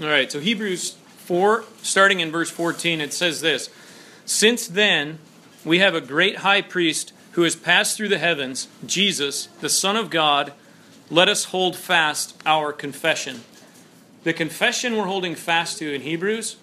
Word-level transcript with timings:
All 0.00 0.08
right, 0.08 0.32
so 0.32 0.40
Hebrews 0.40 0.92
4, 1.26 1.64
starting 1.82 2.20
in 2.20 2.30
verse 2.30 2.48
14, 2.48 3.02
it 3.02 3.12
says 3.12 3.42
this 3.42 3.68
Since 4.24 4.66
then, 4.66 5.18
we 5.62 5.80
have 5.80 5.94
a 5.94 6.00
great 6.00 6.36
high 6.38 6.62
priest 6.62 7.12
who 7.32 7.42
has 7.42 7.54
passed 7.54 7.98
through 7.98 8.08
the 8.08 8.16
heavens, 8.16 8.68
Jesus, 8.86 9.46
the 9.60 9.68
Son 9.68 9.96
of 9.96 10.08
God. 10.08 10.54
Let 11.10 11.28
us 11.28 11.46
hold 11.46 11.76
fast 11.76 12.40
our 12.46 12.72
confession. 12.72 13.42
The 14.24 14.32
confession 14.32 14.96
we're 14.96 15.04
holding 15.04 15.34
fast 15.34 15.78
to 15.78 15.92
in 15.92 16.00
Hebrews 16.00 16.56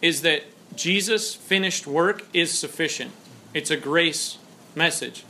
is 0.00 0.22
that 0.22 0.44
Jesus' 0.74 1.34
finished 1.34 1.86
work 1.86 2.26
is 2.32 2.58
sufficient. 2.58 3.12
It's 3.52 3.70
a 3.70 3.76
grace 3.76 4.38
message. 4.74 5.24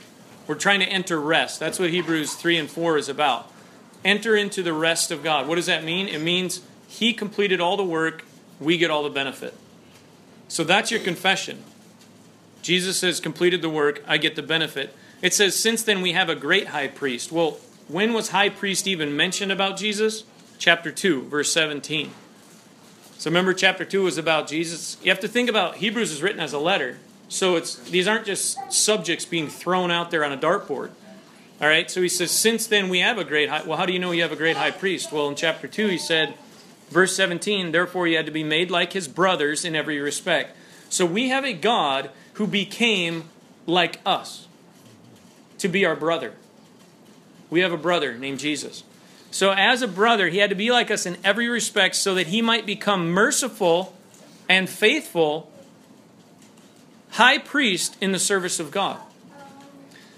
We're 0.47 0.55
trying 0.55 0.81
to 0.81 0.87
enter 0.87 1.21
rest. 1.21 1.59
That's 1.59 1.81
what 1.81 1.91
Hebrews 1.91 2.35
3 2.35 2.57
and 2.57 2.71
4 2.71 2.99
is 2.99 3.09
about. 3.09 3.51
Enter 4.05 4.37
into 4.37 4.63
the 4.63 4.73
rest 4.73 5.11
of 5.11 5.25
God. 5.25 5.49
What 5.49 5.57
does 5.57 5.67
that 5.67 5.83
mean? 5.83 6.07
It 6.07 6.21
means 6.21 6.61
He 6.89 7.13
completed 7.13 7.61
all 7.61 7.77
the 7.77 7.85
work, 7.85 8.25
we 8.59 8.79
get 8.79 8.91
all 8.91 9.05
the 9.05 9.11
benefit. 9.11 9.55
So 10.49 10.65
that's 10.65 10.91
your 10.91 11.01
confession. 11.01 11.63
Jesus 12.63 13.03
has 13.03 13.21
completed 13.21 13.63
the 13.63 13.69
work, 13.69 14.03
I 14.09 14.17
get 14.17 14.35
the 14.35 14.43
benefit. 14.43 14.97
It 15.23 15.35
says, 15.35 15.55
Since 15.55 15.83
then 15.83 16.03
we 16.03 16.13
have 16.13 16.29
a 16.29 16.35
great 16.35 16.69
high 16.69 16.89
priest. 16.89 17.31
Well, 17.31 17.59
when 17.87 18.13
was 18.13 18.31
high 18.31 18.49
priest 18.49 18.87
even 18.87 19.17
mentioned 19.17 19.53
about 19.53 19.77
Jesus? 19.77 20.25
Chapter 20.59 20.91
2, 20.91 21.29
verse 21.29 21.53
17. 21.53 22.11
So 23.19 23.31
remember, 23.31 23.53
chapter 23.53 23.85
2 23.85 24.03
was 24.03 24.17
about 24.17 24.49
Jesus. 24.49 24.97
You 25.03 25.11
have 25.11 25.21
to 25.21 25.29
think 25.29 25.49
about 25.49 25.77
Hebrews 25.77 26.11
is 26.11 26.23
written 26.23 26.41
as 26.41 26.53
a 26.53 26.59
letter. 26.59 26.99
So 27.29 27.57
it's 27.57 27.77
these 27.91 28.09
aren't 28.09 28.27
just 28.27 28.73
subjects 28.73 29.25
being 29.25 29.49
thrown 29.49 29.91
out 29.91 30.11
there 30.11 30.25
on 30.25 30.33
a 30.33 30.37
dartboard. 30.37 30.91
All 31.61 31.67
right, 31.67 31.91
so 31.91 32.01
he 32.01 32.09
says, 32.09 32.31
Since 32.31 32.67
then 32.69 32.89
we 32.89 33.01
have 33.01 33.19
a 33.19 33.25
great 33.25 33.49
high. 33.49 33.63
Well, 33.63 33.77
how 33.77 33.87
do 33.87 33.93
you 33.93 33.99
know 33.99 34.13
you 34.13 34.23
have 34.23 34.33
a 34.33 34.37
great 34.37 34.57
high 34.57 34.71
priest? 34.71 35.13
Well, 35.13 35.29
in 35.29 35.35
chapter 35.35 35.67
2, 35.67 35.89
he 35.89 35.99
said, 35.99 36.35
verse 36.91 37.15
17, 37.17 37.73
Therefore 37.73 38.07
he 38.07 38.15
had 38.15 38.27
to 38.27 38.33
be 38.33 38.45
made 38.45 38.71
like 38.71 38.93
his 38.93 39.09
brothers 39.09 39.65
in 39.65 39.77
every 39.77 39.99
respect. 39.99 40.57
So 40.89 41.05
we 41.05 41.29
have 41.29 41.45
a 41.45 41.53
God 41.53 42.11
who 42.35 42.47
became 42.47 43.25
like 43.67 44.01
us 44.07 44.47
to 45.59 45.69
be 45.69 45.85
our 45.85 45.97
brother. 45.97 46.33
We 47.51 47.61
have 47.61 47.73
a 47.73 47.79
brother 47.79 48.17
named 48.17 48.39
Jesus. 48.39 48.85
So, 49.31 49.53
as 49.53 49.83
a 49.83 49.89
brother, 49.89 50.29
he 50.29 50.39
had 50.39 50.51
to 50.51 50.57
be 50.57 50.71
like 50.71 50.91
us 50.91 51.05
in 51.05 51.19
every 51.23 51.49
respect 51.49 51.97
so 51.97 52.15
that 52.15 52.29
he 52.29 52.41
might 52.41 52.65
become 52.65 53.11
merciful 53.11 53.95
and 54.49 54.69
faithful 54.69 55.53
high 57.11 57.39
priest 57.39 57.97
in 58.01 58.13
the 58.13 58.19
service 58.19 58.59
of 58.59 58.71
God. 58.71 58.99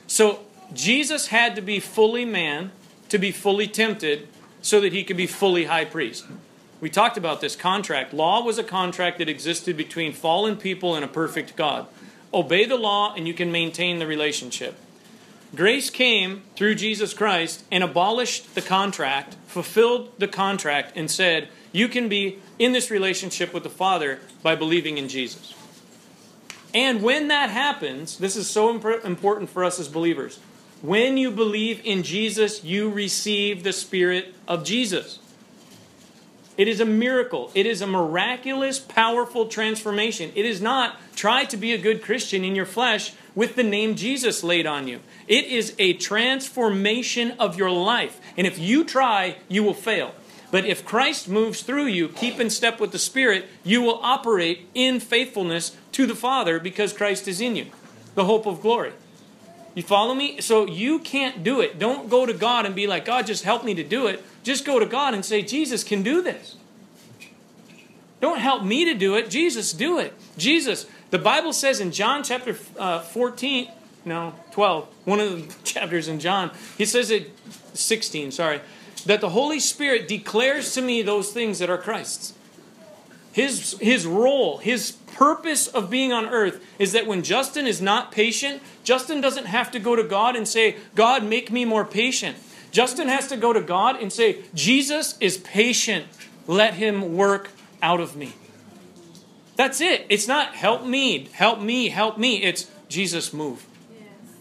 So, 0.06 0.41
Jesus 0.72 1.28
had 1.28 1.56
to 1.56 1.62
be 1.62 1.80
fully 1.80 2.24
man 2.24 2.70
to 3.08 3.18
be 3.18 3.32
fully 3.32 3.66
tempted 3.66 4.28
so 4.62 4.80
that 4.80 4.92
he 4.92 5.02
could 5.02 5.16
be 5.16 5.26
fully 5.26 5.64
high 5.64 5.84
priest. 5.84 6.24
We 6.80 6.88
talked 6.88 7.18
about 7.18 7.40
this 7.40 7.56
contract. 7.56 8.14
Law 8.14 8.42
was 8.42 8.58
a 8.58 8.64
contract 8.64 9.18
that 9.18 9.28
existed 9.28 9.76
between 9.76 10.12
fallen 10.12 10.56
people 10.56 10.94
and 10.94 11.04
a 11.04 11.08
perfect 11.08 11.54
God. 11.56 11.86
Obey 12.32 12.64
the 12.64 12.76
law 12.76 13.14
and 13.14 13.28
you 13.28 13.34
can 13.34 13.52
maintain 13.52 13.98
the 13.98 14.06
relationship. 14.06 14.76
Grace 15.54 15.90
came 15.90 16.42
through 16.56 16.76
Jesus 16.76 17.12
Christ 17.12 17.64
and 17.70 17.82
abolished 17.82 18.54
the 18.54 18.62
contract, 18.62 19.36
fulfilled 19.46 20.12
the 20.18 20.28
contract, 20.28 20.92
and 20.96 21.10
said, 21.10 21.48
You 21.72 21.88
can 21.88 22.08
be 22.08 22.38
in 22.58 22.72
this 22.72 22.90
relationship 22.90 23.52
with 23.52 23.64
the 23.64 23.70
Father 23.70 24.20
by 24.42 24.54
believing 24.54 24.96
in 24.96 25.08
Jesus. 25.08 25.54
And 26.72 27.02
when 27.02 27.28
that 27.28 27.50
happens, 27.50 28.16
this 28.18 28.36
is 28.36 28.48
so 28.48 28.70
important 28.70 29.50
for 29.50 29.64
us 29.64 29.80
as 29.80 29.88
believers. 29.88 30.38
When 30.82 31.16
you 31.16 31.32
believe 31.32 31.84
in 31.84 32.04
Jesus, 32.04 32.62
you 32.62 32.88
receive 32.88 33.64
the 33.64 33.72
Spirit 33.72 34.32
of 34.46 34.64
Jesus. 34.64 35.18
It 36.61 36.69
is 36.69 36.78
a 36.78 36.84
miracle. 36.84 37.50
It 37.55 37.64
is 37.64 37.80
a 37.80 37.86
miraculous, 37.86 38.78
powerful 38.78 39.47
transformation. 39.47 40.30
It 40.34 40.44
is 40.44 40.61
not 40.61 41.00
try 41.16 41.47
to 41.47 41.56
be 41.56 41.72
a 41.72 41.78
good 41.78 42.03
Christian 42.03 42.44
in 42.44 42.55
your 42.55 42.66
flesh 42.66 43.14
with 43.34 43.56
the 43.56 43.62
name 43.62 43.94
Jesus 43.94 44.44
laid 44.44 44.66
on 44.66 44.87
you. 44.87 45.00
It 45.26 45.47
is 45.47 45.75
a 45.78 45.94
transformation 45.94 47.31
of 47.38 47.56
your 47.56 47.70
life. 47.70 48.20
And 48.37 48.47
if 48.47 48.59
you 48.59 48.84
try, 48.84 49.38
you 49.49 49.62
will 49.62 49.72
fail. 49.72 50.15
But 50.50 50.66
if 50.66 50.84
Christ 50.84 51.31
moves 51.31 51.62
through 51.62 51.87
you, 51.87 52.10
keep 52.10 52.38
in 52.38 52.50
step 52.50 52.78
with 52.78 52.93
the 52.93 52.99
Spirit, 52.99 53.47
you 53.65 53.81
will 53.81 53.99
operate 54.03 54.69
in 54.75 55.00
faithfulness 55.00 55.75
to 55.93 56.04
the 56.04 56.15
Father 56.15 56.60
because 56.60 56.93
Christ 56.93 57.26
is 57.26 57.41
in 57.41 57.56
you, 57.56 57.69
the 58.15 58.26
hope 58.26 58.44
of 58.44 58.60
glory. 58.60 58.93
You 59.75 59.82
follow 59.82 60.15
me? 60.15 60.43
So 60.43 60.66
you 60.66 60.99
can't 60.99 61.43
do 61.43 61.62
it. 61.62 61.78
Don't 61.78 62.10
go 62.10 62.26
to 62.26 62.34
God 62.34 62.66
and 62.66 62.75
be 62.75 62.87
like, 62.87 63.06
God, 63.06 63.26
just 63.26 63.44
help 63.44 63.65
me 63.65 63.72
to 63.72 63.82
do 63.82 64.09
it. 64.09 64.22
Just 64.42 64.64
go 64.64 64.78
to 64.78 64.86
God 64.86 65.14
and 65.14 65.24
say, 65.24 65.42
Jesus 65.42 65.84
can 65.84 66.02
do 66.02 66.22
this. 66.22 66.56
Don't 68.20 68.38
help 68.38 68.62
me 68.62 68.84
to 68.84 68.94
do 68.94 69.14
it. 69.14 69.30
Jesus, 69.30 69.72
do 69.72 69.98
it. 69.98 70.12
Jesus, 70.36 70.86
the 71.10 71.18
Bible 71.18 71.52
says 71.52 71.80
in 71.80 71.90
John 71.90 72.22
chapter 72.22 72.56
uh, 72.78 73.00
14, 73.00 73.70
no, 74.04 74.34
12, 74.52 74.88
one 75.04 75.20
of 75.20 75.30
the 75.30 75.54
chapters 75.64 76.08
in 76.08 76.20
John, 76.20 76.50
he 76.76 76.84
says 76.84 77.10
it, 77.10 77.30
16, 77.74 78.32
sorry, 78.32 78.60
that 79.06 79.20
the 79.20 79.30
Holy 79.30 79.60
Spirit 79.60 80.06
declares 80.06 80.74
to 80.74 80.82
me 80.82 81.02
those 81.02 81.32
things 81.32 81.58
that 81.58 81.70
are 81.70 81.78
Christ's. 81.78 82.34
His, 83.32 83.78
his 83.80 84.06
role, 84.06 84.58
his 84.58 84.92
purpose 84.92 85.68
of 85.68 85.88
being 85.88 86.12
on 86.12 86.26
earth 86.26 86.64
is 86.78 86.92
that 86.92 87.06
when 87.06 87.22
Justin 87.22 87.66
is 87.66 87.80
not 87.80 88.10
patient, 88.10 88.60
Justin 88.84 89.20
doesn't 89.20 89.46
have 89.46 89.70
to 89.70 89.78
go 89.78 89.94
to 89.94 90.02
God 90.02 90.34
and 90.34 90.46
say, 90.46 90.76
God, 90.94 91.24
make 91.24 91.50
me 91.50 91.64
more 91.64 91.84
patient. 91.84 92.36
Justin 92.70 93.08
has 93.08 93.26
to 93.28 93.36
go 93.36 93.53
to 93.53 93.60
God 93.60 94.00
and 94.00 94.12
say, 94.12 94.42
Jesus 94.54 95.16
is 95.20 95.38
patient. 95.38 96.06
Let 96.47 96.75
him 96.75 97.16
work 97.16 97.50
out 97.82 98.00
of 98.00 98.16
me. 98.16 98.34
That's 99.56 99.81
it. 99.81 100.06
It's 100.08 100.26
not 100.26 100.54
help 100.54 100.84
me, 100.84 101.28
help 101.32 101.60
me, 101.60 101.88
help 101.88 102.16
me. 102.16 102.42
It's 102.42 102.70
Jesus 102.88 103.32
move. 103.32 103.66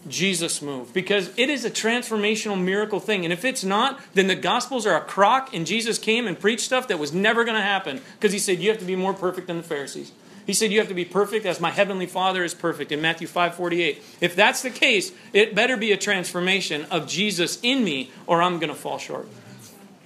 Jesus 0.08 0.62
move. 0.62 0.92
Because 0.94 1.30
it 1.36 1.50
is 1.50 1.64
a 1.64 1.70
transformational 1.70 2.60
miracle 2.60 3.00
thing. 3.00 3.24
And 3.24 3.32
if 3.32 3.44
it's 3.44 3.62
not, 3.62 4.00
then 4.14 4.28
the 4.28 4.34
Gospels 4.34 4.86
are 4.86 4.96
a 4.96 5.02
crock, 5.02 5.54
and 5.54 5.66
Jesus 5.66 5.98
came 5.98 6.26
and 6.26 6.38
preached 6.38 6.62
stuff 6.62 6.88
that 6.88 6.98
was 6.98 7.12
never 7.12 7.44
going 7.44 7.56
to 7.56 7.62
happen 7.62 8.00
because 8.18 8.32
he 8.32 8.38
said, 8.38 8.60
You 8.60 8.70
have 8.70 8.78
to 8.78 8.84
be 8.84 8.96
more 8.96 9.12
perfect 9.12 9.46
than 9.46 9.58
the 9.58 9.62
Pharisees. 9.62 10.12
He 10.46 10.52
said, 10.52 10.72
You 10.72 10.78
have 10.78 10.88
to 10.88 10.94
be 10.94 11.04
perfect 11.04 11.46
as 11.46 11.60
my 11.60 11.70
heavenly 11.70 12.06
Father 12.06 12.44
is 12.44 12.54
perfect 12.54 12.92
in 12.92 13.00
Matthew 13.00 13.26
5 13.26 13.54
48. 13.54 14.02
If 14.20 14.36
that's 14.36 14.62
the 14.62 14.70
case, 14.70 15.12
it 15.32 15.54
better 15.54 15.76
be 15.76 15.92
a 15.92 15.96
transformation 15.96 16.86
of 16.90 17.06
Jesus 17.06 17.58
in 17.62 17.84
me, 17.84 18.10
or 18.26 18.42
I'm 18.42 18.58
going 18.58 18.68
to 18.70 18.74
fall 18.74 18.98
short. 18.98 19.28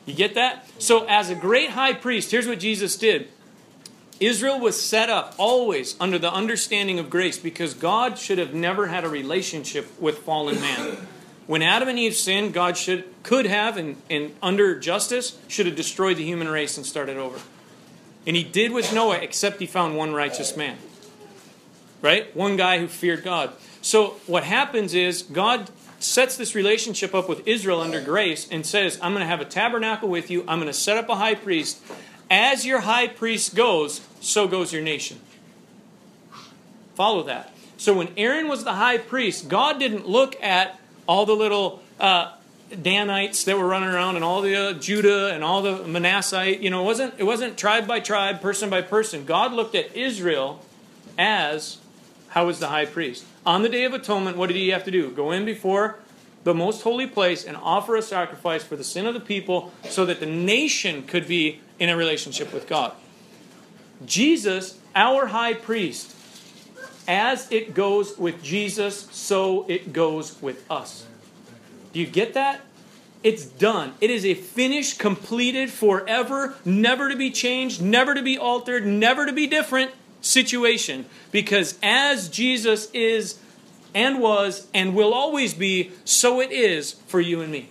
You 0.07 0.15
get 0.15 0.35
that? 0.35 0.69
So, 0.79 1.07
as 1.07 1.31
a 1.31 1.35
great 1.35 1.71
high 1.71 1.95
priest, 1.95 2.31
here's 2.31 2.47
what 2.47 2.61
Jesus 2.61 2.97
did 2.97 3.29
Israel 4.21 4.61
was 4.61 4.81
set 4.81 5.11
up 5.11 5.35
always 5.39 5.97
under 5.99 6.19
the 6.19 6.33
understanding 6.33 6.99
of 6.99 7.11
grace 7.11 7.39
because 7.39 7.75
God 7.75 8.19
should 8.19 8.39
have 8.39 8.55
never 8.55 8.87
had 8.87 9.05
a 9.05 9.09
relationship 9.09 10.01
with 10.01 10.19
fallen 10.19 10.61
man. 10.61 11.09
When 11.47 11.63
Adam 11.63 11.89
and 11.89 11.99
Eve 11.99 12.15
sinned, 12.15 12.55
God 12.55 12.77
should 12.77 13.05
could 13.23 13.47
have 13.47 13.77
and, 13.77 13.97
and 14.09 14.35
under 14.43 14.79
justice 14.79 15.39
should 15.49 15.67
have 15.67 15.77
destroyed 15.77 16.17
the 16.17 16.25
human 16.25 16.49
race 16.49 16.77
and 16.77 16.87
started 16.87 17.17
over. 17.17 17.39
And 18.27 18.37
he 18.37 18.45
did 18.45 18.73
with 18.73 18.93
Noah, 18.93 19.19
except 19.19 19.61
he 19.61 19.67
found 19.67 19.97
one 19.97 20.13
righteous 20.13 20.57
man. 20.57 20.79
Right? 22.01 22.35
One 22.37 22.57
guy 22.57 22.79
who 22.79 22.89
feared 22.89 23.25
God. 23.25 23.53
So 23.83 24.17
what 24.27 24.45
happens 24.45 24.95
is 24.95 25.23
God 25.23 25.71
sets 25.99 26.37
this 26.37 26.55
relationship 26.55 27.15
up 27.15 27.29
with 27.29 27.47
Israel 27.47 27.81
under 27.81 28.01
grace 28.01 28.49
and 28.51 28.65
says, 28.65 28.99
I'm 29.03 29.13
going 29.13 29.23
to 29.23 29.27
have 29.27 29.41
a 29.41 29.47
tabernacle 29.47 30.09
with 30.09 30.31
you. 30.31 30.43
I'm 30.47 30.59
going 30.59 30.67
to 30.67 30.73
set 30.73 30.97
up 30.97 31.09
a 31.09 31.17
high 31.17 31.35
priest. 31.35 31.81
As 32.31 32.67
your 32.67 32.81
high 32.81 33.09
priest 33.09 33.55
goes, 33.55 34.01
so 34.21 34.49
goes 34.49 34.73
your 34.73 34.83
nation. 34.83 35.21
Follow 36.95 37.23
that. 37.25 37.53
So 37.77 37.95
when 37.95 38.09
Aaron 38.17 38.49
was 38.49 38.65
the 38.65 38.75
high 38.75 38.99
priest, 38.99 39.49
God 39.49 39.79
didn't 39.79 40.09
look 40.09 40.41
at 40.43 40.79
all 41.07 41.27
the 41.27 41.35
little 41.35 41.83
uh, 42.01 42.33
Danites 42.83 43.45
that 43.45 43.59
were 43.59 43.67
running 43.67 43.89
around 43.89 44.17
and 44.17 44.25
all 44.25 44.41
the 44.43 44.57
uh, 44.57 44.73
Judah 44.75 45.33
and 45.33 45.45
all 45.45 45.63
the 45.63 45.87
Manasseh. 45.87 46.63
You 46.63 46.71
know, 46.71 46.83
it 46.83 46.85
wasn't 46.85 47.15
it 47.19 47.25
wasn't 47.25 47.57
tribe 47.57 47.87
by 47.87 48.01
tribe, 48.01 48.41
person 48.41 48.71
by 48.71 48.83
person. 48.83 49.25
God 49.25 49.53
looked 49.53 49.75
at 49.75 49.95
Israel 49.95 50.65
as 51.19 51.79
how 52.29 52.47
was 52.47 52.59
the 52.59 52.69
high 52.69 52.87
priest 52.87 53.25
on 53.47 53.63
the 53.63 53.69
day 53.69 53.85
of 53.85 53.93
atonement? 53.93 54.37
What 54.37 54.49
did 54.49 54.57
he 54.57 54.71
have 54.71 54.85
to 54.85 54.91
do? 54.91 55.11
Go 55.11 55.31
in 55.31 55.45
before 55.45 55.99
the 56.45 56.55
most 56.55 56.83
holy 56.83 57.07
place 57.07 57.45
and 57.45 57.57
offer 57.57 57.97
a 57.97 58.03
sacrifice 58.03 58.63
for 58.63 58.77
the 58.77 58.85
sin 58.85 59.07
of 59.07 59.15
the 59.15 59.21
people, 59.21 59.73
so 59.89 60.05
that 60.07 60.21
the 60.21 60.27
nation 60.27 61.03
could 61.03 61.27
be 61.27 61.61
in 61.79 61.89
a 61.89 61.97
relationship 61.97 62.53
with 62.53 62.69
God. 62.69 62.93
Jesus, 64.05 64.79
our 64.95 65.27
high 65.27 65.55
priest, 65.55 66.15
as 67.09 67.51
it 67.51 67.75
goes 67.75 68.19
with 68.19 68.43
Jesus, 68.43 69.09
so 69.11 69.65
it 69.69 69.93
goes 69.93 70.41
with 70.43 70.71
us. 70.71 71.07
Do 71.95 72.01
you 72.01 72.07
get 72.07 72.35
that? 72.35 72.61
It's 73.23 73.47
done. 73.47 73.95
It 74.03 74.11
is 74.11 74.27
a 74.27 74.35
finished, 74.35 74.99
completed, 74.99 75.71
forever, 75.71 76.57
never 76.65 77.09
to 77.09 77.17
be 77.17 77.31
changed, 77.31 77.81
never 77.81 78.15
to 78.15 78.21
be 78.21 78.37
altered, 78.37 78.85
never 78.85 79.25
to 79.25 79.33
be 79.33 79.47
different 79.47 79.93
situation. 80.21 81.07
Because 81.33 81.79
as 81.83 82.29
Jesus 82.29 82.91
is 82.93 83.39
and 83.95 84.21
was 84.21 84.67
and 84.75 84.95
will 84.95 85.15
always 85.15 85.55
be, 85.55 85.93
so 86.05 86.41
it 86.41 86.51
is 86.53 86.93
for 87.07 87.21
you 87.21 87.41
and 87.41 87.51
me. 87.51 87.71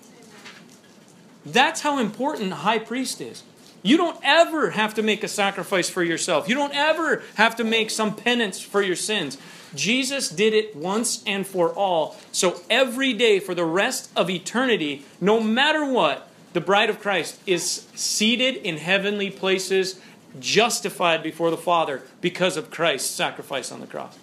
That's 1.45 1.81
how 1.81 1.99
important 1.99 2.53
high 2.53 2.79
priest 2.79 3.19
is. 3.19 3.43
You 3.83 3.97
don't 3.97 4.17
ever 4.23 4.71
have 4.71 4.93
to 4.95 5.03
make 5.03 5.23
a 5.23 5.27
sacrifice 5.27 5.89
for 5.89 6.03
yourself. 6.03 6.47
You 6.47 6.55
don't 6.55 6.73
ever 6.73 7.21
have 7.35 7.57
to 7.57 7.65
make 7.65 7.89
some 7.89 8.15
penance 8.15 8.61
for 8.61 8.81
your 8.81 8.95
sins. 8.95 9.37
Jesus 9.75 10.29
did 10.29 10.53
it 10.53 10.75
once 10.75 11.23
and 11.27 11.45
for 11.45 11.73
all. 11.73 12.15
So 12.31 12.61
every 12.69 13.13
day 13.13 13.39
for 13.39 13.53
the 13.53 13.65
rest 13.65 14.09
of 14.15 14.29
eternity, 14.29 15.05
no 15.19 15.41
matter 15.41 15.85
what, 15.85 16.29
the 16.53 16.61
bride 16.61 16.89
of 16.89 16.99
Christ 16.99 17.39
is 17.45 17.87
seated 17.95 18.55
in 18.55 18.77
heavenly 18.77 19.29
places, 19.29 19.99
justified 20.39 21.21
before 21.21 21.51
the 21.51 21.57
Father 21.57 22.03
because 22.21 22.55
of 22.55 22.71
Christ's 22.71 23.09
sacrifice 23.09 23.71
on 23.71 23.81
the 23.81 23.87
cross. 23.87 24.17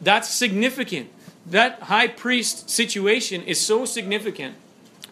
That's 0.00 0.28
significant. 0.28 1.10
That 1.46 1.82
high 1.82 2.08
priest 2.08 2.70
situation 2.70 3.42
is 3.42 3.60
so 3.60 3.84
significant 3.84 4.54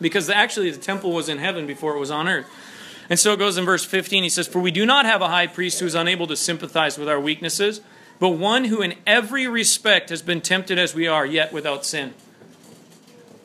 because 0.01 0.31
actually 0.31 0.71
the 0.71 0.79
temple 0.79 1.13
was 1.13 1.29
in 1.29 1.39
heaven 1.39 1.67
before 1.67 1.95
it 1.97 1.99
was 1.99 2.11
on 2.11 2.29
earth. 2.29 2.47
And 3.13 3.21
so 3.21 3.35
it 3.35 3.39
goes 3.39 3.59
in 3.59 3.67
verse 3.67 3.85
15. 3.85 4.23
He 4.23 4.31
says, 4.31 4.49
For 4.49 4.59
we 4.59 4.71
do 4.71 4.87
not 4.87 5.05
have 5.05 5.21
a 5.21 5.29
high 5.29 5.47
priest 5.47 5.79
who 5.79 5.85
is 5.85 5.95
unable 5.95 6.27
to 6.29 6.35
sympathize 6.35 6.97
with 6.97 7.11
our 7.11 7.21
weaknesses, 7.21 7.83
but 8.19 8.31
one 8.31 8.65
who 8.65 8.81
in 8.81 8.95
every 9.07 9.47
respect 9.47 10.09
has 10.09 10.23
been 10.23 10.41
tempted 10.41 10.79
as 10.79 10.95
we 10.95 11.07
are, 11.07 11.27
yet 11.27 11.53
without 11.53 11.85
sin. 11.85 12.15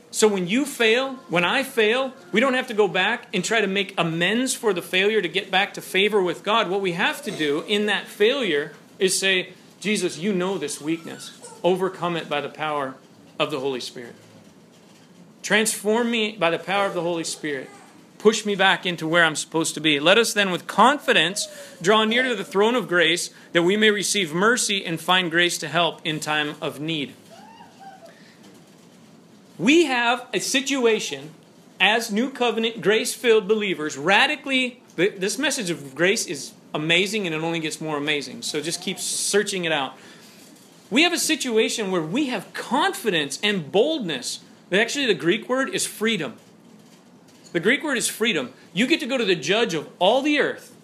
So 0.10 0.26
when 0.26 0.48
you 0.48 0.66
fail, 0.66 1.16
when 1.28 1.44
I 1.44 1.64
fail, 1.64 2.14
we 2.32 2.40
don't 2.40 2.54
have 2.54 2.68
to 2.68 2.74
go 2.74 2.88
back 2.88 3.28
and 3.34 3.44
try 3.44 3.60
to 3.60 3.68
make 3.68 3.94
amends 3.98 4.56
for 4.56 4.72
the 4.72 4.82
failure 4.82 5.22
to 5.22 5.28
get 5.28 5.52
back 5.52 5.74
to 5.74 5.82
favor 5.82 6.22
with 6.22 6.44
God. 6.44 6.70
What 6.70 6.80
we 6.80 6.94
have 6.94 7.22
to 7.24 7.32
do 7.32 7.66
in 7.68 7.88
that 7.88 8.08
failure 8.08 8.72
is 9.00 9.20
say, 9.20 9.52
Jesus, 9.82 10.18
you 10.18 10.32
know 10.32 10.58
this 10.58 10.80
weakness. 10.80 11.38
Overcome 11.62 12.16
it 12.16 12.30
by 12.30 12.40
the 12.40 12.48
power 12.48 12.96
of 13.38 13.52
the 13.52 13.60
Holy 13.60 13.82
Spirit. 13.82 14.16
Transform 15.44 16.10
me 16.10 16.38
by 16.38 16.52
the 16.52 16.58
power 16.58 16.86
of 16.86 16.94
the 16.94 17.02
Holy 17.02 17.26
Spirit. 17.26 17.70
Push 18.20 18.46
me 18.46 18.56
back 18.56 18.86
into 18.86 19.08
where 19.08 19.24
I'm 19.24 19.36
supposed 19.36 19.74
to 19.76 19.80
be. 19.80 20.00
Let 20.00 20.18
us 20.18 20.34
then, 20.34 20.50
with 20.50 20.66
confidence, 20.66 21.48
draw 21.82 22.04
near 22.04 22.24
to 22.24 22.36
the 22.36 22.44
throne 22.44 22.76
of 22.76 22.88
grace 22.88 23.30
that 23.54 23.64
we 23.64 23.78
may 23.78 23.92
receive 23.92 24.34
mercy 24.34 24.84
and 24.84 25.00
find 25.00 25.30
grace 25.30 25.58
to 25.60 25.68
help 25.68 26.02
in 26.04 26.20
time 26.20 26.56
of 26.62 26.80
need. 26.80 27.14
We 29.60 29.86
have 29.86 30.28
a 30.34 30.40
situation 30.40 31.32
as 31.80 32.12
New 32.12 32.32
Covenant 32.32 32.82
grace 32.82 33.14
filled 33.14 33.48
believers, 33.48 33.98
radically, 33.98 34.82
this 34.96 35.38
message 35.38 35.70
of 35.70 35.94
grace 35.94 36.26
is 36.26 36.54
amazing 36.74 37.28
and 37.28 37.36
it 37.36 37.42
only 37.42 37.60
gets 37.60 37.80
more 37.80 37.98
amazing. 37.98 38.42
So 38.42 38.62
just 38.62 38.82
keep 38.82 38.98
searching 39.00 39.66
it 39.66 39.72
out. 39.72 39.96
We 40.90 41.04
have 41.04 41.14
a 41.14 41.20
situation 41.20 41.92
where 41.92 42.02
we 42.02 42.28
have 42.28 42.52
confidence 42.54 43.40
and 43.44 43.72
boldness. 43.72 44.40
Actually, 44.72 45.06
the 45.06 45.14
Greek 45.14 45.48
word 45.48 45.70
is 45.70 45.86
freedom. 45.86 46.34
The 47.58 47.64
Greek 47.64 47.84
word 47.84 47.98
is 47.98 48.08
freedom. 48.08 48.54
You 48.72 48.86
get 48.86 49.00
to 49.00 49.08
go 49.08 49.18
to 49.18 49.26
the 49.26 49.34
judge 49.34 49.74
of 49.74 49.90
all 49.98 50.22
the 50.22 50.38
earth, 50.38 50.76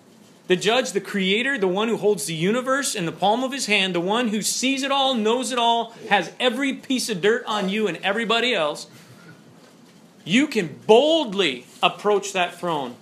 the 0.47 0.55
judge, 0.55 0.93
the 0.93 0.99
creator, 0.99 1.55
the 1.55 1.67
one 1.67 1.87
who 1.87 1.97
holds 1.97 2.25
the 2.25 2.33
universe 2.33 2.95
in 2.95 3.05
the 3.05 3.11
palm 3.11 3.43
of 3.43 3.51
his 3.51 3.67
hand, 3.67 3.93
the 3.93 3.99
one 3.99 4.29
who 4.29 4.41
sees 4.41 4.81
it 4.81 4.89
all, 4.89 5.13
knows 5.13 5.51
it 5.51 5.59
all, 5.59 5.93
has 6.09 6.31
every 6.39 6.73
piece 6.73 7.09
of 7.09 7.21
dirt 7.21 7.43
on 7.45 7.69
you 7.69 7.85
and 7.85 7.97
everybody 7.97 8.55
else. 8.55 8.87
You 10.25 10.47
can 10.47 10.79
boldly 10.87 11.67
approach 11.83 12.33
that 12.33 12.55
throne 12.55 12.95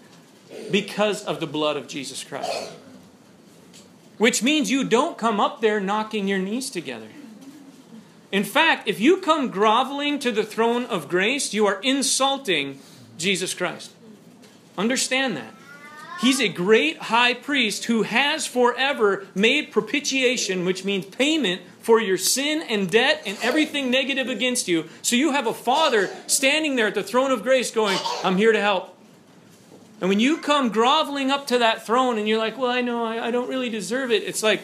because 0.69 1.23
of 1.23 1.39
the 1.39 1.47
blood 1.47 1.77
of 1.77 1.87
Jesus 1.87 2.25
Christ. 2.25 2.73
Which 4.17 4.43
means 4.43 4.69
you 4.69 4.83
don't 4.83 5.17
come 5.17 5.39
up 5.39 5.61
there 5.61 5.79
knocking 5.79 6.27
your 6.27 6.39
knees 6.39 6.69
together. 6.69 7.07
In 8.33 8.43
fact, 8.43 8.89
if 8.89 8.99
you 8.99 9.21
come 9.21 9.47
groveling 9.47 10.19
to 10.19 10.33
the 10.33 10.43
throne 10.43 10.83
of 10.87 11.07
grace, 11.07 11.53
you 11.53 11.65
are 11.67 11.79
insulting 11.81 12.77
Jesus 13.21 13.53
Christ. 13.53 13.91
Understand 14.77 15.37
that. 15.37 15.53
He's 16.21 16.39
a 16.39 16.49
great 16.49 16.97
high 16.97 17.33
priest 17.33 17.85
who 17.85 18.03
has 18.03 18.45
forever 18.45 19.25
made 19.33 19.71
propitiation, 19.71 20.65
which 20.65 20.85
means 20.85 21.05
payment 21.05 21.61
for 21.79 21.99
your 21.99 22.17
sin 22.17 22.61
and 22.69 22.89
debt 22.89 23.23
and 23.25 23.37
everything 23.41 23.89
negative 23.89 24.29
against 24.29 24.67
you. 24.67 24.87
So 25.01 25.15
you 25.15 25.31
have 25.31 25.47
a 25.47 25.53
father 25.53 26.09
standing 26.27 26.75
there 26.75 26.87
at 26.87 26.93
the 26.93 27.01
throne 27.01 27.31
of 27.31 27.41
grace 27.41 27.71
going, 27.71 27.97
I'm 28.23 28.37
here 28.37 28.51
to 28.51 28.61
help. 28.61 28.95
And 29.99 30.09
when 30.09 30.19
you 30.19 30.37
come 30.37 30.69
groveling 30.69 31.31
up 31.31 31.47
to 31.47 31.59
that 31.59 31.85
throne 31.85 32.19
and 32.19 32.27
you're 32.27 32.37
like, 32.37 32.57
well, 32.57 32.71
I 32.71 32.81
know 32.81 33.03
I, 33.03 33.27
I 33.27 33.31
don't 33.31 33.49
really 33.49 33.69
deserve 33.69 34.11
it, 34.11 34.23
it's 34.23 34.43
like, 34.43 34.61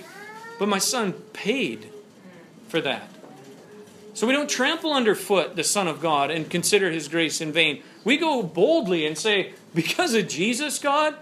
but 0.60 0.68
my 0.68 0.80
son 0.80 1.14
paid 1.34 1.90
for 2.68 2.82
that. 2.82 3.10
So 4.14 4.26
we 4.26 4.34
don't 4.34 4.50
trample 4.50 4.94
underfoot 4.94 5.56
the 5.56 5.64
Son 5.64 5.88
of 5.88 6.02
God 6.02 6.32
and 6.32 6.50
consider 6.50 6.90
his 6.90 7.08
grace 7.08 7.40
in 7.40 7.52
vain. 7.52 7.84
We 8.08 8.16
go 8.16 8.42
boldly 8.42 9.06
and 9.06 9.18
say, 9.18 9.52
because 9.76 10.14
of 10.14 10.30
Jesus, 10.30 10.80
God, 10.80 11.14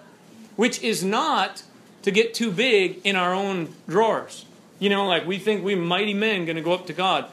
which 0.55 0.83
is 0.83 1.03
not 1.03 1.63
to 2.03 2.11
get 2.11 2.35
too 2.35 2.51
big 2.51 3.01
in 3.03 3.15
our 3.15 3.33
own 3.33 3.73
drawers. 3.89 4.45
You 4.77 4.91
know, 4.91 5.07
like 5.07 5.25
we 5.25 5.39
think 5.39 5.63
we 5.63 5.73
mighty 5.73 6.13
men 6.13 6.45
going 6.45 6.57
to 6.57 6.61
go 6.61 6.73
up 6.73 6.85
to 6.85 6.93
God. 6.93 7.25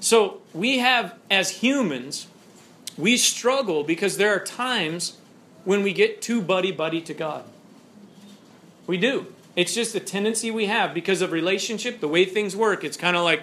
So 0.00 0.40
we 0.54 0.78
have, 0.78 1.18
as 1.30 1.50
humans, 1.50 2.28
we 2.96 3.18
struggle 3.18 3.84
because 3.84 4.16
there 4.16 4.34
are 4.34 4.42
times 4.42 5.18
when 5.66 5.82
we 5.82 5.92
get 5.92 6.22
too 6.22 6.40
buddy 6.40 6.72
buddy 6.72 7.02
to 7.02 7.12
God. 7.12 7.44
We 8.86 8.96
do. 8.96 9.26
It's 9.54 9.74
just 9.74 9.94
a 9.94 10.00
tendency 10.00 10.50
we 10.50 10.64
have 10.64 10.94
because 10.94 11.20
of 11.20 11.30
relationship, 11.30 12.00
the 12.00 12.08
way 12.08 12.24
things 12.24 12.56
work. 12.56 12.82
It's 12.82 12.96
kind 12.96 13.18
of 13.18 13.22
like 13.22 13.42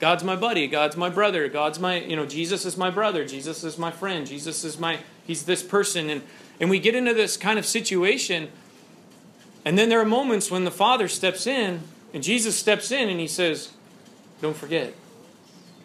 God's 0.00 0.24
my 0.24 0.34
buddy, 0.34 0.66
God's 0.66 0.96
my 0.96 1.10
brother, 1.10 1.46
God's 1.48 1.78
my, 1.78 2.00
you 2.00 2.16
know, 2.16 2.24
Jesus 2.24 2.64
is 2.64 2.76
my 2.76 2.90
brother, 2.90 3.24
Jesus 3.26 3.62
is 3.62 3.76
my 3.76 3.90
friend, 3.90 4.26
Jesus 4.26 4.64
is 4.64 4.78
my, 4.78 5.00
he's 5.26 5.44
this 5.44 5.62
person. 5.62 6.08
And, 6.08 6.22
and 6.58 6.70
we 6.70 6.80
get 6.80 6.94
into 6.94 7.12
this 7.12 7.36
kind 7.36 7.58
of 7.58 7.66
situation. 7.66 8.50
And 9.64 9.76
then 9.76 9.90
there 9.90 10.00
are 10.00 10.06
moments 10.06 10.50
when 10.50 10.64
the 10.64 10.70
Father 10.70 11.06
steps 11.06 11.46
in 11.46 11.82
and 12.14 12.22
Jesus 12.22 12.56
steps 12.56 12.90
in 12.90 13.10
and 13.10 13.20
he 13.20 13.28
says, 13.28 13.72
Don't 14.40 14.56
forget, 14.56 14.94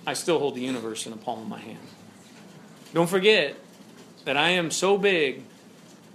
I 0.08 0.14
still 0.14 0.40
hold 0.40 0.56
the 0.56 0.62
universe 0.62 1.06
in 1.06 1.12
the 1.12 1.18
palm 1.18 1.42
of 1.42 1.48
my 1.50 1.60
hand. 1.60 1.80
Don't 2.94 3.10
forget 3.10 3.58
that 4.24 4.38
I 4.38 4.52
am 4.52 4.72
so 4.72 4.98
big 4.98 5.44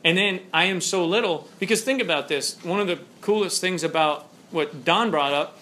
and 0.02 0.16
then 0.16 0.40
I 0.54 0.64
am 0.64 0.80
so 0.80 1.04
little. 1.04 1.48
Because 1.58 1.82
think 1.82 2.00
about 2.00 2.28
this 2.28 2.56
one 2.64 2.80
of 2.80 2.86
the 2.86 2.98
coolest 3.20 3.60
things 3.60 3.84
about 3.84 4.26
what 4.50 4.86
Don 4.86 5.10
brought 5.10 5.34
up, 5.34 5.58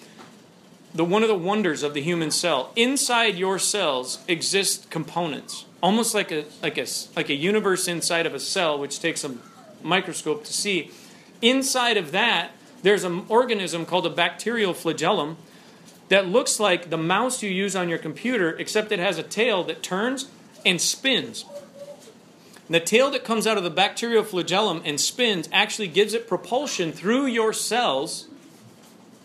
the 0.94 1.04
one 1.04 1.22
of 1.22 1.28
the 1.28 1.34
wonders 1.34 1.82
of 1.82 1.94
the 1.94 2.00
human 2.00 2.30
cell. 2.30 2.72
Inside 2.76 3.36
your 3.36 3.58
cells 3.58 4.18
exist 4.26 4.90
components, 4.90 5.66
almost 5.82 6.14
like 6.14 6.32
a 6.32 6.44
like 6.62 6.78
a 6.78 6.86
like 7.16 7.28
a 7.28 7.34
universe 7.34 7.88
inside 7.88 8.26
of 8.26 8.34
a 8.34 8.40
cell, 8.40 8.78
which 8.78 9.00
takes 9.00 9.24
a 9.24 9.36
microscope 9.82 10.44
to 10.44 10.52
see. 10.52 10.90
Inside 11.40 11.96
of 11.96 12.12
that, 12.12 12.50
there's 12.82 13.04
an 13.04 13.24
organism 13.28 13.86
called 13.86 14.06
a 14.06 14.10
bacterial 14.10 14.74
flagellum 14.74 15.36
that 16.08 16.26
looks 16.26 16.58
like 16.58 16.90
the 16.90 16.98
mouse 16.98 17.42
you 17.42 17.50
use 17.50 17.76
on 17.76 17.88
your 17.88 17.98
computer, 17.98 18.56
except 18.58 18.92
it 18.92 18.98
has 18.98 19.18
a 19.18 19.22
tail 19.22 19.62
that 19.64 19.82
turns 19.82 20.28
and 20.64 20.80
spins. 20.80 21.44
The 22.70 22.80
tail 22.80 23.10
that 23.10 23.24
comes 23.24 23.46
out 23.46 23.56
of 23.56 23.64
the 23.64 23.70
bacterial 23.70 24.24
flagellum 24.24 24.82
and 24.84 25.00
spins 25.00 25.48
actually 25.52 25.88
gives 25.88 26.12
it 26.12 26.28
propulsion 26.28 26.92
through 26.92 27.26
your 27.26 27.52
cells 27.52 28.28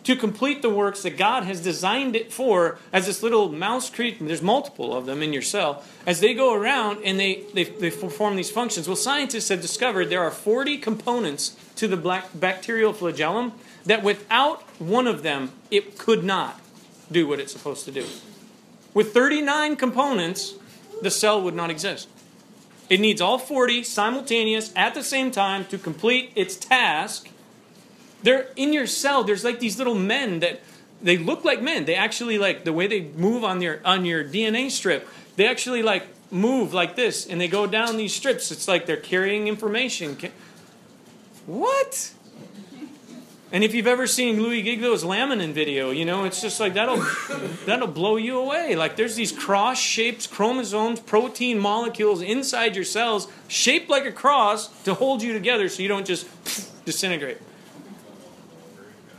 to 0.03 0.15
complete 0.15 0.61
the 0.61 0.69
works 0.69 1.03
that 1.03 1.17
God 1.17 1.43
has 1.43 1.61
designed 1.61 2.15
it 2.15 2.31
for 2.31 2.77
as 2.91 3.05
this 3.05 3.23
little 3.23 3.49
mouse 3.49 3.89
creature. 3.89 4.25
There's 4.25 4.41
multiple 4.41 4.95
of 4.95 5.05
them 5.05 5.23
in 5.23 5.31
your 5.31 5.41
cell. 5.41 5.83
As 6.05 6.19
they 6.19 6.33
go 6.33 6.53
around 6.53 6.99
and 7.03 7.19
they, 7.19 7.43
they, 7.53 7.63
they 7.63 7.89
perform 7.89 8.35
these 8.35 8.51
functions. 8.51 8.87
Well, 8.87 8.97
scientists 8.97 9.49
have 9.49 9.61
discovered 9.61 10.09
there 10.09 10.23
are 10.23 10.31
40 10.31 10.77
components 10.77 11.55
to 11.75 11.87
the 11.87 11.97
black 11.97 12.29
bacterial 12.33 12.93
flagellum 12.93 13.53
that 13.85 14.03
without 14.03 14.61
one 14.79 15.07
of 15.07 15.23
them, 15.23 15.51
it 15.71 15.97
could 15.97 16.23
not 16.23 16.59
do 17.11 17.27
what 17.27 17.39
it's 17.39 17.53
supposed 17.53 17.85
to 17.85 17.91
do. 17.91 18.05
With 18.93 19.13
39 19.13 19.75
components, 19.75 20.55
the 21.01 21.11
cell 21.11 21.41
would 21.41 21.55
not 21.55 21.69
exist. 21.69 22.07
It 22.89 22.99
needs 22.99 23.21
all 23.21 23.37
40 23.37 23.83
simultaneous 23.83 24.71
at 24.75 24.93
the 24.93 25.03
same 25.03 25.31
time 25.31 25.65
to 25.65 25.77
complete 25.77 26.31
its 26.35 26.55
task. 26.55 27.29
They're 28.23 28.47
in 28.55 28.73
your 28.73 28.87
cell, 28.87 29.23
there's 29.23 29.43
like 29.43 29.59
these 29.59 29.77
little 29.77 29.95
men 29.95 30.39
that 30.39 30.61
they 31.01 31.17
look 31.17 31.43
like 31.43 31.61
men. 31.61 31.85
They 31.85 31.95
actually 31.95 32.37
like 32.37 32.63
the 32.63 32.73
way 32.73 32.87
they 32.87 33.01
move 33.01 33.43
on 33.43 33.61
your 33.61 33.81
on 33.85 34.05
your 34.05 34.23
DNA 34.23 34.71
strip. 34.71 35.07
They 35.35 35.47
actually 35.47 35.83
like 35.83 36.07
move 36.31 36.73
like 36.73 36.95
this 36.95 37.27
and 37.27 37.39
they 37.39 37.47
go 37.47 37.67
down 37.67 37.97
these 37.97 38.13
strips. 38.13 38.51
It's 38.51 38.67
like 38.67 38.85
they're 38.85 38.97
carrying 38.97 39.47
information. 39.47 40.17
What? 41.45 42.13
And 43.51 43.63
if 43.63 43.75
you've 43.75 43.85
ever 43.85 44.07
seen 44.07 44.41
Louis 44.41 44.63
Giglio's 44.63 45.03
laminin 45.03 45.53
video, 45.53 45.91
you 45.91 46.05
know, 46.05 46.23
it's 46.23 46.41
just 46.41 46.59
like 46.59 46.73
that'll 46.73 47.05
that'll 47.65 47.87
blow 47.87 48.15
you 48.15 48.39
away. 48.39 48.75
Like 48.75 48.95
there's 48.95 49.15
these 49.15 49.31
cross-shaped 49.31 50.31
chromosomes, 50.31 50.99
protein 50.99 51.59
molecules 51.59 52.21
inside 52.21 52.75
your 52.75 52.85
cells, 52.85 53.27
shaped 53.47 53.89
like 53.89 54.05
a 54.05 54.11
cross 54.11 54.69
to 54.83 54.95
hold 54.95 55.21
you 55.21 55.33
together 55.33 55.69
so 55.69 55.83
you 55.83 55.87
don't 55.87 56.07
just 56.07 56.25
disintegrate. 56.85 57.37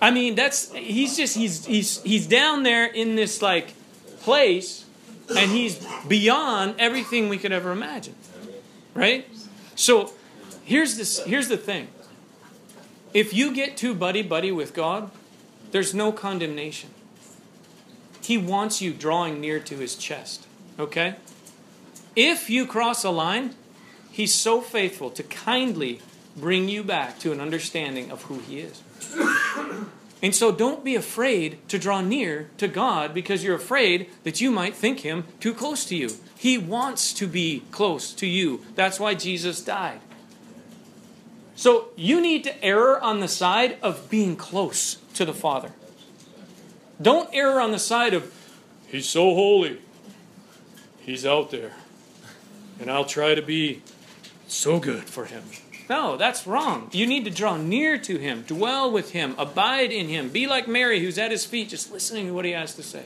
I 0.04 0.10
mean, 0.10 0.34
that's 0.34 0.70
he's 0.74 1.16
just 1.16 1.34
he's 1.34 1.64
he's 1.64 2.02
he's 2.02 2.26
down 2.26 2.62
there 2.62 2.84
in 2.84 3.16
this 3.16 3.40
like 3.40 3.72
place 4.20 4.84
and 5.34 5.50
he's 5.50 5.82
beyond 6.06 6.74
everything 6.78 7.30
we 7.30 7.38
could 7.38 7.52
ever 7.52 7.72
imagine. 7.72 8.14
Right? 8.92 9.26
So, 9.76 10.12
here's 10.62 10.98
this 10.98 11.24
here's 11.24 11.48
the 11.48 11.56
thing 11.56 11.88
If 13.14 13.32
you 13.32 13.54
get 13.54 13.78
too 13.78 13.94
buddy 13.94 14.20
buddy 14.20 14.52
with 14.52 14.74
God, 14.74 15.10
there's 15.70 15.94
no 15.94 16.12
condemnation. 16.12 16.90
He 18.20 18.36
wants 18.36 18.82
you 18.82 18.92
drawing 18.92 19.40
near 19.40 19.58
to 19.60 19.76
his 19.78 19.96
chest. 19.96 20.46
Okay? 20.78 21.14
If 22.14 22.50
you 22.50 22.66
cross 22.66 23.04
a 23.04 23.10
line, 23.10 23.54
he's 24.12 24.34
so 24.34 24.60
faithful 24.60 25.08
to 25.12 25.22
kindly 25.22 26.02
bring 26.36 26.68
you 26.68 26.84
back 26.84 27.18
to 27.20 27.32
an 27.32 27.40
understanding 27.40 28.10
of 28.10 28.24
who 28.24 28.40
he 28.40 28.60
is. 28.60 28.82
And 30.24 30.34
so 30.34 30.50
don't 30.50 30.82
be 30.82 30.94
afraid 30.94 31.58
to 31.68 31.78
draw 31.78 32.00
near 32.00 32.48
to 32.56 32.66
God 32.66 33.12
because 33.12 33.44
you're 33.44 33.54
afraid 33.54 34.08
that 34.22 34.40
you 34.40 34.50
might 34.50 34.74
think 34.74 35.00
him 35.00 35.24
too 35.38 35.52
close 35.52 35.84
to 35.84 35.94
you. 35.94 36.12
He 36.34 36.56
wants 36.56 37.12
to 37.12 37.26
be 37.26 37.62
close 37.70 38.14
to 38.14 38.26
you. 38.26 38.62
That's 38.74 38.98
why 38.98 39.16
Jesus 39.16 39.60
died. 39.60 40.00
So 41.56 41.90
you 41.94 42.22
need 42.22 42.42
to 42.44 42.64
err 42.64 42.98
on 42.98 43.20
the 43.20 43.28
side 43.28 43.76
of 43.82 44.08
being 44.08 44.34
close 44.34 44.94
to 45.12 45.26
the 45.26 45.34
Father. 45.34 45.72
Don't 47.02 47.28
err 47.34 47.60
on 47.60 47.72
the 47.72 47.78
side 47.78 48.14
of, 48.14 48.32
He's 48.88 49.06
so 49.06 49.34
holy. 49.34 49.76
He's 51.00 51.26
out 51.26 51.50
there. 51.50 51.72
And 52.80 52.90
I'll 52.90 53.04
try 53.04 53.34
to 53.34 53.42
be 53.42 53.82
so 54.46 54.80
good 54.80 55.04
for 55.04 55.26
him. 55.26 55.42
No, 55.88 56.16
that's 56.16 56.46
wrong. 56.46 56.88
You 56.92 57.06
need 57.06 57.24
to 57.24 57.30
draw 57.30 57.56
near 57.56 57.98
to 57.98 58.16
him, 58.18 58.42
dwell 58.42 58.90
with 58.90 59.10
him, 59.10 59.34
abide 59.36 59.92
in 59.92 60.08
him. 60.08 60.30
Be 60.30 60.46
like 60.46 60.66
Mary, 60.66 61.00
who's 61.00 61.18
at 61.18 61.30
his 61.30 61.44
feet, 61.44 61.68
just 61.68 61.92
listening 61.92 62.26
to 62.26 62.32
what 62.32 62.44
he 62.44 62.52
has 62.52 62.74
to 62.76 62.82
say. 62.82 63.04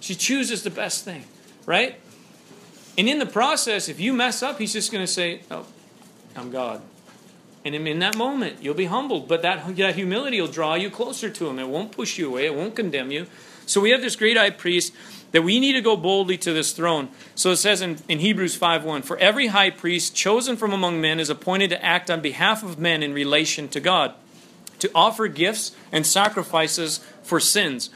She 0.00 0.14
chooses 0.14 0.62
the 0.62 0.70
best 0.70 1.04
thing, 1.04 1.24
right? 1.64 1.98
And 2.98 3.08
in 3.08 3.18
the 3.18 3.26
process, 3.26 3.88
if 3.88 4.00
you 4.00 4.12
mess 4.12 4.42
up, 4.42 4.58
he's 4.58 4.72
just 4.72 4.92
going 4.92 5.02
to 5.04 5.10
say, 5.10 5.40
Oh, 5.50 5.66
I'm 6.36 6.50
God. 6.50 6.82
And 7.64 7.74
in 7.74 7.98
that 7.98 8.16
moment, 8.16 8.62
you'll 8.62 8.74
be 8.74 8.86
humbled. 8.86 9.28
But 9.28 9.42
that, 9.42 9.76
that 9.76 9.94
humility 9.94 10.40
will 10.40 10.48
draw 10.48 10.74
you 10.74 10.90
closer 10.90 11.28
to 11.28 11.48
him. 11.48 11.58
It 11.58 11.68
won't 11.68 11.92
push 11.92 12.18
you 12.18 12.28
away, 12.28 12.46
it 12.46 12.54
won't 12.54 12.74
condemn 12.74 13.10
you. 13.10 13.26
So 13.66 13.80
we 13.80 13.90
have 13.90 14.00
this 14.00 14.16
great 14.16 14.36
high 14.36 14.50
priest 14.50 14.92
that 15.32 15.42
we 15.42 15.60
need 15.60 15.72
to 15.72 15.80
go 15.80 15.96
boldly 15.96 16.36
to 16.38 16.52
this 16.52 16.72
throne. 16.72 17.08
So 17.34 17.50
it 17.50 17.56
says 17.56 17.82
in, 17.82 17.98
in 18.08 18.18
Hebrews 18.18 18.58
5:1, 18.58 19.04
For 19.04 19.16
every 19.18 19.48
high 19.48 19.70
priest 19.70 20.14
chosen 20.14 20.56
from 20.56 20.72
among 20.72 21.00
men 21.00 21.20
is 21.20 21.30
appointed 21.30 21.70
to 21.70 21.84
act 21.84 22.10
on 22.10 22.20
behalf 22.20 22.62
of 22.62 22.78
men 22.78 23.02
in 23.02 23.12
relation 23.12 23.68
to 23.68 23.80
God, 23.80 24.14
to 24.80 24.90
offer 24.94 25.28
gifts 25.28 25.72
and 25.92 26.06
sacrifices 26.06 27.04
for 27.22 27.40
sins. 27.40 27.90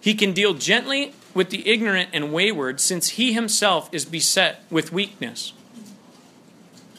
He 0.00 0.14
can 0.14 0.32
deal 0.32 0.54
gently 0.54 1.14
with 1.34 1.50
the 1.50 1.68
ignorant 1.68 2.10
and 2.12 2.32
wayward, 2.32 2.80
since 2.80 3.10
he 3.10 3.32
himself 3.32 3.88
is 3.92 4.04
beset 4.04 4.62
with 4.70 4.92
weakness. 4.92 5.52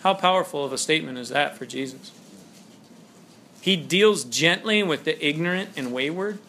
How 0.02 0.14
powerful 0.14 0.64
of 0.64 0.74
a 0.74 0.78
statement 0.78 1.18
is 1.18 1.30
that 1.30 1.58
for 1.58 1.66
Jesus? 1.66 2.12
He 3.62 3.76
deals 3.76 4.24
gently 4.24 4.84
with 4.84 5.04
the 5.04 5.26
ignorant 5.26 5.72
and 5.76 5.92
wayward 5.92 6.40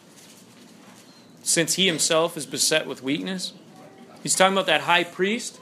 since 1.49 1.75
he 1.75 1.87
himself 1.87 2.37
is 2.37 2.45
beset 2.45 2.85
with 2.85 3.01
weakness. 3.01 3.53
He's 4.21 4.35
talking 4.35 4.53
about 4.53 4.67
that 4.67 4.81
high 4.81 5.03
priest. 5.03 5.59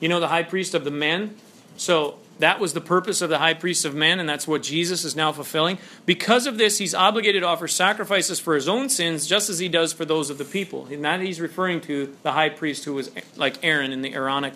You 0.00 0.08
know, 0.08 0.20
the 0.20 0.28
high 0.28 0.42
priest 0.42 0.74
of 0.74 0.84
the 0.84 0.90
men. 0.90 1.36
So 1.76 2.18
that 2.38 2.60
was 2.60 2.72
the 2.72 2.80
purpose 2.80 3.20
of 3.20 3.30
the 3.30 3.38
high 3.38 3.54
priest 3.54 3.84
of 3.84 3.94
men, 3.94 4.20
and 4.20 4.28
that's 4.28 4.46
what 4.46 4.62
Jesus 4.62 5.04
is 5.04 5.14
now 5.14 5.32
fulfilling. 5.32 5.78
Because 6.06 6.46
of 6.46 6.58
this, 6.58 6.78
he's 6.78 6.94
obligated 6.94 7.42
to 7.42 7.48
offer 7.48 7.68
sacrifices 7.68 8.40
for 8.40 8.54
his 8.54 8.68
own 8.68 8.88
sins, 8.88 9.26
just 9.26 9.50
as 9.50 9.58
he 9.58 9.68
does 9.68 9.92
for 9.92 10.04
those 10.04 10.30
of 10.30 10.38
the 10.38 10.44
people. 10.44 10.86
And 10.86 11.04
that 11.04 11.20
he's 11.20 11.40
referring 11.40 11.80
to 11.82 12.14
the 12.22 12.32
high 12.32 12.48
priest 12.48 12.84
who 12.84 12.94
was 12.94 13.10
like 13.36 13.62
Aaron 13.62 13.92
in 13.92 14.02
the 14.02 14.14
Aaronic 14.14 14.54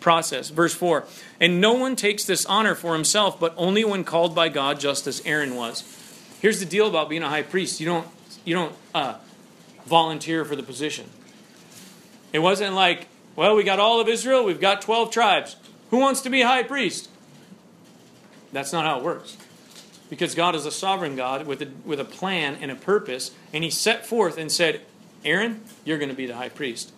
process. 0.00 0.50
Verse 0.50 0.74
4 0.74 1.04
And 1.40 1.60
no 1.60 1.72
one 1.72 1.96
takes 1.96 2.24
this 2.24 2.44
honor 2.46 2.74
for 2.74 2.92
himself, 2.92 3.40
but 3.40 3.54
only 3.56 3.84
when 3.84 4.04
called 4.04 4.34
by 4.34 4.48
God, 4.48 4.80
just 4.80 5.06
as 5.06 5.22
Aaron 5.24 5.54
was. 5.54 5.84
Here's 6.40 6.60
the 6.60 6.66
deal 6.66 6.88
about 6.88 7.08
being 7.08 7.22
a 7.22 7.28
high 7.28 7.42
priest 7.42 7.80
you 7.80 7.86
don't, 7.86 8.06
you 8.44 8.54
don't 8.54 8.74
uh, 8.94 9.14
volunteer 9.86 10.44
for 10.44 10.56
the 10.56 10.62
position. 10.62 11.08
It 12.32 12.40
wasn't 12.40 12.74
like, 12.74 13.08
well, 13.36 13.54
we 13.54 13.64
got 13.64 13.78
all 13.78 14.00
of 14.00 14.08
Israel, 14.08 14.44
we've 14.44 14.60
got 14.60 14.82
12 14.82 15.10
tribes. 15.10 15.56
Who 15.90 15.98
wants 15.98 16.22
to 16.22 16.30
be 16.30 16.42
high 16.42 16.62
priest? 16.62 17.08
That's 18.52 18.72
not 18.72 18.84
how 18.84 18.98
it 18.98 19.04
works. 19.04 19.36
Because 20.08 20.34
God 20.34 20.54
is 20.54 20.66
a 20.66 20.70
sovereign 20.70 21.16
God 21.16 21.46
with 21.46 21.62
a, 21.62 21.68
with 21.84 22.00
a 22.00 22.04
plan 22.04 22.56
and 22.60 22.70
a 22.70 22.74
purpose, 22.74 23.30
and 23.52 23.64
He 23.64 23.70
set 23.70 24.06
forth 24.06 24.36
and 24.36 24.52
said, 24.52 24.82
Aaron, 25.24 25.62
you're 25.84 25.98
going 25.98 26.10
to 26.10 26.14
be 26.14 26.26
the 26.26 26.36
high 26.36 26.48
priest. 26.48 26.92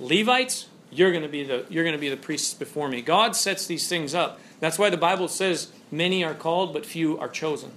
Levites, 0.00 0.66
you're 0.90 1.10
going 1.10 1.22
to 1.22 1.28
be 1.28 1.44
the 1.44 1.66
you're 1.68 1.84
going 1.84 1.96
to 1.96 2.00
be 2.00 2.08
the 2.08 2.16
priests 2.16 2.54
before 2.54 2.88
me. 2.88 3.02
God 3.02 3.36
sets 3.36 3.66
these 3.66 3.88
things 3.88 4.14
up. 4.14 4.40
That's 4.60 4.78
why 4.78 4.90
the 4.90 4.96
Bible 4.96 5.28
says 5.28 5.70
many 5.90 6.24
are 6.24 6.34
called 6.34 6.72
but 6.72 6.86
few 6.86 7.18
are 7.18 7.28
chosen. 7.28 7.72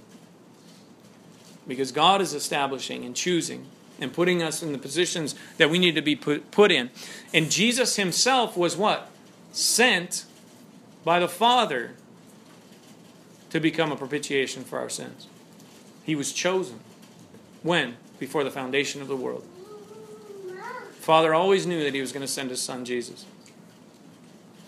Because 1.66 1.92
God 1.92 2.20
is 2.20 2.34
establishing 2.34 3.04
and 3.04 3.14
choosing 3.14 3.66
and 4.02 4.12
putting 4.12 4.42
us 4.42 4.62
in 4.62 4.72
the 4.72 4.78
positions 4.78 5.34
that 5.56 5.70
we 5.70 5.78
need 5.78 5.94
to 5.94 6.02
be 6.02 6.16
put, 6.16 6.50
put 6.50 6.70
in. 6.70 6.90
And 7.32 7.50
Jesus 7.50 7.96
himself 7.96 8.56
was 8.56 8.76
what? 8.76 9.10
Sent 9.52 10.24
by 11.04 11.20
the 11.20 11.28
Father 11.28 11.92
to 13.50 13.60
become 13.60 13.92
a 13.92 13.96
propitiation 13.96 14.64
for 14.64 14.78
our 14.78 14.88
sins. 14.88 15.26
He 16.04 16.14
was 16.14 16.32
chosen. 16.32 16.80
When? 17.62 17.96
Before 18.18 18.44
the 18.44 18.50
foundation 18.50 19.00
of 19.00 19.08
the 19.08 19.16
world. 19.16 19.44
Father 21.00 21.34
always 21.34 21.66
knew 21.66 21.82
that 21.82 21.94
he 21.94 22.00
was 22.00 22.12
going 22.12 22.20
to 22.20 22.32
send 22.32 22.50
his 22.50 22.62
son 22.62 22.84
Jesus. 22.84 23.26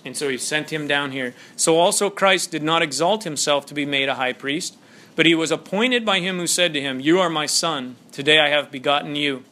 And 0.04 0.16
so 0.16 0.28
he 0.28 0.36
sent 0.36 0.70
him 0.70 0.86
down 0.86 1.12
here. 1.12 1.34
So 1.56 1.78
also 1.78 2.10
Christ 2.10 2.50
did 2.50 2.62
not 2.62 2.82
exalt 2.82 3.24
himself 3.24 3.66
to 3.66 3.74
be 3.74 3.86
made 3.86 4.08
a 4.08 4.16
high 4.16 4.32
priest, 4.32 4.76
but 5.16 5.26
he 5.26 5.34
was 5.34 5.50
appointed 5.50 6.04
by 6.04 6.20
him 6.20 6.38
who 6.38 6.46
said 6.46 6.72
to 6.74 6.80
him, 6.80 7.00
You 7.00 7.20
are 7.20 7.30
my 7.30 7.46
son, 7.46 7.96
today 8.12 8.38
I 8.38 8.48
have 8.48 8.70
begotten 8.70 9.16
you. 9.16 9.44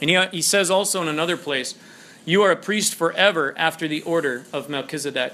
And 0.00 0.10
he, 0.10 0.26
he 0.32 0.42
says 0.42 0.70
also 0.70 1.02
in 1.02 1.08
another 1.08 1.36
place, 1.36 1.74
You 2.24 2.42
are 2.42 2.50
a 2.50 2.56
priest 2.56 2.94
forever 2.94 3.54
after 3.56 3.88
the 3.88 4.02
order 4.02 4.44
of 4.52 4.68
Melchizedek. 4.68 5.32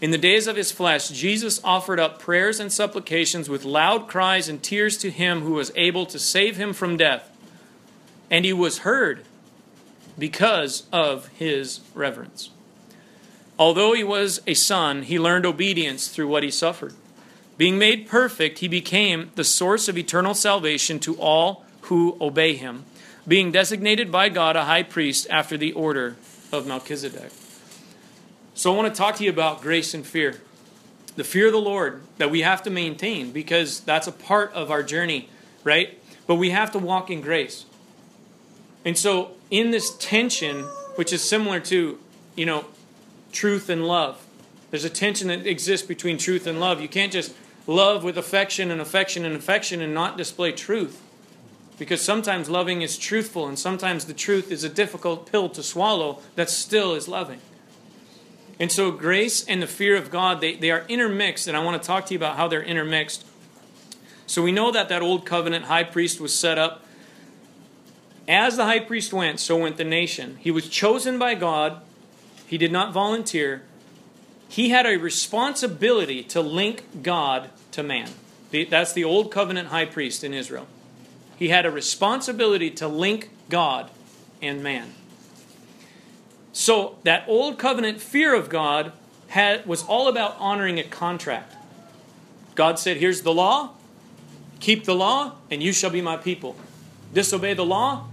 In 0.00 0.10
the 0.10 0.18
days 0.18 0.48
of 0.48 0.56
his 0.56 0.72
flesh, 0.72 1.10
Jesus 1.10 1.60
offered 1.62 2.00
up 2.00 2.18
prayers 2.18 2.58
and 2.58 2.72
supplications 2.72 3.48
with 3.48 3.64
loud 3.64 4.08
cries 4.08 4.48
and 4.48 4.60
tears 4.60 4.98
to 4.98 5.10
him 5.10 5.42
who 5.42 5.52
was 5.52 5.70
able 5.76 6.06
to 6.06 6.18
save 6.18 6.56
him 6.56 6.72
from 6.72 6.96
death. 6.96 7.30
And 8.28 8.44
he 8.44 8.52
was 8.52 8.78
heard 8.78 9.24
because 10.18 10.84
of 10.92 11.28
his 11.28 11.80
reverence. 11.94 12.50
Although 13.58 13.92
he 13.92 14.02
was 14.02 14.40
a 14.46 14.54
son, 14.54 15.02
he 15.02 15.20
learned 15.20 15.46
obedience 15.46 16.08
through 16.08 16.26
what 16.26 16.42
he 16.42 16.50
suffered. 16.50 16.94
Being 17.62 17.78
made 17.78 18.08
perfect, 18.08 18.58
he 18.58 18.66
became 18.66 19.30
the 19.36 19.44
source 19.44 19.86
of 19.86 19.96
eternal 19.96 20.34
salvation 20.34 20.98
to 20.98 21.14
all 21.14 21.64
who 21.82 22.16
obey 22.20 22.56
him, 22.56 22.84
being 23.28 23.52
designated 23.52 24.10
by 24.10 24.30
God 24.30 24.56
a 24.56 24.64
high 24.64 24.82
priest 24.82 25.28
after 25.30 25.56
the 25.56 25.72
order 25.72 26.16
of 26.50 26.66
Melchizedek. 26.66 27.30
So 28.54 28.72
I 28.72 28.76
want 28.76 28.92
to 28.92 28.98
talk 28.98 29.14
to 29.18 29.24
you 29.24 29.30
about 29.30 29.62
grace 29.62 29.94
and 29.94 30.04
fear. 30.04 30.40
The 31.14 31.22
fear 31.22 31.46
of 31.46 31.52
the 31.52 31.60
Lord 31.60 32.02
that 32.18 32.32
we 32.32 32.40
have 32.40 32.64
to 32.64 32.70
maintain 32.70 33.30
because 33.30 33.78
that's 33.78 34.08
a 34.08 34.12
part 34.12 34.52
of 34.54 34.72
our 34.72 34.82
journey, 34.82 35.28
right? 35.62 36.00
But 36.26 36.34
we 36.34 36.50
have 36.50 36.72
to 36.72 36.80
walk 36.80 37.10
in 37.10 37.20
grace. 37.20 37.64
And 38.84 38.98
so 38.98 39.36
in 39.52 39.70
this 39.70 39.96
tension, 39.98 40.64
which 40.96 41.12
is 41.12 41.22
similar 41.22 41.60
to, 41.60 42.00
you 42.34 42.44
know, 42.44 42.64
truth 43.30 43.68
and 43.68 43.86
love. 43.86 44.20
There's 44.72 44.84
a 44.84 44.90
tension 44.90 45.28
that 45.28 45.46
exists 45.46 45.86
between 45.86 46.18
truth 46.18 46.48
and 46.48 46.58
love. 46.58 46.80
You 46.80 46.88
can't 46.88 47.12
just 47.12 47.32
love 47.66 48.04
with 48.04 48.18
affection 48.18 48.70
and 48.70 48.80
affection 48.80 49.24
and 49.24 49.36
affection 49.36 49.80
and 49.80 49.94
not 49.94 50.16
display 50.16 50.52
truth. 50.52 51.00
Because 51.78 52.02
sometimes 52.02 52.50
loving 52.50 52.82
is 52.82 52.98
truthful, 52.98 53.48
and 53.48 53.58
sometimes 53.58 54.04
the 54.04 54.14
truth 54.14 54.52
is 54.52 54.62
a 54.62 54.68
difficult 54.68 55.30
pill 55.30 55.48
to 55.50 55.62
swallow 55.62 56.20
that 56.36 56.50
still 56.50 56.94
is 56.94 57.08
loving. 57.08 57.40
And 58.60 58.70
so, 58.70 58.90
grace 58.92 59.44
and 59.44 59.62
the 59.62 59.66
fear 59.66 59.96
of 59.96 60.10
God, 60.10 60.40
they, 60.40 60.54
they 60.54 60.70
are 60.70 60.84
intermixed, 60.88 61.48
and 61.48 61.56
I 61.56 61.64
want 61.64 61.82
to 61.82 61.86
talk 61.86 62.06
to 62.06 62.14
you 62.14 62.18
about 62.18 62.36
how 62.36 62.46
they're 62.46 62.62
intermixed. 62.62 63.26
So, 64.26 64.42
we 64.42 64.52
know 64.52 64.70
that 64.70 64.88
that 64.90 65.02
old 65.02 65.26
covenant 65.26 65.64
high 65.64 65.84
priest 65.84 66.20
was 66.20 66.34
set 66.34 66.58
up 66.58 66.84
as 68.28 68.56
the 68.56 68.64
high 68.64 68.78
priest 68.78 69.12
went, 69.12 69.40
so 69.40 69.56
went 69.56 69.78
the 69.78 69.84
nation. 69.84 70.36
He 70.40 70.50
was 70.50 70.68
chosen 70.68 71.18
by 71.18 71.34
God, 71.34 71.82
he 72.46 72.58
did 72.58 72.70
not 72.70 72.92
volunteer. 72.92 73.62
He 74.52 74.68
had 74.68 74.84
a 74.84 74.98
responsibility 74.98 76.22
to 76.24 76.42
link 76.42 76.84
God 77.02 77.48
to 77.70 77.82
man. 77.82 78.10
That's 78.50 78.92
the 78.92 79.02
old 79.02 79.32
covenant 79.32 79.68
high 79.68 79.86
priest 79.86 80.22
in 80.22 80.34
Israel. 80.34 80.66
He 81.38 81.48
had 81.48 81.64
a 81.64 81.70
responsibility 81.70 82.68
to 82.72 82.86
link 82.86 83.30
God 83.48 83.90
and 84.42 84.62
man. 84.62 84.92
So 86.52 86.98
that 87.04 87.24
old 87.26 87.58
covenant 87.58 88.02
fear 88.02 88.34
of 88.34 88.50
God 88.50 88.92
had, 89.28 89.64
was 89.64 89.84
all 89.84 90.06
about 90.06 90.36
honoring 90.38 90.78
a 90.78 90.84
contract. 90.84 91.54
God 92.54 92.78
said, 92.78 92.98
Here's 92.98 93.22
the 93.22 93.32
law, 93.32 93.70
keep 94.60 94.84
the 94.84 94.94
law, 94.94 95.36
and 95.50 95.62
you 95.62 95.72
shall 95.72 95.88
be 95.88 96.02
my 96.02 96.18
people. 96.18 96.56
Disobey 97.14 97.54
the 97.54 97.64
law, 97.64 98.06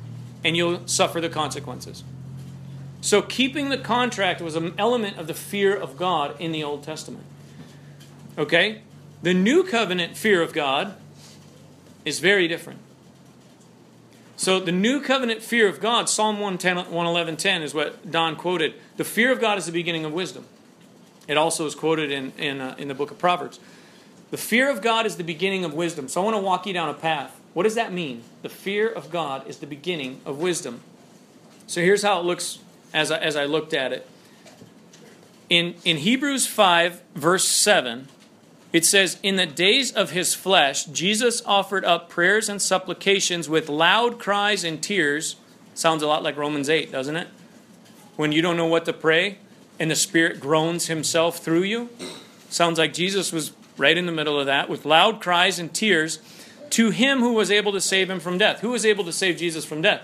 and 0.46 0.56
you'll 0.56 0.88
suffer 0.88 1.20
the 1.20 1.28
consequences. 1.28 2.06
So, 3.02 3.22
keeping 3.22 3.70
the 3.70 3.78
contract 3.78 4.42
was 4.42 4.56
an 4.56 4.74
element 4.78 5.18
of 5.18 5.28
the 5.28 5.34
fear 5.34 5.76
of 5.76 5.98
God 5.98 6.40
in 6.40 6.52
the 6.52 6.64
Old 6.64 6.84
Testament. 6.84 7.24
Okay? 8.38 8.82
The 9.22 9.34
new 9.34 9.64
covenant 9.64 10.18
fear 10.18 10.42
of 10.42 10.54
God 10.54 10.96
is 12.06 12.20
very 12.20 12.48
different. 12.48 12.80
So 14.40 14.62
the 14.62 14.72
new 14.72 15.02
covenant 15.02 15.44
fear 15.44 15.68
of 15.68 15.82
God, 15.82 16.08
Psalm 16.08 16.40
111, 16.40 17.36
10 17.36 17.62
is 17.62 17.74
what 17.74 18.10
Don 18.10 18.38
quoted. 18.38 18.74
The 18.96 19.04
fear 19.04 19.34
of 19.34 19.42
God 19.42 19.58
is 19.58 19.66
the 19.66 19.74
beginning 19.74 20.06
of 20.06 20.14
wisdom. 20.14 20.46
It 21.28 21.36
also 21.36 21.66
is 21.66 21.76
quoted 21.76 22.10
in, 22.10 22.32
in, 22.38 22.62
uh, 22.62 22.74
in 22.78 22.88
the 22.88 22.94
book 22.94 23.12
of 23.12 23.20
Proverbs. 23.20 23.60
The 24.32 24.38
fear 24.38 24.72
of 24.72 24.82
God 24.82 25.06
is 25.06 25.18
the 25.18 25.26
beginning 25.26 25.66
of 25.66 25.74
wisdom. 25.74 26.08
So 26.08 26.22
I 26.22 26.24
want 26.24 26.38
to 26.38 26.42
walk 26.42 26.66
you 26.66 26.72
down 26.72 26.88
a 26.88 26.94
path. 26.94 27.38
What 27.54 27.64
does 27.64 27.76
that 27.76 27.92
mean? 27.92 28.24
The 28.42 28.48
fear 28.48 28.88
of 28.88 29.12
God 29.12 29.46
is 29.46 29.58
the 29.58 29.68
beginning 29.68 30.22
of 30.26 30.40
wisdom. 30.40 30.82
So 31.68 31.82
here's 31.82 32.04
how 32.04 32.22
it 32.22 32.24
looks 32.24 32.60
as 32.94 33.12
I, 33.12 33.18
as 33.18 33.36
I 33.36 33.46
looked 33.46 33.74
at 33.74 33.94
it. 33.94 34.08
In, 35.50 35.76
in 35.84 35.98
Hebrews 35.98 36.46
5, 36.46 37.02
verse 37.16 37.48
7, 37.48 38.08
it 38.72 38.86
says, 38.86 39.18
In 39.24 39.36
the 39.36 39.46
days 39.46 39.92
of 39.92 40.12
his 40.12 40.36
flesh, 40.36 40.86
Jesus 40.86 41.42
offered 41.46 41.84
up 41.86 42.10
prayers 42.10 42.50
and 42.50 42.62
supplications 42.62 43.50
with 43.50 43.68
loud 43.68 44.20
cries 44.20 44.64
and 44.64 44.82
tears. 44.82 45.38
Sounds 45.74 46.04
a 46.04 46.08
lot 46.08 46.22
like 46.22 46.38
Romans 46.38 46.70
8, 46.70 46.92
doesn't 46.92 47.16
it? 47.16 47.28
When 48.16 48.32
you 48.32 48.42
don't 48.42 48.58
know 48.58 48.68
what 48.68 48.86
to 48.86 48.94
pray 48.94 49.38
and 49.80 49.90
the 49.90 49.96
Spirit 49.96 50.40
groans 50.40 50.88
himself 50.88 51.40
through 51.40 51.64
you. 51.64 51.90
Sounds 52.50 52.78
like 52.78 52.94
Jesus 52.94 53.32
was 53.32 53.54
right 53.78 53.98
in 53.98 54.06
the 54.06 54.12
middle 54.12 54.40
of 54.40 54.46
that 54.46 54.70
with 54.70 54.86
loud 54.86 55.22
cries 55.22 55.58
and 55.58 55.74
tears 55.74 56.20
to 56.72 56.92
him 56.92 57.20
who 57.20 57.34
was 57.34 57.50
able 57.50 57.72
to 57.72 57.82
save 57.82 58.10
him 58.10 58.20
from 58.20 58.38
death. 58.38 58.60
Who 58.60 58.70
was 58.70 58.86
able 58.86 59.06
to 59.06 59.14
save 59.14 59.38
Jesus 59.38 59.66
from 59.66 59.82
death? 59.82 60.02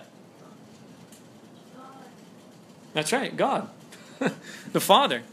That's 2.96 3.12
right, 3.12 3.36
God, 3.36 3.68
the 4.72 4.80
Father. 4.80 5.24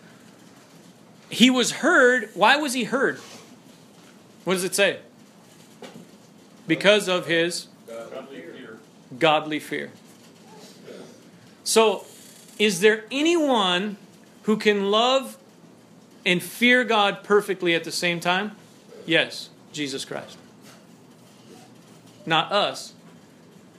He 1.31 1.49
was 1.49 1.71
heard. 1.71 2.29
Why 2.35 2.57
was 2.57 2.73
he 2.73 2.85
heard? 2.85 3.19
What 4.43 4.55
does 4.55 4.65
it 4.65 4.75
say? 4.75 4.99
Because 6.67 7.07
of 7.07 7.27
his 7.27 7.69
godly 7.87 8.41
fear. 8.41 8.79
Godly 9.17 9.61
fear. 9.61 9.93
So, 11.63 12.05
is 12.59 12.81
there 12.81 13.05
anyone 13.13 13.97
who 14.43 14.57
can 14.57 14.91
love 14.91 15.39
and 16.27 16.43
fear 16.43 16.83
God 16.83 17.23
perfectly 17.23 17.77
at 17.77 17.85
the 17.85 17.93
same 17.93 18.19
time? 18.19 18.57
Yes, 19.07 19.51
Jesus 19.73 20.05
Christ. 20.05 20.37
Not 22.27 22.51
us. 22.51 22.93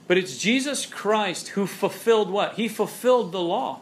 But 0.06 0.18
it's 0.18 0.36
Jesus 0.36 0.86
Christ 0.86 1.48
who 1.48 1.66
fulfilled 1.66 2.30
what? 2.30 2.54
He 2.54 2.68
fulfilled 2.68 3.32
the 3.32 3.40
law. 3.40 3.80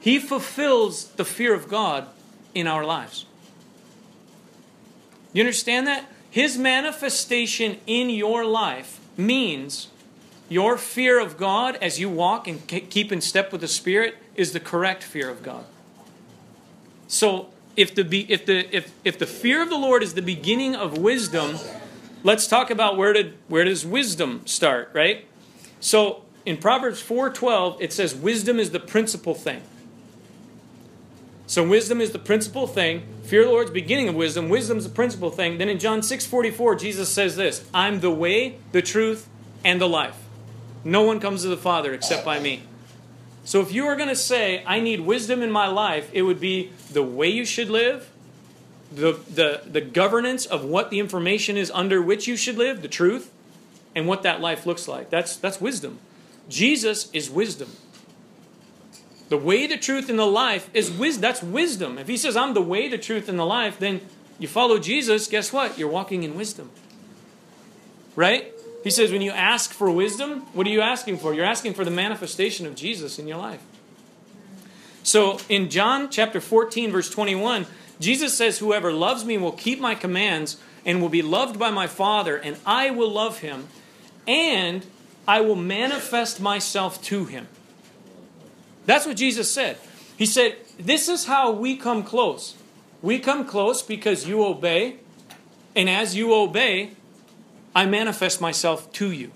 He 0.00 0.18
fulfills 0.18 1.06
the 1.12 1.24
fear 1.24 1.54
of 1.54 1.68
God 1.68 2.08
in 2.54 2.66
our 2.66 2.84
lives. 2.84 3.26
You 5.32 5.42
understand 5.42 5.86
that? 5.86 6.06
His 6.30 6.58
manifestation 6.58 7.78
in 7.86 8.10
your 8.10 8.44
life 8.44 9.00
means 9.16 9.88
your 10.48 10.76
fear 10.76 11.20
of 11.20 11.36
God 11.36 11.76
as 11.76 11.98
you 11.98 12.10
walk 12.10 12.46
and 12.46 12.66
keep 12.66 13.12
in 13.12 13.20
step 13.20 13.52
with 13.52 13.60
the 13.60 13.68
Spirit 13.68 14.16
is 14.34 14.52
the 14.52 14.60
correct 14.60 15.02
fear 15.02 15.30
of 15.30 15.42
God. 15.42 15.64
So 17.08 17.48
if 17.76 17.94
the 17.94 18.02
if 18.28 18.46
the 18.46 18.76
if 18.76 18.92
if 19.04 19.18
the 19.18 19.26
fear 19.26 19.62
of 19.62 19.70
the 19.70 19.78
Lord 19.78 20.02
is 20.02 20.14
the 20.14 20.22
beginning 20.22 20.74
of 20.74 20.98
wisdom, 20.98 21.58
let's 22.24 22.48
talk 22.48 22.70
about 22.70 22.96
where 22.96 23.12
did 23.12 23.34
where 23.46 23.64
does 23.64 23.86
wisdom 23.86 24.42
start, 24.46 24.90
right? 24.92 25.26
So 25.78 26.24
in 26.44 26.56
Proverbs 26.56 27.00
4:12 27.00 27.76
it 27.80 27.92
says 27.92 28.14
wisdom 28.14 28.58
is 28.58 28.72
the 28.72 28.80
principal 28.80 29.34
thing. 29.34 29.62
So 31.46 31.66
wisdom 31.66 32.00
is 32.00 32.10
the 32.10 32.18
principal 32.18 32.66
thing. 32.66 33.06
Fear 33.22 33.44
the 33.44 33.50
Lord 33.50 33.64
is 33.66 33.70
the 33.70 33.80
beginning 33.80 34.08
of 34.08 34.14
wisdom. 34.14 34.48
Wisdom 34.48 34.78
is 34.78 34.84
the 34.84 34.90
principal 34.90 35.30
thing. 35.30 35.58
Then 35.58 35.68
in 35.68 35.78
John 35.78 36.00
6:44 36.00 36.80
Jesus 36.80 37.08
says 37.08 37.36
this, 37.36 37.64
I'm 37.72 38.00
the 38.00 38.10
way, 38.10 38.56
the 38.72 38.82
truth, 38.82 39.28
and 39.62 39.80
the 39.80 39.88
life. 39.88 40.16
No 40.82 41.02
one 41.02 41.20
comes 41.20 41.42
to 41.42 41.48
the 41.48 41.56
Father 41.56 41.94
except 41.94 42.24
by 42.24 42.40
me. 42.40 42.62
So 43.44 43.60
if 43.60 43.72
you 43.72 43.86
are 43.86 43.96
going 43.96 44.08
to 44.08 44.16
say, 44.16 44.62
I 44.66 44.80
need 44.80 45.00
wisdom 45.00 45.42
in 45.42 45.50
my 45.50 45.66
life, 45.66 46.08
it 46.14 46.22
would 46.22 46.40
be 46.40 46.72
the 46.90 47.02
way 47.02 47.28
you 47.28 47.44
should 47.44 47.68
live, 47.68 48.10
the, 48.94 49.18
the, 49.28 49.62
the 49.66 49.80
governance 49.80 50.46
of 50.46 50.64
what 50.64 50.90
the 50.90 51.00
information 51.00 51.56
is 51.56 51.70
under 51.72 52.00
which 52.00 52.26
you 52.26 52.36
should 52.36 52.56
live, 52.56 52.82
the 52.82 52.88
truth, 52.88 53.32
and 53.94 54.06
what 54.06 54.22
that 54.22 54.40
life 54.40 54.66
looks 54.66 54.86
like. 54.86 55.10
That's, 55.10 55.36
that's 55.36 55.60
wisdom. 55.60 55.98
Jesus 56.48 57.10
is 57.12 57.30
wisdom. 57.30 57.70
The 59.28 59.38
way, 59.38 59.66
the 59.66 59.78
truth, 59.78 60.08
and 60.08 60.18
the 60.18 60.26
life 60.26 60.68
is 60.74 60.90
wisdom. 60.90 61.22
That's 61.22 61.42
wisdom. 61.42 61.98
If 61.98 62.08
he 62.08 62.16
says, 62.16 62.36
I'm 62.36 62.54
the 62.54 62.62
way, 62.62 62.88
the 62.88 62.98
truth, 62.98 63.28
and 63.28 63.38
the 63.38 63.46
life, 63.46 63.78
then 63.78 64.00
you 64.38 64.48
follow 64.48 64.78
Jesus, 64.78 65.26
guess 65.26 65.52
what? 65.52 65.78
You're 65.78 65.88
walking 65.88 66.22
in 66.22 66.34
wisdom. 66.34 66.70
Right? 68.14 68.52
He 68.84 68.90
says, 68.90 69.10
when 69.10 69.22
you 69.22 69.30
ask 69.30 69.72
for 69.72 69.90
wisdom, 69.90 70.40
what 70.52 70.66
are 70.66 70.70
you 70.70 70.82
asking 70.82 71.18
for? 71.18 71.32
You're 71.32 71.46
asking 71.46 71.74
for 71.74 71.84
the 71.84 71.90
manifestation 71.90 72.66
of 72.66 72.74
Jesus 72.74 73.18
in 73.18 73.26
your 73.26 73.38
life. 73.38 73.62
So 75.02 75.38
in 75.48 75.70
John 75.70 76.10
chapter 76.10 76.40
14, 76.40 76.92
verse 76.92 77.10
21, 77.10 77.66
Jesus 78.00 78.36
says, 78.36 78.58
Whoever 78.58 78.92
loves 78.92 79.24
me 79.24 79.38
will 79.38 79.52
keep 79.52 79.80
my 79.80 79.94
commands 79.94 80.56
and 80.84 81.00
will 81.00 81.08
be 81.08 81.22
loved 81.22 81.58
by 81.58 81.70
my 81.70 81.86
Father, 81.86 82.36
and 82.36 82.56
I 82.66 82.90
will 82.90 83.10
love 83.10 83.38
him, 83.38 83.68
and 84.26 84.84
I 85.26 85.40
will 85.40 85.56
manifest 85.56 86.40
myself 86.40 87.02
to 87.04 87.24
him. 87.24 87.48
That's 88.86 89.06
what 89.06 89.16
Jesus 89.16 89.50
said. 89.50 89.78
He 90.16 90.26
said, 90.26 90.56
This 90.78 91.08
is 91.08 91.26
how 91.26 91.50
we 91.50 91.76
come 91.76 92.02
close. 92.02 92.56
We 93.00 93.18
come 93.18 93.46
close 93.46 93.82
because 93.82 94.26
you 94.26 94.44
obey, 94.44 94.96
and 95.74 95.88
as 95.88 96.14
you 96.14 96.34
obey, 96.34 96.92
I 97.74 97.86
manifest 97.86 98.40
myself 98.40 98.92
to 98.94 99.10
you. 99.10 99.30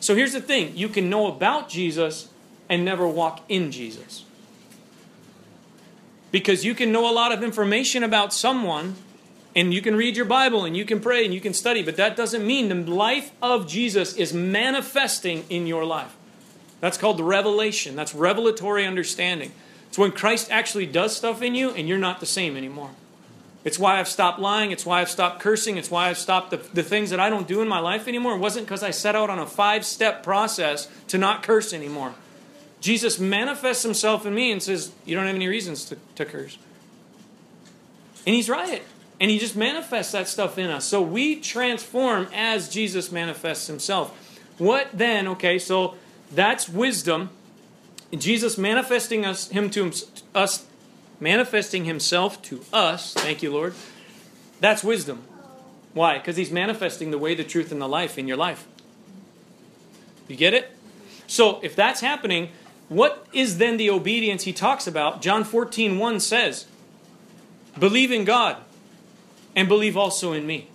So 0.00 0.14
here's 0.16 0.32
the 0.32 0.40
thing 0.40 0.76
you 0.76 0.88
can 0.88 1.08
know 1.08 1.26
about 1.26 1.68
Jesus 1.68 2.28
and 2.68 2.84
never 2.84 3.06
walk 3.06 3.40
in 3.48 3.70
Jesus. 3.70 4.24
Because 6.32 6.64
you 6.64 6.74
can 6.74 6.90
know 6.90 7.08
a 7.08 7.14
lot 7.14 7.30
of 7.30 7.44
information 7.44 8.02
about 8.02 8.32
someone 8.32 8.96
and 9.54 9.72
you 9.72 9.80
can 9.80 9.94
read 9.94 10.16
your 10.16 10.24
Bible 10.24 10.64
and 10.64 10.76
you 10.76 10.84
can 10.84 10.98
pray 10.98 11.24
and 11.24 11.32
you 11.32 11.40
can 11.40 11.54
study, 11.54 11.82
but 11.82 11.96
that 11.96 12.16
doesn't 12.16 12.44
mean 12.44 12.68
the 12.68 12.90
life 12.90 13.30
of 13.40 13.68
Jesus 13.68 14.16
is 14.16 14.32
manifesting 14.32 15.44
in 15.48 15.68
your 15.68 15.84
life. 15.84 16.16
That's 16.80 16.98
called 16.98 17.20
revelation. 17.20 17.94
That's 17.94 18.14
revelatory 18.14 18.84
understanding. 18.84 19.52
It's 19.88 19.98
when 19.98 20.10
Christ 20.10 20.50
actually 20.50 20.86
does 20.86 21.14
stuff 21.14 21.42
in 21.42 21.54
you 21.54 21.70
and 21.70 21.86
you're 21.86 21.98
not 21.98 22.18
the 22.18 22.26
same 22.26 22.56
anymore. 22.56 22.90
It's 23.64 23.78
why 23.78 24.00
I've 24.00 24.08
stopped 24.08 24.40
lying. 24.40 24.72
It's 24.72 24.84
why 24.84 25.00
I've 25.00 25.10
stopped 25.10 25.40
cursing. 25.40 25.76
It's 25.76 25.90
why 25.90 26.08
I've 26.08 26.18
stopped 26.18 26.50
the, 26.50 26.56
the 26.56 26.82
things 26.82 27.10
that 27.10 27.20
I 27.20 27.30
don't 27.30 27.46
do 27.46 27.60
in 27.62 27.68
my 27.68 27.78
life 27.78 28.08
anymore. 28.08 28.34
It 28.34 28.38
wasn't 28.38 28.66
because 28.66 28.82
I 28.82 28.90
set 28.90 29.14
out 29.14 29.30
on 29.30 29.38
a 29.38 29.46
five 29.46 29.84
step 29.84 30.22
process 30.22 30.88
to 31.08 31.18
not 31.18 31.42
curse 31.42 31.72
anymore. 31.72 32.14
Jesus 32.82 33.20
manifests 33.20 33.84
himself 33.84 34.26
in 34.26 34.34
me 34.34 34.50
and 34.50 34.60
says, 34.60 34.90
You 35.06 35.14
don't 35.16 35.26
have 35.26 35.36
any 35.36 35.46
reasons 35.46 35.84
to, 35.86 35.96
to 36.16 36.24
curse. 36.24 36.58
And 38.26 38.34
he's 38.34 38.50
right. 38.50 38.82
And 39.20 39.30
he 39.30 39.38
just 39.38 39.54
manifests 39.54 40.12
that 40.12 40.26
stuff 40.26 40.58
in 40.58 40.68
us. 40.68 40.84
So 40.84 41.00
we 41.00 41.40
transform 41.40 42.26
as 42.34 42.68
Jesus 42.68 43.12
manifests 43.12 43.68
himself. 43.68 44.18
What 44.58 44.88
then? 44.92 45.28
Okay, 45.28 45.60
so 45.60 45.94
that's 46.32 46.68
wisdom. 46.68 47.30
Jesus 48.12 48.58
manifesting 48.58 49.24
us, 49.24 49.48
him 49.48 49.70
to 49.70 49.92
us 50.34 50.66
manifesting 51.20 51.84
himself 51.84 52.42
to 52.42 52.64
us, 52.72 53.14
thank 53.14 53.44
you, 53.44 53.52
Lord, 53.52 53.74
that's 54.58 54.82
wisdom. 54.82 55.22
Why? 55.94 56.18
Because 56.18 56.36
he's 56.36 56.50
manifesting 56.50 57.12
the 57.12 57.18
way, 57.18 57.36
the 57.36 57.44
truth, 57.44 57.70
and 57.70 57.80
the 57.80 57.88
life 57.88 58.18
in 58.18 58.26
your 58.26 58.36
life. 58.36 58.66
You 60.26 60.34
get 60.34 60.52
it? 60.52 60.76
So 61.28 61.60
if 61.62 61.76
that's 61.76 62.00
happening, 62.00 62.50
what 62.88 63.26
is 63.32 63.58
then 63.58 63.76
the 63.76 63.90
obedience 63.90 64.44
he 64.44 64.52
talks 64.52 64.86
about? 64.86 65.22
John 65.22 65.44
14, 65.44 65.98
1 65.98 66.20
says, 66.20 66.66
Believe 67.78 68.12
in 68.12 68.24
God 68.24 68.58
and 69.56 69.68
believe 69.68 69.96
also 69.96 70.32
in 70.32 70.46
me. 70.46 70.68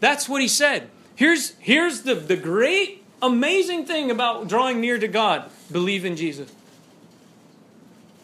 That's 0.00 0.28
what 0.28 0.40
he 0.40 0.48
said. 0.48 0.90
Here's, 1.14 1.54
here's 1.58 2.02
the, 2.02 2.14
the 2.14 2.36
great, 2.36 3.02
amazing 3.22 3.86
thing 3.86 4.10
about 4.10 4.48
drawing 4.48 4.80
near 4.80 4.98
to 4.98 5.08
God 5.08 5.50
believe 5.72 6.04
in 6.04 6.16
Jesus. 6.16 6.52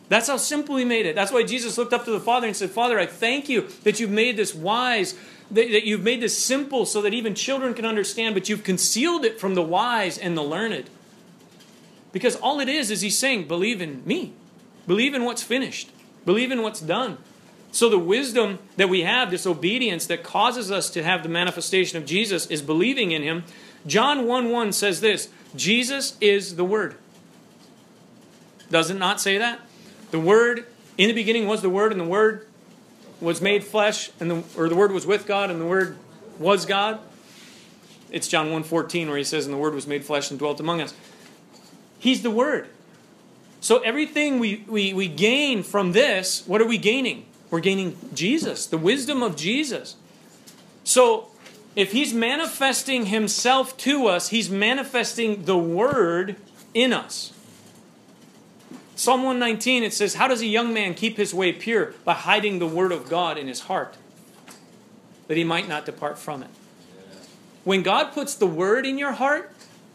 That's 0.09 0.29
how 0.29 0.37
simple 0.37 0.77
he 0.77 0.85
made 0.85 1.07
it. 1.07 1.15
That's 1.15 1.33
why 1.33 1.43
Jesus 1.43 1.79
looked 1.79 1.95
up 1.95 2.05
to 2.05 2.11
the 2.11 2.21
Father 2.21 2.47
and 2.47 2.55
said, 2.55 2.71
Father, 2.71 2.99
I 2.99 3.07
thank 3.07 3.49
you 3.49 3.69
that 3.85 3.99
you've 3.99 4.11
made 4.11 4.37
this 4.37 4.55
wise, 4.55 5.15
that, 5.51 5.71
that 5.71 5.87
you've 5.87 6.03
made 6.03 6.21
this 6.21 6.37
simple 6.37 6.85
so 6.85 7.01
that 7.01 7.15
even 7.15 7.35
children 7.35 7.73
can 7.73 7.87
understand, 7.87 8.35
but 8.35 8.49
you've 8.49 8.63
concealed 8.63 9.25
it 9.25 9.41
from 9.41 9.55
the 9.55 9.63
wise 9.63 10.19
and 10.19 10.37
the 10.37 10.43
learned. 10.43 10.91
Because 12.13 12.37
all 12.37 12.61
it 12.61 12.69
is 12.69 12.91
is 12.91 13.01
he's 13.01 13.19
saying, 13.19 13.49
believe 13.49 13.81
in 13.81 14.03
me. 14.05 14.33
Believe 14.87 15.15
in 15.15 15.25
what's 15.25 15.43
finished. 15.43 15.91
Believe 16.25 16.51
in 16.51 16.63
what's 16.63 16.81
done. 16.81 17.19
So 17.73 17.89
the 17.89 17.99
wisdom 17.99 18.59
that 18.77 18.91
we 18.91 19.01
have, 19.01 19.31
this 19.31 19.47
obedience 19.47 20.07
that 20.07 20.23
causes 20.23 20.71
us 20.71 20.91
to 20.91 21.03
have 21.03 21.23
the 21.23 21.29
manifestation 21.29 21.97
of 21.97 22.05
Jesus, 22.05 22.47
is 22.47 22.61
believing 22.61 23.13
in 23.13 23.23
him. 23.23 23.45
John 23.87 24.27
1 24.27 24.51
1 24.51 24.73
says 24.73 25.01
this 25.01 25.31
Jesus 25.57 26.17
is 26.21 26.57
the 26.57 26.65
Word. 26.65 26.97
Does 28.71 28.91
it 28.91 28.99
not 28.99 29.21
say 29.21 29.39
that? 29.39 29.61
The 30.11 30.21
Word, 30.21 30.67
in 30.99 31.09
the 31.09 31.15
beginning 31.15 31.47
was 31.47 31.63
the 31.63 31.71
Word, 31.71 31.93
and 31.93 32.01
the 32.01 32.07
Word 32.07 32.47
was 33.21 33.41
made 33.41 33.65
flesh, 33.65 34.11
and 34.21 34.31
the, 34.31 34.43
or 34.57 34.69
the 34.69 34.77
Word 34.77 34.93
was 34.93 35.07
with 35.07 35.27
God, 35.27 35.51
and 35.51 35.61
the 35.61 35.67
Word 35.67 35.97
was 36.39 36.67
God. 36.67 37.01
It's 38.11 38.29
John 38.29 38.49
1.14 38.49 39.09
where 39.09 39.17
he 39.17 39.25
says, 39.25 39.47
And 39.47 39.55
the 39.55 39.59
Word 39.59 39.75
was 39.75 39.87
made 39.87 40.05
flesh 40.05 40.31
and 40.31 40.39
dwelt 40.39 40.61
among 40.61 40.83
us. 40.83 40.93
He's 42.03 42.23
the 42.23 42.33
Word. 42.33 42.69
So 43.61 43.79
everything 43.79 44.41
we, 44.41 44.65
we, 44.67 44.93
we 44.93 45.07
gain 45.07 45.63
from 45.63 45.93
this, 45.93 46.45
what 46.49 46.61
are 46.61 46.67
we 46.67 46.79
gaining? 46.79 47.27
We're 47.49 47.61
gaining 47.61 47.97
Jesus, 48.13 48.67
the 48.67 48.77
wisdom 48.77 49.23
of 49.23 49.37
Jesus. 49.37 49.95
So 50.83 51.29
if 51.77 51.93
he's 51.93 52.13
manifesting 52.13 53.07
himself 53.07 53.77
to 53.79 54.09
us, 54.09 54.31
he's 54.31 54.51
manifesting 54.51 55.45
the 55.45 55.57
word 55.57 56.35
in 56.75 56.93
us. 56.93 57.33
Psalm 58.97 59.23
119, 59.23 59.85
it 59.85 59.95
says, 59.95 60.15
How 60.15 60.27
does 60.27 60.41
a 60.41 60.47
young 60.47 60.75
man 60.75 60.95
keep 60.95 61.17
his 61.17 61.33
way 61.33 61.53
pure? 61.53 61.95
By 62.05 62.15
hiding 62.15 62.59
the 62.59 62.67
word 62.67 62.91
of 62.91 63.09
God 63.09 63.39
in 63.39 63.47
his 63.47 63.61
heart, 63.61 63.97
that 65.29 65.37
he 65.37 65.45
might 65.45 65.69
not 65.69 65.87
depart 65.87 66.19
from 66.19 66.43
it. 66.43 66.51
When 67.63 67.85
God 67.85 68.13
puts 68.13 68.35
the 68.35 68.47
word 68.49 68.85
in 68.85 68.99
your 68.99 69.13
heart, 69.13 69.53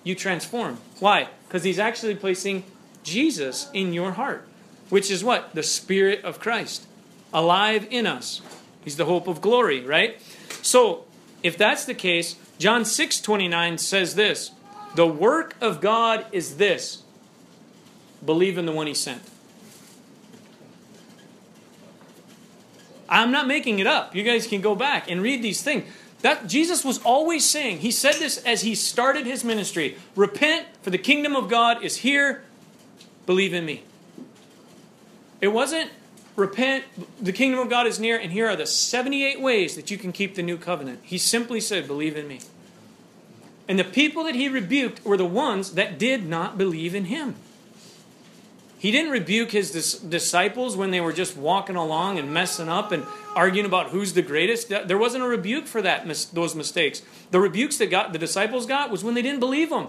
you 0.07 0.15
transform. 0.15 0.77
Why? 0.99 1.27
Because 1.47 1.63
he's 1.63 1.79
actually 1.79 2.15
placing 2.15 2.63
Jesus 3.03 3.69
in 3.73 3.93
your 3.93 4.13
heart, 4.13 4.47
which 4.89 5.11
is 5.11 5.23
what? 5.23 5.53
The 5.53 5.63
Spirit 5.63 6.23
of 6.23 6.39
Christ, 6.39 6.87
alive 7.33 7.87
in 7.91 8.07
us. 8.07 8.41
He's 8.83 8.95
the 8.95 9.05
hope 9.05 9.27
of 9.27 9.41
glory, 9.41 9.81
right? 9.81 10.19
So, 10.61 11.05
if 11.43 11.57
that's 11.57 11.85
the 11.85 11.93
case, 11.93 12.35
John 12.57 12.85
6 12.85 13.21
29 13.21 13.77
says 13.77 14.15
this 14.15 14.51
The 14.95 15.05
work 15.05 15.55
of 15.59 15.81
God 15.81 16.25
is 16.31 16.57
this 16.57 17.03
believe 18.25 18.57
in 18.57 18.65
the 18.65 18.71
one 18.71 18.87
he 18.87 18.93
sent. 18.93 19.21
I'm 23.09 23.31
not 23.31 23.47
making 23.47 23.79
it 23.79 23.87
up. 23.87 24.15
You 24.15 24.23
guys 24.23 24.47
can 24.47 24.59
go 24.59 24.75
back 24.75 25.09
and 25.09 25.21
read 25.21 25.41
these 25.41 25.61
things. 25.61 25.85
That 26.27 26.45
Jesus 26.45 26.83
was 26.83 26.97
always 27.03 27.45
saying, 27.45 27.77
he 27.77 27.89
said 27.89 28.15
this 28.15 28.37
as 28.39 28.59
he 28.59 28.75
started 28.75 29.25
his 29.25 29.45
ministry 29.45 29.97
repent, 30.13 30.67
for 30.81 30.89
the 30.89 30.97
kingdom 30.97 31.37
of 31.37 31.47
God 31.47 31.81
is 31.81 31.95
here. 31.95 32.43
Believe 33.25 33.53
in 33.53 33.63
me. 33.63 33.83
It 35.39 35.47
wasn't 35.47 35.89
repent, 36.35 36.83
the 37.21 37.31
kingdom 37.31 37.61
of 37.61 37.69
God 37.69 37.87
is 37.87 37.97
near, 37.97 38.17
and 38.17 38.33
here 38.33 38.45
are 38.45 38.57
the 38.57 38.65
78 38.65 39.39
ways 39.39 39.77
that 39.77 39.89
you 39.89 39.97
can 39.97 40.11
keep 40.11 40.35
the 40.35 40.43
new 40.43 40.57
covenant. 40.57 40.99
He 41.01 41.17
simply 41.17 41.61
said, 41.61 41.87
Believe 41.87 42.17
in 42.17 42.27
me. 42.27 42.41
And 43.69 43.79
the 43.79 43.85
people 43.85 44.25
that 44.25 44.35
he 44.35 44.49
rebuked 44.49 45.05
were 45.05 45.15
the 45.15 45.25
ones 45.25 45.75
that 45.75 45.97
did 45.97 46.27
not 46.27 46.57
believe 46.57 46.93
in 46.93 47.05
him. 47.05 47.35
He 48.79 48.91
didn't 48.91 49.11
rebuke 49.11 49.51
his 49.51 49.71
dis- 49.71 49.97
disciples 49.97 50.77
when 50.77 50.91
they 50.91 51.01
were 51.01 51.13
just 51.13 51.35
walking 51.35 51.75
along 51.75 52.19
and 52.19 52.31
messing 52.31 52.69
up 52.69 52.91
and 52.91 53.05
arguing 53.35 53.65
about 53.65 53.89
who's 53.89 54.13
the 54.13 54.21
greatest. 54.21 54.69
There 54.69 54.97
wasn't 54.97 55.23
a 55.23 55.27
rebuke 55.27 55.65
for 55.65 55.81
that 55.81 56.05
mis- 56.05 56.25
those 56.25 56.53
mistakes. 56.53 57.01
The 57.31 57.39
rebukes 57.39 57.77
that 57.77 57.89
got 57.89 58.13
the 58.13 58.19
disciples 58.19 58.67
got 58.67 58.91
was 58.91 59.03
when 59.03 59.15
they 59.15 59.23
didn't 59.23 59.39
believe 59.39 59.71
him. 59.71 59.87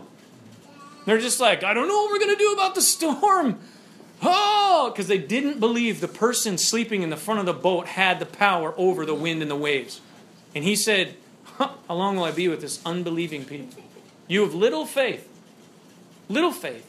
They're 1.04 1.18
just 1.18 1.40
like, 1.40 1.64
I 1.64 1.74
don't 1.74 1.88
know 1.88 2.02
what 2.02 2.12
we're 2.12 2.18
going 2.18 2.36
to 2.36 2.42
do 2.42 2.52
about 2.52 2.74
the 2.74 2.82
storm. 2.82 3.58
Oh, 4.20 4.90
because 4.92 5.06
they 5.06 5.18
didn't 5.18 5.60
believe 5.60 6.00
the 6.00 6.08
person 6.08 6.58
sleeping 6.58 7.02
in 7.02 7.10
the 7.10 7.16
front 7.16 7.38
of 7.38 7.46
the 7.46 7.52
boat 7.52 7.86
had 7.86 8.18
the 8.18 8.26
power 8.26 8.74
over 8.76 9.06
the 9.06 9.14
wind 9.14 9.42
and 9.42 9.50
the 9.50 9.54
waves. 9.54 10.00
And 10.56 10.64
he 10.64 10.74
said, 10.74 11.14
huh, 11.44 11.70
How 11.86 11.94
long 11.94 12.16
will 12.16 12.24
I 12.24 12.32
be 12.32 12.48
with 12.48 12.60
this 12.60 12.80
unbelieving 12.84 13.44
people? 13.44 13.80
You 14.26 14.42
have 14.42 14.54
little 14.54 14.86
faith. 14.86 15.28
Little 16.28 16.50
faith. 16.50 16.84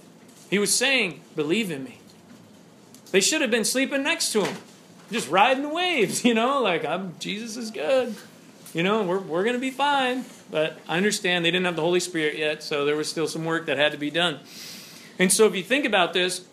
He 0.49 0.59
was 0.59 0.73
saying, 0.73 1.21
Believe 1.35 1.71
in 1.71 1.83
me. 1.83 1.99
They 3.11 3.21
should 3.21 3.41
have 3.41 3.51
been 3.51 3.65
sleeping 3.65 4.03
next 4.03 4.31
to 4.33 4.43
him, 4.43 4.57
just 5.11 5.29
riding 5.29 5.63
the 5.63 5.69
waves, 5.69 6.23
you 6.25 6.33
know, 6.33 6.61
like, 6.61 6.85
I'm, 6.85 7.15
Jesus 7.19 7.57
is 7.57 7.71
good. 7.71 8.15
You 8.73 8.83
know, 8.83 9.03
we're, 9.03 9.19
we're 9.19 9.43
going 9.43 9.55
to 9.55 9.59
be 9.59 9.71
fine. 9.71 10.25
But 10.51 10.79
I 10.87 10.97
understand 10.97 11.45
they 11.45 11.51
didn't 11.51 11.65
have 11.65 11.75
the 11.75 11.81
Holy 11.81 11.99
Spirit 11.99 12.37
yet, 12.37 12.63
so 12.63 12.85
there 12.85 12.95
was 12.95 13.09
still 13.09 13.27
some 13.27 13.45
work 13.45 13.67
that 13.67 13.77
had 13.77 13.91
to 13.91 13.97
be 13.97 14.09
done. 14.09 14.39
And 15.19 15.31
so 15.31 15.45
if 15.45 15.55
you 15.55 15.63
think 15.63 15.85
about 15.85 16.13
this, 16.13 16.45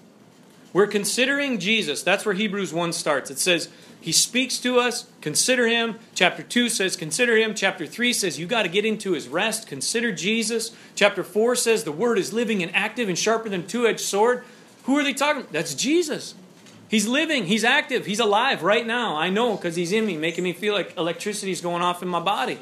we're 0.73 0.87
considering 0.87 1.59
Jesus. 1.59 2.03
That's 2.03 2.27
where 2.27 2.35
Hebrews 2.35 2.75
1 2.75 2.93
starts. 2.93 3.31
It 3.31 3.39
says, 3.39 3.71
He 4.07 4.13
speaks 4.13 4.59
to 4.59 4.79
us, 4.79 5.09
consider 5.21 5.67
Him. 5.67 5.99
Chapter 6.15 6.45
2 6.45 6.69
says, 6.69 6.95
Consider 6.95 7.37
Him. 7.37 7.57
Chapter 7.57 7.87
3 7.87 8.13
says, 8.13 8.39
You 8.39 8.47
got 8.47 8.63
to 8.63 8.69
get 8.69 8.85
into 8.85 9.15
His 9.15 9.27
rest, 9.27 9.67
consider 9.67 10.13
Jesus. 10.13 10.71
Chapter 10.95 11.25
4 11.25 11.57
says, 11.57 11.83
The 11.83 11.91
Word 11.91 12.17
is 12.17 12.33
living 12.33 12.63
and 12.63 12.73
active 12.73 13.09
and 13.09 13.19
sharper 13.19 13.49
than 13.49 13.67
two 13.67 13.85
edged 13.85 13.99
sword. 13.99 14.45
Who 14.85 14.97
are 14.97 15.03
they 15.03 15.13
talking 15.13 15.41
about? 15.41 15.53
That's 15.53 15.75
Jesus. 15.75 16.37
He's 16.89 17.09
living, 17.09 17.47
He's 17.47 17.65
active, 17.65 18.07
He's 18.07 18.21
alive 18.21 18.63
right 18.63 18.87
now. 18.87 19.17
I 19.17 19.29
know 19.29 19.57
because 19.57 19.75
He's 19.75 19.91
in 19.91 20.07
me, 20.07 20.17
making 20.17 20.45
me 20.45 20.53
feel 20.53 20.73
like 20.73 20.97
electricity 20.97 21.51
is 21.51 21.61
going 21.61 21.83
off 21.83 22.01
in 22.01 22.07
my 22.07 22.21
body. 22.21 22.61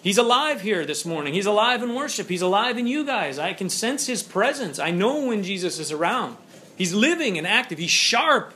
He's 0.00 0.16
alive 0.16 0.62
here 0.62 0.86
this 0.86 1.04
morning. 1.04 1.34
He's 1.34 1.44
alive 1.44 1.82
in 1.82 1.94
worship. 1.94 2.30
He's 2.30 2.40
alive 2.40 2.78
in 2.78 2.86
you 2.86 3.04
guys. 3.04 3.38
I 3.38 3.52
can 3.52 3.68
sense 3.68 4.06
His 4.06 4.22
presence. 4.22 4.78
I 4.78 4.90
know 4.90 5.26
when 5.26 5.42
Jesus 5.42 5.78
is 5.78 5.92
around. 5.92 6.38
He's 6.78 6.94
living 6.94 7.36
and 7.36 7.46
active. 7.46 7.76
He's 7.76 7.90
sharp. 7.90 8.54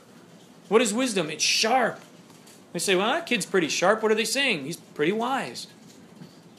What 0.69 0.81
is 0.81 0.93
wisdom? 0.93 1.29
It's 1.29 1.43
sharp. 1.43 1.99
They 2.71 2.79
say, 2.79 2.95
well, 2.95 3.11
that 3.11 3.25
kid's 3.25 3.45
pretty 3.45 3.67
sharp. 3.67 4.01
What 4.01 4.11
are 4.11 4.15
they 4.15 4.25
saying? 4.25 4.65
He's 4.65 4.77
pretty 4.77 5.11
wise. 5.11 5.67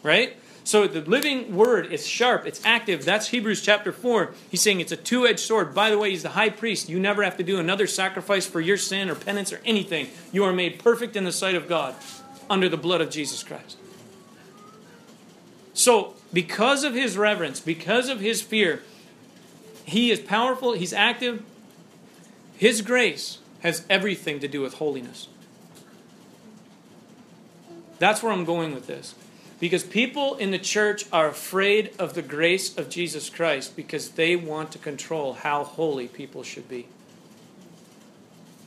Right? 0.03 0.37
So 0.65 0.87
the 0.87 1.01
living 1.01 1.57
word 1.57 1.93
is 1.93 2.07
sharp, 2.07 2.47
it's 2.47 2.65
active. 2.65 3.05
That's 3.05 3.29
Hebrews 3.29 3.63
chapter 3.63 3.93
4. 3.93 4.33
He's 4.51 4.61
saying 4.61 4.81
it's 4.81 4.93
a 4.93 4.97
two 4.97 5.27
edged 5.27 5.41
sword. 5.41 5.75
By 5.75 5.91
the 5.91 5.99
way, 5.99 6.11
he's 6.11 6.23
the 6.23 6.31
high 6.31 6.51
priest. 6.51 6.89
You 6.89 7.01
never 7.01 7.23
have 7.23 7.37
to 7.39 7.43
do 7.43 7.59
another 7.59 7.87
sacrifice 7.87 8.47
for 8.47 8.61
your 8.61 8.77
sin 8.77 9.09
or 9.09 9.15
penance 9.15 9.53
or 9.53 9.61
anything. 9.65 10.09
You 10.33 10.45
are 10.45 10.53
made 10.53 10.79
perfect 10.79 11.17
in 11.17 11.25
the 11.25 11.33
sight 11.33 11.55
of 11.55 11.69
God 11.69 11.95
under 12.49 12.69
the 12.69 12.77
blood 12.77 13.01
of 13.01 13.11
Jesus 13.11 13.43
Christ. 13.43 13.79
So, 15.73 16.15
because 16.33 16.85
of 16.85 16.95
his 16.95 17.17
reverence, 17.17 17.59
because 17.61 18.09
of 18.09 18.21
his 18.21 18.43
fear, 18.43 18.83
he 19.85 20.11
is 20.11 20.21
powerful, 20.21 20.75
he's 20.75 20.93
active. 20.93 21.43
His 22.57 22.83
grace 22.83 23.39
has 23.61 23.85
everything 23.89 24.41
to 24.41 24.49
do 24.49 24.61
with 24.61 24.75
holiness. 24.75 25.29
That's 27.99 28.23
where 28.23 28.33
I'm 28.33 28.45
going 28.45 28.75
with 28.75 28.87
this. 28.87 29.15
Because 29.61 29.85
people 29.85 30.37
in 30.37 30.53
the 30.53 30.59
church 30.59 31.05
are 31.13 31.29
afraid 31.29 31.93
of 31.99 32.15
the 32.15 32.23
grace 32.23 32.77
of 32.77 32.89
Jesus 32.89 33.29
Christ 33.29 33.77
because 33.77 34.11
they 34.13 34.35
want 34.35 34.73
to 34.73 34.79
control 34.79 35.35
how 35.35 35.65
holy 35.65 36.09
people 36.09 36.43
should 36.43 36.67
be. 36.67 36.89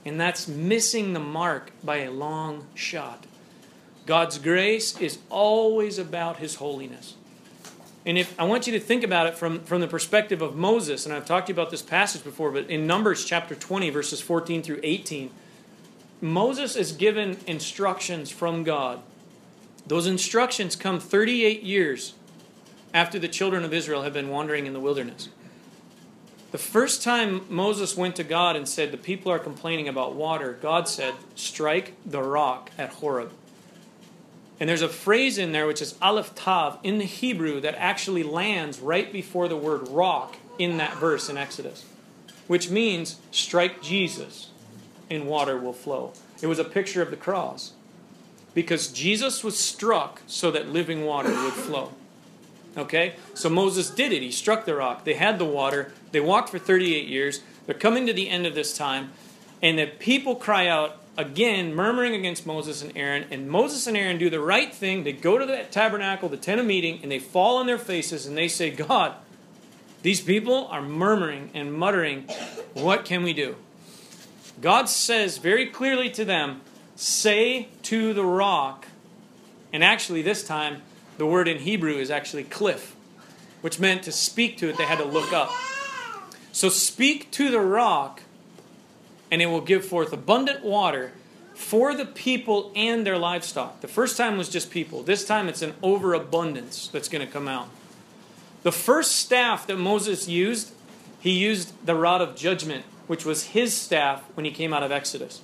And 0.05 0.19
that's 0.19 0.47
missing 0.47 1.13
the 1.13 1.19
mark 1.19 1.71
by 1.83 1.97
a 1.97 2.11
long 2.11 2.67
shot. 2.75 3.25
God's 4.05 4.37
grace 4.37 4.99
is 4.99 5.17
always 5.29 5.97
about 5.97 6.37
his 6.37 6.55
holiness. 6.55 7.15
And 8.05 8.17
if 8.17 8.37
I 8.39 8.43
want 8.43 8.67
you 8.67 8.73
to 8.73 8.79
think 8.79 9.03
about 9.03 9.27
it 9.27 9.35
from, 9.35 9.61
from 9.61 9.79
the 9.79 9.87
perspective 9.87 10.41
of 10.41 10.55
Moses, 10.55 11.05
and 11.05 11.15
I've 11.15 11.25
talked 11.25 11.47
to 11.47 11.53
you 11.53 11.55
about 11.55 11.71
this 11.71 11.81
passage 11.81 12.23
before, 12.23 12.51
but 12.51 12.69
in 12.69 12.85
Numbers 12.85 13.23
chapter 13.23 13.55
20, 13.55 13.89
verses 13.91 14.19
14 14.19 14.61
through 14.61 14.81
18, 14.83 15.31
Moses 16.19 16.75
is 16.75 16.91
given 16.91 17.37
instructions 17.47 18.29
from 18.29 18.63
God. 18.63 19.01
Those 19.87 20.07
instructions 20.07 20.75
come 20.75 20.99
38 20.99 21.63
years 21.63 22.13
after 22.93 23.19
the 23.19 23.27
children 23.27 23.63
of 23.63 23.73
Israel 23.73 24.03
have 24.03 24.13
been 24.13 24.29
wandering 24.29 24.65
in 24.65 24.73
the 24.73 24.79
wilderness. 24.79 25.29
The 26.51 26.57
first 26.57 27.01
time 27.01 27.45
Moses 27.49 27.97
went 27.97 28.15
to 28.17 28.23
God 28.23 28.55
and 28.55 28.69
said, 28.69 28.91
The 28.91 28.97
people 28.97 29.31
are 29.31 29.39
complaining 29.39 29.87
about 29.87 30.13
water, 30.13 30.57
God 30.61 30.87
said, 30.87 31.15
Strike 31.35 31.93
the 32.05 32.21
rock 32.21 32.71
at 32.77 32.91
Horeb. 32.93 33.31
And 34.59 34.69
there's 34.69 34.81
a 34.81 34.89
phrase 34.89 35.37
in 35.37 35.51
there 35.51 35.67
which 35.67 35.81
is 35.81 35.95
aleph 36.01 36.35
tav 36.35 36.77
in 36.83 36.97
the 36.97 37.05
Hebrew 37.05 37.59
that 37.61 37.75
actually 37.75 38.23
lands 38.23 38.79
right 38.79 39.11
before 39.11 39.47
the 39.47 39.57
word 39.57 39.87
rock 39.89 40.37
in 40.59 40.77
that 40.77 40.95
verse 40.97 41.29
in 41.29 41.37
Exodus, 41.37 41.85
which 42.47 42.69
means 42.69 43.17
strike 43.31 43.81
Jesus 43.81 44.49
and 45.09 45.27
water 45.27 45.57
will 45.57 45.73
flow. 45.73 46.13
It 46.41 46.47
was 46.47 46.59
a 46.59 46.63
picture 46.63 47.01
of 47.01 47.09
the 47.09 47.17
cross 47.17 47.73
because 48.53 48.91
Jesus 48.91 49.43
was 49.43 49.57
struck 49.57 50.21
so 50.27 50.51
that 50.51 50.69
living 50.69 51.05
water 51.05 51.29
would 51.29 51.53
flow. 51.53 51.91
Okay? 52.77 53.15
So 53.33 53.49
Moses 53.49 53.89
did 53.89 54.11
it. 54.11 54.21
He 54.21 54.31
struck 54.31 54.65
the 54.65 54.75
rock. 54.75 55.03
They 55.03 55.13
had 55.13 55.39
the 55.39 55.45
water. 55.45 55.91
They 56.11 56.19
walked 56.19 56.49
for 56.49 56.59
38 56.59 57.07
years. 57.07 57.41
They're 57.65 57.75
coming 57.75 58.05
to 58.07 58.13
the 58.13 58.29
end 58.29 58.45
of 58.45 58.55
this 58.55 58.77
time. 58.77 59.11
And 59.61 59.79
the 59.79 59.87
people 59.87 60.35
cry 60.35 60.67
out, 60.67 60.97
again 61.17 61.75
murmuring 61.75 62.15
against 62.15 62.45
Moses 62.45 62.81
and 62.81 62.95
Aaron. 62.97 63.25
And 63.31 63.49
Moses 63.49 63.87
and 63.87 63.95
Aaron 63.95 64.17
do 64.17 64.29
the 64.29 64.39
right 64.39 64.73
thing. 64.73 65.03
They 65.03 65.13
go 65.13 65.37
to 65.37 65.45
the 65.45 65.65
tabernacle, 65.69 66.29
the 66.29 66.37
tent 66.37 66.59
of 66.59 66.65
meeting, 66.65 66.99
and 67.03 67.11
they 67.11 67.19
fall 67.19 67.57
on 67.57 67.67
their 67.67 67.77
faces 67.77 68.25
and 68.25 68.37
they 68.37 68.47
say, 68.47 68.69
God, 68.69 69.15
these 70.01 70.21
people 70.21 70.67
are 70.67 70.81
murmuring 70.81 71.49
and 71.53 71.73
muttering. 71.73 72.23
What 72.73 73.05
can 73.05 73.23
we 73.23 73.33
do? 73.33 73.55
God 74.61 74.89
says 74.89 75.37
very 75.37 75.67
clearly 75.67 76.09
to 76.11 76.25
them, 76.25 76.61
Say 76.95 77.69
to 77.83 78.13
the 78.13 78.23
rock, 78.23 78.87
and 79.71 79.83
actually 79.83 80.21
this 80.21 80.45
time 80.45 80.83
the 81.17 81.25
word 81.25 81.47
in 81.47 81.59
Hebrew 81.59 81.95
is 81.95 82.11
actually 82.11 82.43
cliff, 82.43 82.95
which 83.61 83.79
meant 83.79 84.03
to 84.03 84.11
speak 84.11 84.57
to 84.57 84.69
it, 84.69 84.77
they 84.77 84.85
had 84.85 84.99
to 84.99 85.05
look 85.05 85.33
up. 85.33 85.49
So 86.51 86.69
speak 86.69 87.31
to 87.31 87.49
the 87.49 87.59
rock 87.59 88.22
and 89.33 89.41
it 89.41 89.47
will 89.47 89.61
give 89.61 89.83
forth 89.83 90.13
abundant 90.13 90.63
water. 90.63 91.11
for 91.55 91.95
the 91.95 92.05
people 92.05 92.71
and 92.75 93.05
their 93.05 93.17
livestock. 93.17 93.81
The 93.81 93.87
first 93.87 94.17
time 94.17 94.37
was 94.37 94.49
just 94.49 94.71
people. 94.71 95.03
This 95.03 95.25
time 95.25 95.47
it's 95.47 95.61
an 95.61 95.73
overabundance 95.81 96.87
that's 96.87 97.09
going 97.09 97.25
to 97.25 97.31
come 97.31 97.47
out. 97.47 97.69
The 98.63 98.71
first 98.71 99.13
staff 99.13 99.67
that 99.67 99.77
Moses 99.77 100.27
used, 100.27 100.71
he 101.19 101.31
used 101.31 101.73
the 101.85 101.95
rod 101.95 102.21
of 102.21 102.35
judgment, 102.35 102.85
which 103.07 103.25
was 103.25 103.43
his 103.47 103.73
staff 103.73 104.23
when 104.35 104.45
he 104.45 104.51
came 104.51 104.73
out 104.73 104.83
of 104.83 104.91
Exodus. 104.91 105.41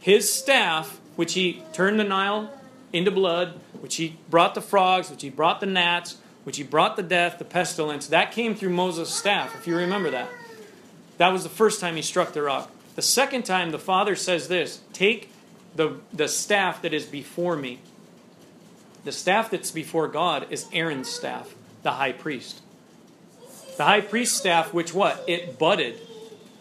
His 0.00 0.32
staff, 0.32 0.98
which 1.16 1.34
he 1.34 1.62
turned 1.72 2.00
the 2.00 2.04
Nile 2.04 2.50
into 2.92 3.10
blood, 3.10 3.60
which 3.80 3.96
he 3.96 4.16
brought 4.28 4.54
the 4.54 4.60
frogs, 4.60 5.10
which 5.10 5.22
he 5.22 5.30
brought 5.30 5.60
the 5.60 5.66
gnats, 5.66 6.16
which 6.44 6.56
he 6.56 6.62
brought 6.62 6.96
the 6.96 7.02
death, 7.02 7.38
the 7.38 7.44
pestilence, 7.44 8.08
that 8.08 8.32
came 8.32 8.54
through 8.54 8.70
Moses' 8.70 9.14
staff, 9.14 9.54
if 9.54 9.66
you 9.66 9.76
remember 9.76 10.10
that. 10.10 10.28
That 11.18 11.32
was 11.32 11.42
the 11.44 11.48
first 11.48 11.80
time 11.80 11.94
he 11.96 12.02
struck 12.02 12.32
the 12.32 12.42
rock. 12.42 12.70
The 12.94 13.02
second 13.02 13.44
time, 13.44 13.70
the 13.70 13.78
Father 13.78 14.16
says 14.16 14.48
this 14.48 14.80
Take 14.92 15.30
the, 15.74 16.00
the 16.12 16.28
staff 16.28 16.82
that 16.82 16.92
is 16.92 17.06
before 17.06 17.56
me. 17.56 17.80
The 19.04 19.12
staff 19.12 19.50
that's 19.50 19.70
before 19.70 20.08
God 20.08 20.46
is 20.50 20.66
Aaron's 20.72 21.08
staff, 21.08 21.54
the 21.82 21.92
high 21.92 22.12
priest. 22.12 22.60
The 23.76 23.84
high 23.84 24.00
priest's 24.00 24.36
staff, 24.36 24.72
which 24.72 24.94
what? 24.94 25.24
It 25.26 25.58
budded, 25.58 25.98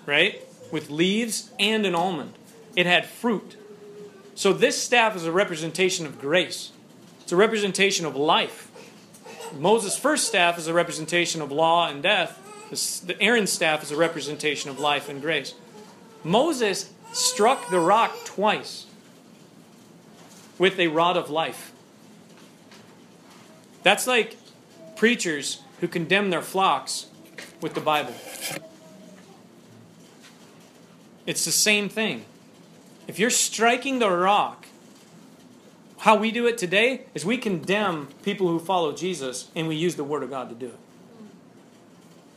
right? 0.06 0.42
With 0.72 0.90
leaves 0.90 1.52
and 1.60 1.86
an 1.86 1.94
almond. 1.94 2.34
It 2.76 2.86
had 2.86 3.06
fruit. 3.06 3.58
So 4.34 4.54
this 4.54 4.82
staff 4.82 5.16
is 5.16 5.26
a 5.26 5.32
representation 5.32 6.06
of 6.06 6.20
grace. 6.20 6.72
It's 7.22 7.32
a 7.32 7.36
representation 7.36 8.06
of 8.06 8.16
life. 8.16 8.70
Moses' 9.54 9.98
first 9.98 10.28
staff 10.28 10.58
is 10.58 10.68
a 10.68 10.74
representation 10.74 11.42
of 11.42 11.52
law 11.52 11.90
and 11.90 12.02
death. 12.02 12.38
The 13.06 13.22
Aaron's 13.22 13.52
staff 13.52 13.84
is 13.84 13.92
a 13.92 13.98
representation 13.98 14.70
of 14.70 14.80
life 14.80 15.10
and 15.10 15.22
grace. 15.22 15.54
Moses 16.24 16.92
struck 17.14 17.70
the 17.70 17.80
rock 17.80 18.16
twice 18.26 18.86
with 20.58 20.80
a 20.80 20.88
rod 20.88 21.18
of 21.18 21.30
life. 21.30 21.72
That's 23.84 24.06
like 24.06 24.38
preachers 24.96 25.62
who 25.80 25.88
condemn 25.88 26.30
their 26.30 26.42
flocks 26.42 27.08
with 27.62 27.74
the 27.74 27.82
Bible. 27.82 28.14
It's 31.26 31.46
the 31.46 31.52
same 31.52 31.90
thing. 31.90 32.26
If 33.08 33.18
you're 33.20 33.30
striking 33.30 34.00
the 34.00 34.10
rock, 34.10 34.68
how 36.00 36.16
we 36.16 36.32
do 36.32 36.48
it 36.48 36.58
today 36.58 37.06
is 37.14 37.26
we 37.26 37.38
condemn 37.38 38.10
people 38.24 38.48
who 38.48 38.60
follow 38.60 38.92
Jesus 38.92 39.50
and 39.56 39.68
we 39.68 39.76
use 39.76 39.96
the 39.96 40.04
Word 40.04 40.24
of 40.24 40.30
God 40.30 40.50
to 40.50 40.56
do 40.56 40.68
it. 40.68 40.80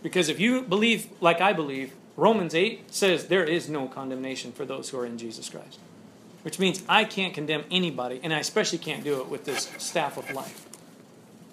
Because 0.03 0.29
if 0.29 0.39
you 0.39 0.63
believe 0.63 1.09
like 1.21 1.41
I 1.41 1.53
believe, 1.53 1.93
Romans 2.17 2.55
8 2.55 2.95
says 2.95 3.27
there 3.27 3.45
is 3.45 3.69
no 3.69 3.89
condemnation 3.89 4.53
for 4.53 4.65
those 4.65 4.91
who 4.91 4.99
are 4.99 5.07
in 5.07 5.19
Jesus 5.19 5.49
Christ. 5.49 5.79
Which 6.43 6.59
means 6.59 6.83
I 6.89 7.05
can't 7.05 7.35
condemn 7.35 7.65
anybody, 7.71 8.21
and 8.23 8.33
I 8.33 8.39
especially 8.39 8.79
can't 8.79 9.03
do 9.03 9.21
it 9.21 9.29
with 9.29 9.45
this 9.45 9.71
staff 9.79 10.17
of 10.17 10.31
life. 10.33 10.67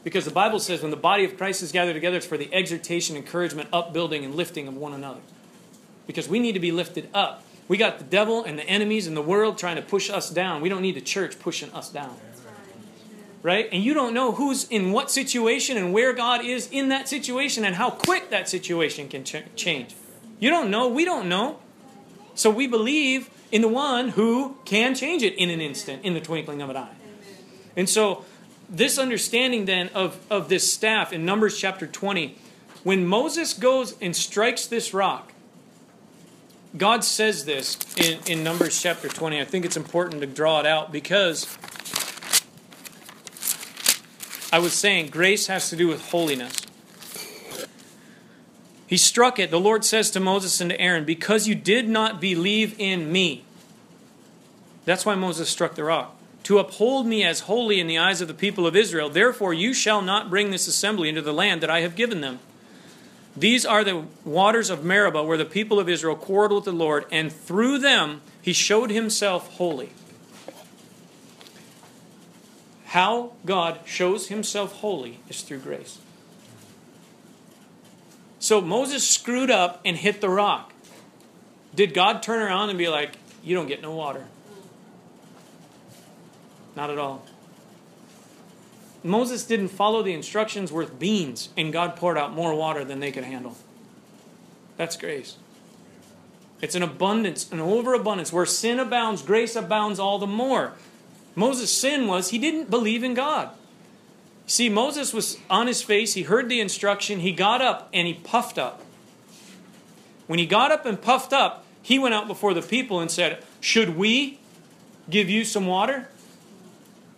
Because 0.04 0.26
the 0.26 0.32
Bible 0.32 0.60
says 0.60 0.82
when 0.82 0.92
the 0.92 0.98
body 0.98 1.24
of 1.24 1.38
Christ 1.38 1.62
is 1.62 1.72
gathered 1.72 1.94
together, 1.94 2.18
it's 2.18 2.26
for 2.26 2.38
the 2.38 2.54
exhortation, 2.54 3.16
encouragement, 3.16 3.70
upbuilding, 3.72 4.26
and 4.26 4.36
lifting 4.36 4.68
of 4.68 4.76
one 4.76 4.94
another. 4.94 5.22
Because 6.08 6.28
we 6.28 6.40
need 6.40 6.54
to 6.54 6.60
be 6.60 6.72
lifted 6.72 7.08
up. 7.14 7.44
We 7.68 7.78
got 7.78 8.00
the 8.00 8.04
devil 8.04 8.44
and 8.44 8.60
the 8.60 8.64
enemies 8.64 9.08
in 9.08 9.14
the 9.14 9.22
world 9.22 9.58
trying 9.58 9.78
to 9.78 9.82
push 9.82 10.10
us 10.10 10.30
down. 10.30 10.62
We 10.62 10.70
don't 10.70 10.82
need 10.82 10.96
the 10.96 11.02
church 11.02 11.40
pushing 11.40 11.72
us 11.72 11.90
down. 11.90 12.18
Right? 13.44 13.70
And 13.72 13.84
you 13.84 13.94
don't 13.94 14.14
know 14.14 14.34
who's 14.34 14.68
in 14.68 14.92
what 14.92 15.10
situation 15.10 15.78
and 15.78 15.94
where 15.94 16.14
God 16.14 16.44
is 16.44 16.68
in 16.70 16.90
that 16.90 17.08
situation 17.08 17.64
and 17.64 17.76
how 17.76 17.90
quick 17.90 18.30
that 18.30 18.50
situation 18.50 19.08
can 19.08 19.24
ch- 19.24 19.44
change. 19.56 19.96
You 20.42 20.50
don't 20.50 20.70
know. 20.70 20.90
We 20.90 21.06
don't 21.06 21.30
know. 21.30 21.60
So 22.34 22.50
we 22.50 22.68
believe 22.68 23.30
in 23.52 23.62
the 23.62 23.68
one 23.68 24.10
who 24.10 24.58
can 24.66 24.96
change 24.96 25.24
it 25.24 25.36
in 25.36 25.50
an 25.50 25.62
instant, 25.62 26.04
in 26.04 26.14
the 26.14 26.20
twinkling 26.20 26.62
of 26.62 26.70
an 26.70 26.78
eye. 26.78 26.96
And 27.78 27.88
so, 27.88 28.26
this 28.68 28.98
understanding 28.98 29.66
then 29.66 29.90
of, 29.90 30.20
of 30.30 30.50
this 30.50 30.72
staff 30.72 31.14
in 31.14 31.26
Numbers 31.26 31.58
chapter 31.58 31.86
20, 31.86 32.38
when 32.84 33.06
Moses 33.06 33.54
goes 33.54 33.96
and 34.02 34.16
strikes 34.16 34.66
this 34.66 34.94
rock, 34.94 35.32
God 36.76 37.04
says 37.04 37.46
this 37.46 37.78
in, 37.98 38.20
in 38.26 38.44
Numbers 38.44 38.82
chapter 38.82 39.10
20. 39.10 39.40
I 39.40 39.46
think 39.46 39.66
it's 39.66 39.78
important 39.78 40.22
to 40.22 40.28
draw 40.28 40.62
it 40.62 40.66
out 40.66 40.92
because 40.92 41.46
I 44.52 44.60
was 44.60 44.74
saying 44.74 45.10
grace 45.10 45.48
has 45.48 45.70
to 45.70 45.76
do 45.76 45.88
with 45.88 46.10
holiness. 46.10 46.54
He 48.92 48.98
struck 48.98 49.40
it. 49.40 49.52
The 49.52 49.58
Lord 49.60 49.86
says 49.86 50.12
to 50.12 50.20
Moses 50.20 50.60
and 50.60 50.70
to 50.70 50.82
Aaron, 50.82 51.06
Because 51.06 51.48
you 51.48 51.56
did 51.56 51.88
not 51.88 52.20
believe 52.20 52.76
in 52.78 53.10
me. 53.10 53.46
That's 54.84 55.06
why 55.06 55.16
Moses 55.16 55.48
struck 55.48 55.76
the 55.76 55.86
rock. 55.86 56.14
To 56.44 56.60
uphold 56.60 57.08
me 57.08 57.24
as 57.24 57.42
holy 57.42 57.80
in 57.80 57.88
the 57.88 57.98
eyes 57.98 58.20
of 58.20 58.28
the 58.28 58.34
people 58.34 58.68
of 58.68 58.76
Israel. 58.76 59.10
Therefore, 59.10 59.54
you 59.54 59.74
shall 59.74 60.02
not 60.02 60.30
bring 60.30 60.52
this 60.52 60.68
assembly 60.68 61.08
into 61.08 61.22
the 61.22 61.32
land 61.32 61.64
that 61.64 61.70
I 61.70 61.80
have 61.80 61.96
given 61.96 62.20
them. 62.20 62.40
These 63.34 63.66
are 63.66 63.86
the 63.86 64.04
waters 64.26 64.70
of 64.70 64.84
Meribah, 64.84 65.24
where 65.24 65.38
the 65.38 65.46
people 65.46 65.80
of 65.80 65.88
Israel 65.88 66.18
quarreled 66.18 66.52
with 66.52 66.66
the 66.66 66.74
Lord, 66.74 67.06
and 67.14 67.32
through 67.32 67.78
them 67.78 68.20
he 68.42 68.52
showed 68.52 68.90
himself 68.90 69.54
holy. 69.54 69.92
How 72.88 73.32
God 73.46 73.80
shows 73.86 74.28
himself 74.28 74.74
holy 74.82 75.20
is 75.30 75.44
through 75.44 75.60
grace. 75.60 76.00
So 78.52 78.60
Moses 78.60 79.08
screwed 79.08 79.50
up 79.50 79.80
and 79.86 79.96
hit 79.96 80.20
the 80.20 80.28
rock. 80.28 80.74
Did 81.74 81.94
God 81.94 82.22
turn 82.22 82.42
around 82.42 82.68
and 82.68 82.78
be 82.78 82.90
like, 82.90 83.16
You 83.42 83.56
don't 83.56 83.68
get 83.68 83.82
no 83.82 83.94
water? 83.94 84.26
Not 86.76 86.90
at 86.90 86.98
all. 86.98 87.26
Moses 89.06 89.46
didn't 89.46 89.70
follow 89.70 90.04
the 90.04 90.12
instructions 90.12 90.70
worth 90.70 91.00
beans, 91.00 91.48
and 91.56 91.72
God 91.72 91.96
poured 91.96 92.18
out 92.18 92.34
more 92.34 92.54
water 92.54 92.84
than 92.84 93.00
they 93.00 93.14
could 93.14 93.24
handle. 93.24 93.56
That's 94.76 94.98
grace. 94.98 95.38
It's 96.60 96.76
an 96.76 96.84
abundance, 96.84 97.50
an 97.54 97.62
overabundance. 97.62 98.34
Where 98.34 98.46
sin 98.46 98.82
abounds, 98.82 99.22
grace 99.22 99.56
abounds 99.56 99.98
all 99.98 100.20
the 100.20 100.28
more. 100.28 100.74
Moses' 101.36 101.72
sin 101.72 102.06
was 102.06 102.32
he 102.32 102.38
didn't 102.38 102.70
believe 102.70 103.02
in 103.02 103.14
God. 103.14 103.52
See, 104.52 104.68
Moses 104.68 105.14
was 105.14 105.38
on 105.50 105.68
his 105.68 105.82
face. 105.82 106.14
He 106.14 106.24
heard 106.24 106.50
the 106.50 106.60
instruction. 106.60 107.22
He 107.22 107.32
got 107.32 107.62
up 107.62 107.88
and 107.94 108.06
he 108.06 108.14
puffed 108.14 108.58
up. 108.58 108.84
When 110.28 110.40
he 110.40 110.46
got 110.46 110.74
up 110.74 110.86
and 110.86 111.02
puffed 111.02 111.32
up, 111.32 111.64
he 111.82 111.98
went 111.98 112.14
out 112.14 112.28
before 112.28 112.54
the 112.54 112.62
people 112.62 113.00
and 113.00 113.10
said, 113.10 113.42
Should 113.62 113.96
we 113.96 114.40
give 115.10 115.30
you 115.30 115.46
some 115.46 115.68
water? 115.68 116.10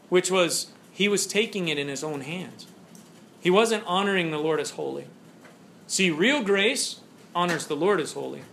Which 0.09 0.29
was, 0.29 0.73
he 0.91 1.07
was 1.07 1.25
taking 1.25 1.69
it 1.69 1.79
in 1.79 1.87
his 1.87 2.03
own 2.03 2.21
hands. 2.21 2.67
He 3.41 3.49
wasn't 3.49 3.83
honoring 3.87 4.29
the 4.29 4.37
Lord 4.37 4.59
as 4.59 4.69
holy. 4.69 5.07
See, 5.87 6.11
real 6.11 6.43
grace 6.43 6.99
honors 7.33 7.65
the 7.65 7.75
Lord 7.75 7.99
as 7.99 8.13
holy, 8.13 8.43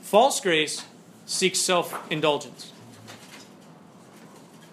false 0.00 0.40
grace 0.40 0.86
seeks 1.26 1.58
self 1.58 2.10
indulgence. 2.10 2.71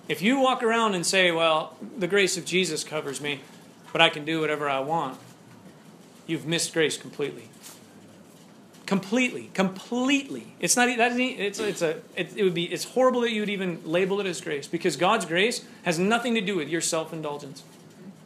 If 0.09 0.23
you 0.23 0.39
walk 0.39 0.63
around 0.63 0.95
and 0.95 1.05
say, 1.05 1.31
well, 1.31 1.77
the 1.97 2.07
grace 2.07 2.35
of 2.35 2.43
Jesus 2.43 2.83
covers 2.83 3.21
me, 3.21 3.41
but 3.93 4.01
I 4.01 4.09
can 4.09 4.25
do 4.25 4.41
whatever 4.41 4.67
I 4.67 4.79
want, 4.79 5.19
you've 6.25 6.47
missed 6.47 6.73
grace 6.73 6.97
completely. 6.97 7.47
Completely, 8.87 9.51
completely. 9.53 10.55
It's 10.59 10.75
not 10.75 10.87
that. 10.97 11.11
It's 11.19 11.59
it's 11.59 11.83
a. 11.83 12.01
It, 12.15 12.35
it 12.35 12.43
would 12.43 12.55
be. 12.55 12.63
It's 12.63 12.85
horrible 12.85 13.21
that 13.21 13.29
you 13.29 13.41
would 13.43 13.49
even 13.49 13.79
label 13.85 14.19
it 14.19 14.25
as 14.25 14.41
grace 14.41 14.65
because 14.65 14.95
God's 14.95 15.25
grace 15.25 15.63
has 15.83 15.99
nothing 15.99 16.33
to 16.33 16.41
do 16.41 16.55
with 16.55 16.69
your 16.69 16.81
self 16.81 17.13
indulgence. 17.13 17.61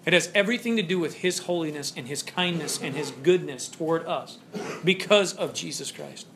It 0.05 0.13
has 0.13 0.31
everything 0.33 0.77
to 0.77 0.81
do 0.81 0.99
with 0.99 1.15
His 1.15 1.39
holiness 1.39 1.91
and 1.97 2.07
His 2.07 2.23
kindness 2.23 2.81
and 2.81 2.95
His 2.95 3.11
goodness 3.11 3.67
toward 3.67 4.05
us 4.05 4.37
because 4.85 5.33
of 5.33 5.53
Jesus 5.53 5.91
Christ. 5.91 6.27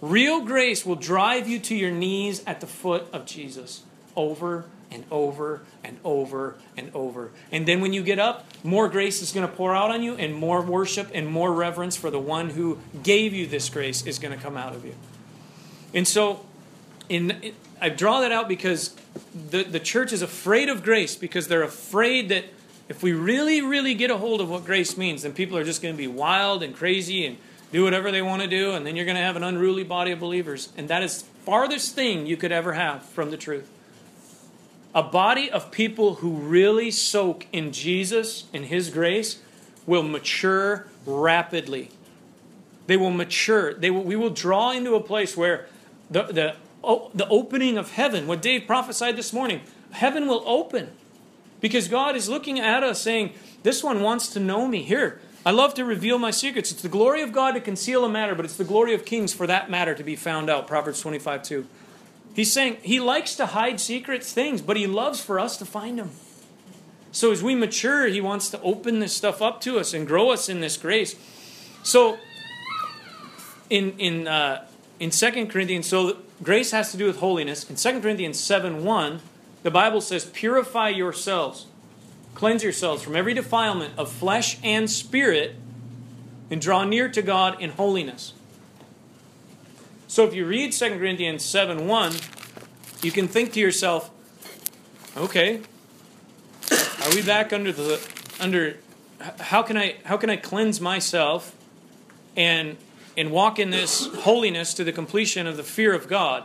Real 0.00 0.40
grace 0.40 0.86
will 0.86 0.96
drive 0.96 1.46
you 1.46 1.58
to 1.58 1.74
your 1.74 1.90
knees 1.90 2.42
at 2.46 2.62
the 2.62 2.66
foot 2.66 3.06
of 3.12 3.26
Jesus 3.26 3.82
over 4.16 4.64
and 4.92 5.04
over 5.10 5.62
and 5.82 5.98
over 6.04 6.54
and 6.76 6.90
over. 6.94 7.30
And 7.50 7.66
then 7.66 7.80
when 7.80 7.92
you 7.92 8.02
get 8.02 8.18
up, 8.18 8.46
more 8.62 8.88
grace 8.88 9.22
is 9.22 9.32
going 9.32 9.48
to 9.48 9.52
pour 9.52 9.74
out 9.74 9.90
on 9.90 10.02
you, 10.02 10.14
and 10.14 10.34
more 10.34 10.62
worship 10.62 11.10
and 11.14 11.26
more 11.26 11.52
reverence 11.52 11.96
for 11.96 12.10
the 12.10 12.20
one 12.20 12.50
who 12.50 12.78
gave 13.02 13.32
you 13.32 13.46
this 13.46 13.68
grace 13.68 14.06
is 14.06 14.18
going 14.18 14.36
to 14.36 14.42
come 14.42 14.56
out 14.56 14.74
of 14.74 14.84
you. 14.84 14.94
And 15.94 16.06
so, 16.06 16.44
in, 17.08 17.52
I 17.80 17.88
draw 17.88 18.20
that 18.20 18.32
out 18.32 18.48
because 18.48 18.94
the, 19.50 19.62
the 19.64 19.80
church 19.80 20.12
is 20.12 20.22
afraid 20.22 20.68
of 20.68 20.82
grace 20.82 21.16
because 21.16 21.48
they're 21.48 21.62
afraid 21.62 22.28
that 22.28 22.44
if 22.88 23.02
we 23.02 23.12
really, 23.12 23.62
really 23.62 23.94
get 23.94 24.10
a 24.10 24.18
hold 24.18 24.40
of 24.40 24.50
what 24.50 24.64
grace 24.64 24.96
means, 24.96 25.22
then 25.22 25.32
people 25.32 25.56
are 25.56 25.64
just 25.64 25.82
going 25.82 25.94
to 25.94 25.98
be 25.98 26.08
wild 26.08 26.62
and 26.62 26.74
crazy 26.74 27.26
and 27.26 27.38
do 27.72 27.84
whatever 27.84 28.10
they 28.10 28.20
want 28.20 28.42
to 28.42 28.48
do, 28.48 28.72
and 28.72 28.86
then 28.86 28.96
you're 28.96 29.06
going 29.06 29.16
to 29.16 29.22
have 29.22 29.36
an 29.36 29.42
unruly 29.42 29.82
body 29.82 30.10
of 30.12 30.20
believers. 30.20 30.68
And 30.76 30.88
that 30.88 31.02
is 31.02 31.22
farthest 31.44 31.94
thing 31.94 32.26
you 32.26 32.36
could 32.36 32.52
ever 32.52 32.74
have 32.74 33.02
from 33.02 33.30
the 33.30 33.38
truth 33.38 33.68
a 34.94 35.02
body 35.02 35.50
of 35.50 35.70
people 35.70 36.16
who 36.16 36.32
really 36.32 36.90
soak 36.90 37.46
in 37.52 37.72
Jesus 37.72 38.44
and 38.52 38.66
His 38.66 38.90
grace 38.90 39.40
will 39.86 40.02
mature 40.02 40.86
rapidly. 41.06 41.90
They 42.86 42.96
will 42.96 43.10
mature. 43.10 43.74
They 43.74 43.90
will, 43.90 44.02
we 44.02 44.16
will 44.16 44.30
draw 44.30 44.72
into 44.72 44.94
a 44.94 45.00
place 45.00 45.36
where 45.36 45.66
the, 46.10 46.24
the 46.24 46.56
oh, 46.84 47.10
the 47.14 47.28
opening 47.28 47.78
of 47.78 47.92
heaven, 47.92 48.26
what 48.26 48.42
Dave 48.42 48.66
prophesied 48.66 49.16
this 49.16 49.32
morning. 49.32 49.62
Heaven 49.92 50.26
will 50.26 50.42
open 50.46 50.90
because 51.60 51.88
God 51.88 52.16
is 52.16 52.28
looking 52.28 52.58
at 52.58 52.82
us 52.82 53.00
saying, 53.00 53.32
This 53.62 53.82
one 53.82 54.02
wants 54.02 54.28
to 54.28 54.40
know 54.40 54.66
me. 54.66 54.82
Here, 54.82 55.20
I 55.44 55.50
love 55.50 55.74
to 55.74 55.84
reveal 55.84 56.18
my 56.18 56.30
secrets. 56.30 56.70
It's 56.70 56.82
the 56.82 56.88
glory 56.88 57.22
of 57.22 57.32
God 57.32 57.52
to 57.52 57.60
conceal 57.60 58.04
a 58.04 58.08
matter, 58.08 58.34
but 58.34 58.44
it's 58.44 58.56
the 58.56 58.64
glory 58.64 58.94
of 58.94 59.04
kings 59.04 59.32
for 59.32 59.46
that 59.46 59.70
matter 59.70 59.94
to 59.94 60.04
be 60.04 60.16
found 60.16 60.50
out. 60.50 60.66
Proverbs 60.66 61.00
25 61.00 61.42
2. 61.42 61.66
He's 62.34 62.52
saying 62.52 62.78
he 62.82 62.98
likes 63.00 63.34
to 63.36 63.46
hide 63.46 63.80
secret 63.80 64.24
things, 64.24 64.62
but 64.62 64.76
he 64.76 64.86
loves 64.86 65.22
for 65.22 65.38
us 65.38 65.56
to 65.58 65.64
find 65.64 65.98
them. 65.98 66.10
So 67.10 67.30
as 67.30 67.42
we 67.42 67.54
mature, 67.54 68.06
he 68.06 68.22
wants 68.22 68.48
to 68.50 68.60
open 68.62 69.00
this 69.00 69.14
stuff 69.14 69.42
up 69.42 69.60
to 69.62 69.78
us 69.78 69.92
and 69.92 70.06
grow 70.06 70.30
us 70.30 70.48
in 70.48 70.60
this 70.60 70.76
grace. 70.78 71.14
So 71.82 72.18
in 73.68 73.92
in 73.98 74.26
uh, 74.26 74.66
in 74.98 75.10
Second 75.10 75.48
Corinthians, 75.48 75.86
so 75.86 76.18
grace 76.42 76.70
has 76.70 76.90
to 76.92 76.96
do 76.96 77.06
with 77.06 77.18
holiness. 77.18 77.68
In 77.68 77.76
Second 77.76 78.02
Corinthians 78.02 78.38
7 78.38 78.82
1, 78.84 79.20
the 79.62 79.70
Bible 79.70 80.00
says, 80.00 80.24
Purify 80.24 80.88
yourselves, 80.88 81.66
cleanse 82.34 82.62
yourselves 82.62 83.02
from 83.02 83.14
every 83.14 83.34
defilement 83.34 83.94
of 83.98 84.10
flesh 84.10 84.58
and 84.62 84.90
spirit, 84.90 85.56
and 86.50 86.60
draw 86.60 86.84
near 86.84 87.08
to 87.08 87.20
God 87.20 87.60
in 87.60 87.70
holiness. 87.70 88.32
So 90.12 90.26
if 90.26 90.34
you 90.34 90.44
read 90.44 90.72
2 90.72 90.98
Corinthians 90.98 91.42
7 91.42 91.88
1, 91.88 92.12
you 93.00 93.10
can 93.10 93.28
think 93.28 93.54
to 93.54 93.60
yourself, 93.60 94.10
okay, 95.16 95.62
are 96.70 97.14
we 97.14 97.22
back 97.22 97.50
under 97.50 97.72
the 97.72 97.98
under 98.38 98.76
how 99.40 99.62
can 99.62 99.78
I 99.78 99.96
how 100.04 100.18
can 100.18 100.28
I 100.28 100.36
cleanse 100.36 100.82
myself 100.82 101.56
and 102.36 102.76
and 103.16 103.30
walk 103.30 103.58
in 103.58 103.70
this 103.70 104.06
holiness 104.16 104.74
to 104.74 104.84
the 104.84 104.92
completion 104.92 105.46
of 105.46 105.56
the 105.56 105.62
fear 105.62 105.94
of 105.94 106.08
God? 106.08 106.44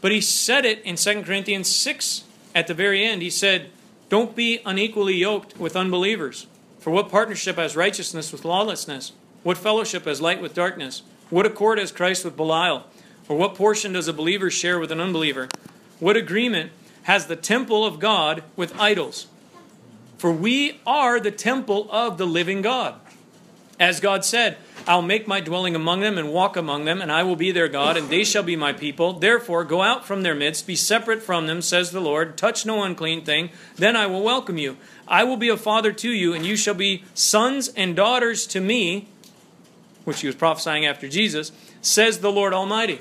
But 0.00 0.10
he 0.10 0.20
said 0.20 0.64
it 0.64 0.82
in 0.82 0.96
2 0.96 1.22
Corinthians 1.22 1.72
6 1.72 2.24
at 2.56 2.66
the 2.66 2.74
very 2.74 3.04
end. 3.04 3.22
He 3.22 3.30
said, 3.30 3.70
Don't 4.08 4.34
be 4.34 4.62
unequally 4.66 5.14
yoked 5.14 5.56
with 5.60 5.76
unbelievers. 5.76 6.48
For 6.80 6.90
what 6.90 7.08
partnership 7.08 7.54
has 7.54 7.76
righteousness 7.76 8.32
with 8.32 8.44
lawlessness? 8.44 9.12
What 9.44 9.58
fellowship 9.58 10.06
has 10.06 10.20
light 10.20 10.42
with 10.42 10.54
darkness? 10.54 11.02
What 11.30 11.46
accord 11.46 11.78
has 11.78 11.92
Christ 11.92 12.24
with 12.24 12.36
Belial? 12.36 12.84
Or 13.28 13.36
what 13.36 13.54
portion 13.54 13.92
does 13.92 14.08
a 14.08 14.12
believer 14.12 14.50
share 14.50 14.78
with 14.78 14.90
an 14.90 15.00
unbeliever? 15.00 15.48
What 16.00 16.16
agreement 16.16 16.72
has 17.02 17.26
the 17.26 17.36
temple 17.36 17.84
of 17.84 17.98
God 17.98 18.42
with 18.56 18.78
idols? 18.80 19.26
For 20.16 20.32
we 20.32 20.80
are 20.86 21.20
the 21.20 21.30
temple 21.30 21.88
of 21.90 22.16
the 22.16 22.26
living 22.26 22.62
God. 22.62 22.94
As 23.78 24.00
God 24.00 24.24
said, 24.24 24.56
I'll 24.88 25.02
make 25.02 25.28
my 25.28 25.40
dwelling 25.40 25.76
among 25.76 26.00
them 26.00 26.18
and 26.18 26.32
walk 26.32 26.56
among 26.56 26.84
them, 26.84 27.00
and 27.00 27.12
I 27.12 27.22
will 27.22 27.36
be 27.36 27.52
their 27.52 27.68
God, 27.68 27.96
and 27.96 28.08
they 28.08 28.24
shall 28.24 28.42
be 28.42 28.56
my 28.56 28.72
people. 28.72 29.12
Therefore, 29.12 29.62
go 29.62 29.82
out 29.82 30.04
from 30.04 30.22
their 30.22 30.34
midst, 30.34 30.66
be 30.66 30.74
separate 30.74 31.22
from 31.22 31.46
them, 31.46 31.62
says 31.62 31.92
the 31.92 32.00
Lord. 32.00 32.36
Touch 32.36 32.66
no 32.66 32.82
unclean 32.82 33.24
thing, 33.24 33.50
then 33.76 33.94
I 33.94 34.06
will 34.06 34.22
welcome 34.22 34.58
you. 34.58 34.78
I 35.06 35.22
will 35.22 35.36
be 35.36 35.50
a 35.50 35.56
father 35.56 35.92
to 35.92 36.10
you, 36.10 36.32
and 36.32 36.44
you 36.44 36.56
shall 36.56 36.74
be 36.74 37.04
sons 37.14 37.68
and 37.68 37.94
daughters 37.94 38.46
to 38.48 38.60
me, 38.60 39.08
which 40.08 40.22
he 40.22 40.26
was 40.26 40.34
prophesying 40.34 40.86
after 40.86 41.08
Jesus, 41.08 41.52
says 41.82 42.18
the 42.18 42.32
Lord 42.32 42.54
Almighty. 42.54 43.00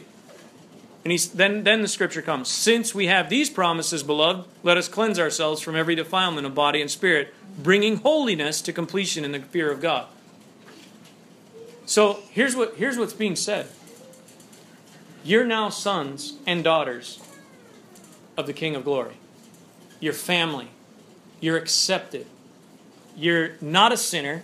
And 1.06 1.12
he's, 1.14 1.30
then, 1.30 1.64
then 1.64 1.82
the 1.82 1.88
scripture 1.88 2.22
comes 2.22 2.50
Since 2.50 2.94
we 2.94 3.08
have 3.08 3.30
these 3.30 3.50
promises, 3.50 4.04
beloved, 4.04 4.46
let 4.62 4.76
us 4.76 4.90
cleanse 4.90 5.18
ourselves 5.18 5.62
from 5.62 5.78
every 5.78 5.96
defilement 5.96 6.46
of 6.46 6.54
body 6.54 6.82
and 6.82 6.92
spirit, 6.92 7.34
bringing 7.58 7.96
holiness 7.98 8.62
to 8.64 8.74
completion 8.74 9.24
in 9.24 9.32
the 9.32 9.40
fear 9.40 9.72
of 9.72 9.82
God. 9.82 10.08
So 11.86 12.20
here's 12.32 12.58
what 12.58 12.76
here's 12.76 12.98
what's 12.98 13.14
being 13.14 13.38
said. 13.38 13.68
You're 15.24 15.46
now 15.46 15.70
sons 15.70 16.34
and 16.46 16.62
daughters 16.62 17.22
of 18.36 18.46
the 18.46 18.54
King 18.54 18.76
of 18.76 18.84
Glory. 18.84 19.16
You're 20.02 20.12
family. 20.12 20.68
You're 21.40 21.56
accepted. 21.56 22.28
You're 23.16 23.52
not 23.62 23.94
a 23.94 23.98
sinner. 23.98 24.44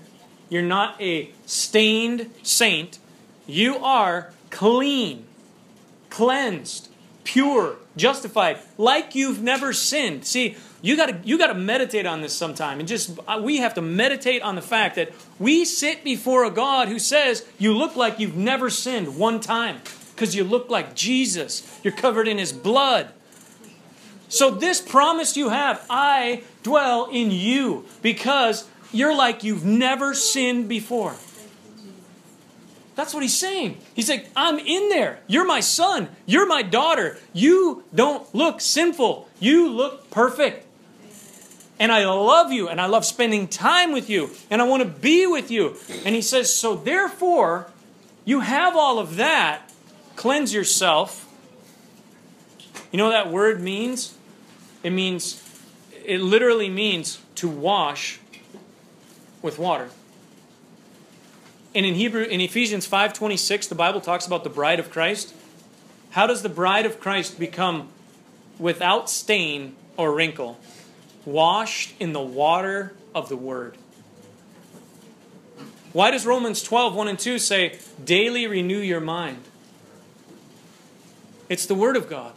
You're 0.53 0.61
not 0.61 1.01
a 1.01 1.31
stained 1.47 2.29
saint. 2.43 2.99
You 3.47 3.77
are 3.77 4.31
clean, 4.51 5.25
cleansed, 6.11 6.89
pure, 7.23 7.77
justified, 7.97 8.59
like 8.77 9.15
you've 9.15 9.41
never 9.41 9.73
sinned. 9.73 10.25
See, 10.27 10.55
you 10.83 10.95
got 10.95 11.07
to 11.07 11.19
you 11.23 11.39
got 11.39 11.47
to 11.47 11.55
meditate 11.55 12.05
on 12.05 12.21
this 12.21 12.33
sometime 12.35 12.77
and 12.77 12.87
just 12.87 13.17
uh, 13.27 13.41
we 13.43 13.57
have 13.57 13.73
to 13.73 13.81
meditate 13.81 14.43
on 14.43 14.53
the 14.53 14.61
fact 14.61 14.95
that 14.97 15.11
we 15.39 15.65
sit 15.65 16.03
before 16.03 16.43
a 16.43 16.51
God 16.51 16.87
who 16.87 16.99
says 16.99 17.43
you 17.57 17.75
look 17.75 17.95
like 17.95 18.19
you've 18.19 18.37
never 18.37 18.69
sinned 18.69 19.17
one 19.17 19.39
time 19.39 19.81
because 20.13 20.35
you 20.35 20.43
look 20.43 20.69
like 20.69 20.93
Jesus. 20.93 21.79
You're 21.83 21.95
covered 21.95 22.27
in 22.27 22.37
his 22.37 22.53
blood. 22.53 23.09
So 24.29 24.51
this 24.51 24.81
promise 24.81 25.35
you 25.35 25.49
have, 25.49 25.83
I 25.89 26.43
dwell 26.61 27.09
in 27.11 27.31
you 27.31 27.85
because 28.03 28.67
you're 28.93 29.15
like 29.15 29.43
you've 29.43 29.65
never 29.65 30.13
sinned 30.13 30.69
before. 30.69 31.15
That's 32.95 33.13
what 33.13 33.23
he's 33.23 33.37
saying. 33.37 33.79
He's 33.95 34.07
like, 34.07 34.29
I'm 34.35 34.59
in 34.59 34.89
there. 34.89 35.19
You're 35.27 35.45
my 35.45 35.61
son. 35.61 36.09
You're 36.27 36.45
my 36.45 36.61
daughter. 36.61 37.17
You 37.33 37.83
don't 37.93 38.33
look 38.35 38.61
sinful. 38.61 39.27
You 39.39 39.69
look 39.69 40.11
perfect 40.11 40.67
and 41.79 41.91
I 41.91 42.05
love 42.05 42.51
you 42.51 42.69
and 42.69 42.79
I 42.79 42.85
love 42.85 43.03
spending 43.03 43.47
time 43.47 43.91
with 43.93 44.09
you 44.09 44.29
and 44.49 44.61
I 44.61 44.65
want 44.65 44.83
to 44.83 44.89
be 44.89 45.25
with 45.25 45.49
you. 45.49 45.75
And 46.05 46.13
he 46.13 46.21
says, 46.21 46.53
So 46.53 46.75
therefore, 46.75 47.67
you 48.25 48.41
have 48.41 48.75
all 48.75 48.99
of 48.99 49.15
that, 49.15 49.71
cleanse 50.15 50.53
yourself. 50.53 51.27
You 52.91 52.97
know 52.97 53.05
what 53.05 53.11
that 53.11 53.31
word 53.31 53.59
means? 53.59 54.15
It 54.83 54.91
means, 54.91 55.41
it 56.05 56.21
literally 56.21 56.69
means 56.69 57.19
to 57.35 57.49
wash 57.49 58.19
with 59.43 59.59
water. 59.59 59.91
And 61.75 61.85
in 61.85 61.93
Hebrew, 61.93 62.23
in 62.23 62.41
Ephesians 62.41 62.87
5:26, 62.87 63.67
the 63.67 63.75
Bible 63.75 64.01
talks 64.01 64.25
about 64.25 64.43
the 64.43 64.49
bride 64.49 64.79
of 64.79 64.89
Christ. 64.89 65.35
How 66.11 66.25
does 66.25 66.41
the 66.41 66.49
bride 66.49 66.87
of 66.87 66.99
Christ 66.99 67.37
become 67.37 67.89
without 68.57 69.09
stain 69.09 69.75
or 69.97 70.11
wrinkle? 70.15 70.57
washed 71.25 71.93
in 71.99 72.13
the 72.13 72.21
water 72.21 72.93
of 73.15 73.29
the 73.29 73.37
Word. 73.37 73.77
Why 75.91 76.11
does 76.11 76.25
Romans 76.25 76.63
12, 76.63 76.95
1 76.95 77.07
and 77.07 77.19
2 77.19 77.37
say, 77.37 77.79
daily 78.03 78.47
renew 78.47 78.79
your 78.79 78.99
mind? 78.99 79.43
It's 81.49 81.65
the 81.65 81.75
Word 81.75 81.95
of 81.95 82.09
God, 82.09 82.33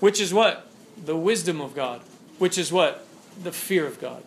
which 0.00 0.20
is 0.20 0.32
what? 0.32 0.70
The 1.04 1.16
wisdom 1.16 1.60
of 1.60 1.74
God, 1.74 2.02
which 2.38 2.56
is 2.56 2.72
what? 2.72 3.06
The 3.42 3.52
fear 3.52 3.86
of 3.86 4.00
God. 4.00 4.22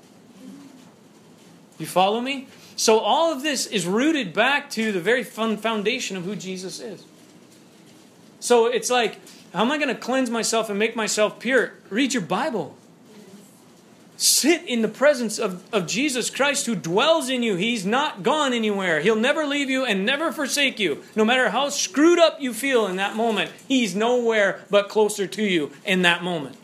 You 1.78 1.86
follow 1.86 2.22
me? 2.22 2.48
So 2.76 3.00
all 3.00 3.34
of 3.34 3.44
this 3.44 3.66
is 3.66 3.86
rooted 3.86 4.34
back 4.34 4.70
to 4.72 4.92
the 4.92 5.00
very 5.00 5.24
foundation 5.24 6.18
of 6.18 6.24
who 6.24 6.36
Jesus 6.36 6.80
is. 6.80 7.04
So 8.40 8.68
it's 8.68 8.90
like, 8.90 9.20
how 9.54 9.62
am 9.62 9.72
I 9.72 9.78
going 9.78 9.90
to 9.90 9.96
cleanse 9.96 10.30
myself 10.30 10.70
and 10.70 10.78
make 10.78 10.96
myself 10.96 11.40
pure? 11.40 11.74
Read 11.90 12.13
your 12.13 12.22
Bible. 12.22 12.76
Sit 14.18 14.63
in 14.63 14.82
the 14.82 14.88
presence 14.88 15.38
of, 15.38 15.63
of 15.74 15.86
Jesus 15.86 16.30
Christ 16.30 16.66
who 16.66 16.76
dwells 16.76 17.30
in 17.30 17.44
you. 17.44 17.56
He's 17.56 17.86
not 17.86 18.24
gone 18.24 18.52
anywhere. 18.52 19.00
He'll 19.00 19.16
never 19.16 19.46
leave 19.46 19.70
you 19.70 19.86
and 19.86 20.06
never 20.06 20.32
forsake 20.32 20.80
you. 20.80 21.04
No 21.16 21.24
matter 21.24 21.50
how 21.50 21.70
screwed 21.70 22.18
up 22.18 22.42
you 22.42 22.54
feel 22.54 22.88
in 22.88 22.96
that 22.96 23.16
moment, 23.16 23.52
He's 23.68 23.96
nowhere 23.96 24.66
but 24.72 24.90
closer 24.90 25.28
to 25.28 25.44
you 25.44 25.72
in 25.86 26.02
that 26.02 26.24
moment. 26.24 26.58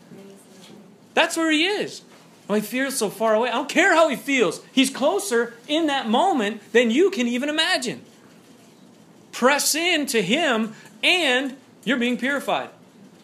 That's 1.14 1.36
where 1.36 1.50
He 1.50 1.64
is. 1.66 2.02
Oh, 2.48 2.54
he 2.54 2.60
feels 2.60 2.96
so 2.96 3.08
far 3.08 3.34
away. 3.34 3.48
I 3.48 3.52
don't 3.52 3.68
care 3.68 3.94
how 3.94 4.08
he 4.08 4.16
feels. 4.16 4.60
He's 4.72 4.90
closer 4.90 5.54
in 5.66 5.86
that 5.86 6.08
moment 6.08 6.60
than 6.72 6.90
you 6.90 7.10
can 7.10 7.26
even 7.26 7.48
imagine. 7.48 8.02
Press 9.32 9.74
in 9.74 10.06
to 10.06 10.22
Him 10.22 10.74
and 11.02 11.56
you're 11.84 11.98
being 11.98 12.16
purified. 12.16 12.70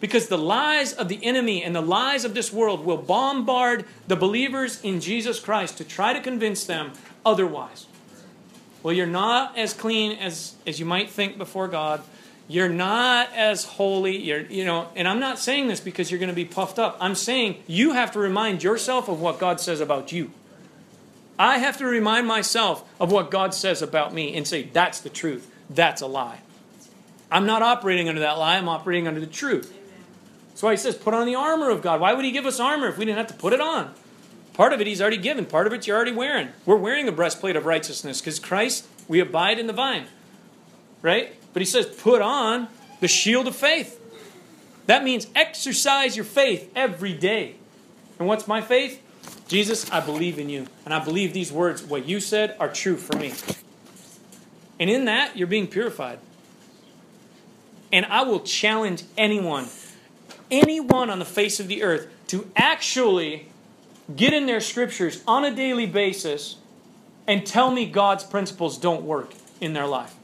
Because 0.01 0.29
the 0.29 0.39
lies 0.39 0.95
of 0.95 1.09
the 1.09 1.23
enemy 1.23 1.62
and 1.62 1.77
the 1.77 1.83
lies 1.83 2.25
of 2.25 2.33
this 2.33 2.51
world 2.51 2.85
will 2.85 2.97
bombard 2.97 3.85
the 4.09 4.16
believers 4.16 4.81
in 4.83 5.01
Jesus 5.01 5.39
Christ 5.39 5.77
to 5.77 5.85
try 5.85 6.14
to 6.14 6.21
convince 6.21 6.64
them 6.64 6.93
otherwise. 7.25 7.87
Well, 8.83 8.95
you're 8.95 9.07
not 9.07 9.59
as 9.59 9.75
clean 9.75 10.12
as, 10.18 10.55
as 10.66 10.81
you 10.81 10.87
might 10.87 11.11
think 11.11 11.37
before 11.37 11.68
God. 11.68 12.01
You're 12.51 12.69
not 12.69 13.33
as 13.33 13.63
holy. 13.63 14.17
You're, 14.19 14.41
you 14.41 14.65
know, 14.65 14.89
and 14.97 15.07
I'm 15.07 15.21
not 15.21 15.39
saying 15.39 15.69
this 15.69 15.79
because 15.79 16.11
you're 16.11 16.19
going 16.19 16.31
to 16.31 16.35
be 16.35 16.45
puffed 16.45 16.81
up. 16.81 16.97
I'm 17.01 17.15
saying 17.15 17.63
you 17.69 17.93
have 17.93 18.11
to 18.11 18.19
remind 18.19 18.65
yourself 18.65 19.09
of 19.09 19.21
what 19.21 19.39
God 19.39 19.61
says 19.61 19.81
about 19.81 20.11
you. 20.11 20.33
I 21.39 21.59
have 21.59 21.79
to 21.79 21.87
remind 21.87 22.27
myself 22.27 22.85
of 22.99 23.13
what 23.13 23.31
God 23.31 23.55
says 23.55 23.83
about 23.83 24.13
me 24.13 24.35
and 24.37 24.49
say, 24.49 24.65
that's 24.65 25.01
the 25.01 25.09
truth. 25.09 25.49
That's 25.71 26.03
a 26.03 26.09
lie. 26.09 26.41
I'm 27.31 27.47
not 27.47 27.63
operating 27.63 28.09
under 28.09 28.23
that 28.23 28.37
lie, 28.37 28.57
I'm 28.57 28.69
operating 28.69 29.07
under 29.07 29.21
the 29.21 29.29
truth. 29.29 29.73
That's 30.49 30.65
why 30.65 30.73
he 30.73 30.77
says, 30.77 30.97
put 30.97 31.15
on 31.15 31.27
the 31.27 31.37
armor 31.37 31.71
of 31.71 31.83
God. 31.83 32.01
Why 32.01 32.15
would 32.15 32.25
he 32.25 32.33
give 32.33 32.47
us 32.47 32.59
armor 32.59 32.89
if 32.89 32.99
we 32.99 33.05
didn't 33.05 33.19
have 33.19 33.29
to 33.29 33.35
put 33.35 33.53
it 33.53 33.61
on? 33.61 33.95
Part 34.55 34.73
of 34.73 34.81
it 34.81 34.89
he's 34.89 35.01
already 35.01 35.19
given, 35.19 35.47
part 35.47 35.69
of 35.69 35.73
it 35.73 35.87
you're 35.87 35.97
already 35.97 36.11
wearing. 36.11 36.49
We're 36.67 36.75
wearing 36.75 37.07
a 37.07 37.13
breastplate 37.13 37.55
of 37.55 37.65
righteousness 37.65 38.21
because 38.21 38.41
Christ, 38.41 38.89
we 39.07 39.21
abide 39.21 39.61
in 39.61 39.69
the 39.69 39.73
vine. 39.73 40.07
Right? 41.01 41.37
But 41.53 41.63
he 41.63 41.67
says, 41.67 41.87
put 41.87 42.23
on 42.23 42.69
the 43.01 43.09
shield 43.09 43.49
of 43.49 43.57
faith. 43.57 43.99
That 44.87 45.05
means 45.05 45.27
exercise 45.35 46.17
your 46.17 46.25
faith 46.25 46.71
every 46.75 47.13
day. 47.13 47.57
And 48.19 48.29
what's 48.29 48.47
my 48.49 48.61
faith? 48.61 49.01
Jesus, 49.49 49.91
I 49.91 50.01
believe 50.01 50.39
in 50.39 50.49
you. 50.49 50.67
And 50.85 50.95
I 50.95 51.05
believe 51.05 51.33
these 51.33 51.53
words, 51.53 51.83
what 51.83 52.07
you 52.07 52.21
said, 52.21 52.57
are 52.61 52.69
true 52.69 52.97
for 52.97 53.17
me. 53.17 53.33
And 54.79 54.89
in 54.89 55.07
that, 55.07 55.37
you're 55.37 55.47
being 55.47 55.67
purified. 55.67 56.19
And 57.93 58.07
I 58.07 58.23
will 58.23 58.41
challenge 58.41 59.03
anyone, 59.19 59.67
anyone 60.51 61.11
on 61.11 61.19
the 61.19 61.25
face 61.25 61.61
of 61.61 61.69
the 61.69 61.83
earth, 61.83 62.09
to 62.29 62.49
actually 62.55 63.49
get 64.15 64.33
in 64.33 64.47
their 64.47 64.61
scriptures 64.61 65.23
on 65.27 65.45
a 65.45 65.55
daily 65.55 65.87
basis 65.87 66.57
and 67.27 67.45
tell 67.47 67.71
me 67.71 67.87
God's 67.87 68.25
principles 68.25 68.79
don't 68.79 69.03
work 69.03 69.33
in 69.61 69.73
their 69.73 69.87
life. 69.87 70.15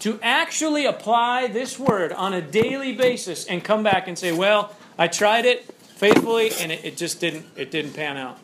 To 0.00 0.20
actually 0.22 0.86
apply 0.86 1.48
this 1.48 1.78
word 1.78 2.12
on 2.12 2.32
a 2.32 2.40
daily 2.40 2.94
basis 2.94 3.46
and 3.46 3.64
come 3.64 3.82
back 3.82 4.06
and 4.06 4.18
say, 4.18 4.30
well, 4.32 4.74
I 4.96 5.08
tried 5.08 5.44
it 5.44 5.64
faithfully 5.98 6.52
and 6.60 6.70
it, 6.70 6.84
it 6.84 6.96
just 6.96 7.20
didn't 7.20 7.46
it 7.56 7.70
didn't 7.70 7.94
pan 7.94 8.16
out. 8.16 8.38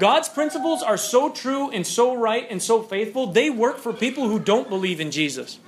God's 0.00 0.28
principles 0.28 0.82
are 0.82 0.96
so 0.96 1.30
true 1.30 1.70
and 1.70 1.86
so 1.86 2.14
right 2.16 2.46
and 2.50 2.62
so 2.62 2.82
faithful, 2.82 3.28
they 3.28 3.48
work 3.48 3.78
for 3.78 3.92
people 3.92 4.28
who 4.28 4.38
don't 4.38 4.68
believe 4.68 5.00
in 5.00 5.10
Jesus. 5.10 5.58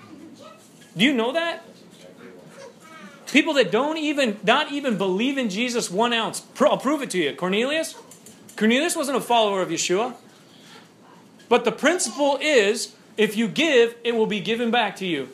Do 0.97 1.05
you 1.05 1.15
know 1.15 1.33
that? 1.33 1.65
People 3.33 3.55
that 3.55 3.71
don't 3.71 3.99
even 3.99 4.39
not 4.45 4.73
even 4.73 4.99
believe 4.99 5.39
in 5.39 5.49
Jesus 5.49 5.91
one 5.91 6.13
ounce. 6.13 6.43
I'll 6.61 6.79
prove 6.79 7.03
it 7.03 7.11
to 7.11 7.19
you. 7.19 7.35
Cornelius. 7.35 7.95
Cornelius 8.57 8.97
wasn't 8.97 9.17
a 9.17 9.21
follower 9.21 9.63
of 9.63 9.69
Yeshua. 9.69 10.15
But 11.49 11.65
the 11.65 11.73
principle 11.73 12.39
is 12.41 12.96
if 13.17 13.37
you 13.37 13.49
give, 13.49 13.97
it 14.05 14.15
will 14.15 14.27
be 14.27 14.41
given 14.41 14.71
back 14.71 14.97
to 14.97 15.07
you. 15.07 15.29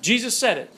Jesus 0.00 0.36
said 0.36 0.58
it. 0.58 0.72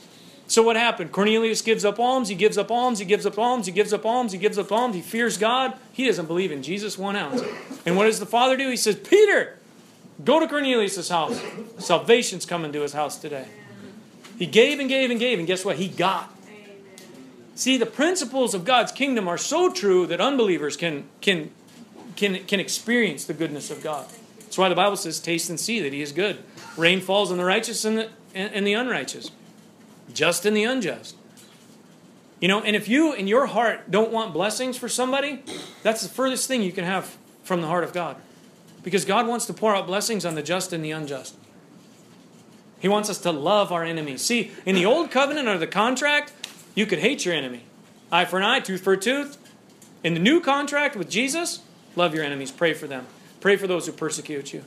So 0.46 0.64
what 0.64 0.74
happened? 0.74 1.12
Cornelius 1.12 1.62
gives 1.62 1.84
up 1.84 2.00
alms, 2.00 2.28
he 2.28 2.34
gives 2.34 2.58
up 2.58 2.72
alms, 2.72 2.98
he 2.98 3.04
gives 3.04 3.24
up 3.24 3.38
alms, 3.38 3.66
he 3.66 3.72
gives 3.72 3.92
up 3.92 4.04
alms, 4.04 4.32
he 4.32 4.38
gives 4.38 4.58
up 4.58 4.72
alms, 4.72 4.96
he 4.96 5.00
fears 5.00 5.38
God. 5.38 5.74
He 5.92 6.06
doesn't 6.06 6.26
believe 6.26 6.50
in 6.50 6.64
Jesus 6.64 6.98
one 6.98 7.14
ounce. 7.14 7.42
And 7.86 7.96
what 7.96 8.06
does 8.06 8.18
the 8.18 8.26
father 8.26 8.56
do? 8.56 8.68
He 8.68 8.76
says, 8.76 8.96
Peter, 8.96 9.58
go 10.24 10.40
to 10.40 10.48
Cornelius' 10.48 11.08
house. 11.08 11.40
Salvation's 11.78 12.46
coming 12.46 12.72
to 12.72 12.82
his 12.82 12.94
house 12.94 13.16
today. 13.16 13.46
He 14.40 14.46
gave 14.46 14.80
and 14.80 14.88
gave 14.88 15.10
and 15.10 15.20
gave, 15.20 15.38
and 15.38 15.46
guess 15.46 15.64
what? 15.64 15.76
He 15.76 15.86
got. 15.86 16.34
See, 17.54 17.76
the 17.76 17.86
principles 17.86 18.52
of 18.52 18.64
God's 18.64 18.90
kingdom 18.90 19.28
are 19.28 19.38
so 19.38 19.70
true 19.70 20.06
that 20.08 20.20
unbelievers 20.20 20.76
can, 20.76 21.04
can, 21.20 21.52
can, 22.16 22.42
can 22.46 22.58
experience 22.58 23.24
the 23.24 23.34
goodness 23.34 23.70
of 23.70 23.84
God. 23.84 24.06
That's 24.50 24.58
why 24.58 24.68
the 24.68 24.74
Bible 24.74 24.96
says, 24.96 25.20
taste 25.20 25.48
and 25.48 25.60
see 25.60 25.78
that 25.78 25.92
he 25.92 26.02
is 26.02 26.10
good. 26.10 26.42
Rain 26.76 27.00
falls 27.00 27.30
on 27.30 27.38
the 27.38 27.44
righteous 27.44 27.84
and 27.84 27.96
the, 27.96 28.08
and 28.34 28.66
the 28.66 28.72
unrighteous, 28.72 29.30
just 30.12 30.44
and 30.44 30.56
the 30.56 30.64
unjust. 30.64 31.14
You 32.40 32.48
know, 32.48 32.60
and 32.60 32.74
if 32.74 32.88
you 32.88 33.12
in 33.12 33.28
your 33.28 33.46
heart 33.46 33.92
don't 33.92 34.10
want 34.10 34.32
blessings 34.32 34.76
for 34.76 34.88
somebody, 34.88 35.44
that's 35.84 36.02
the 36.02 36.08
furthest 36.08 36.48
thing 36.48 36.62
you 36.62 36.72
can 36.72 36.82
have 36.82 37.16
from 37.44 37.60
the 37.60 37.68
heart 37.68 37.84
of 37.84 37.92
God. 37.92 38.16
Because 38.82 39.04
God 39.04 39.28
wants 39.28 39.46
to 39.46 39.52
pour 39.52 39.72
out 39.72 39.86
blessings 39.86 40.24
on 40.24 40.34
the 40.34 40.42
just 40.42 40.72
and 40.72 40.84
the 40.84 40.90
unjust. 40.90 41.36
He 42.80 42.88
wants 42.88 43.08
us 43.08 43.18
to 43.18 43.30
love 43.30 43.70
our 43.70 43.84
enemies. 43.84 44.20
See, 44.22 44.50
in 44.66 44.74
the 44.74 44.84
old 44.84 45.12
covenant 45.12 45.46
or 45.46 45.58
the 45.58 45.68
contract, 45.68 46.32
you 46.74 46.86
could 46.86 46.98
hate 46.98 47.24
your 47.24 47.36
enemy. 47.36 47.62
Eye 48.10 48.24
for 48.24 48.38
an 48.38 48.42
eye, 48.42 48.58
tooth 48.58 48.80
for 48.80 48.94
a 48.94 48.98
tooth. 48.98 49.38
In 50.02 50.14
the 50.14 50.18
new 50.18 50.40
contract 50.40 50.96
with 50.96 51.08
Jesus, 51.08 51.60
love 51.94 52.16
your 52.16 52.24
enemies, 52.24 52.50
pray 52.50 52.74
for 52.74 52.88
them. 52.88 53.06
Pray 53.40 53.56
for 53.56 53.66
those 53.66 53.86
who 53.86 53.92
persecute 53.92 54.52
you. 54.52 54.64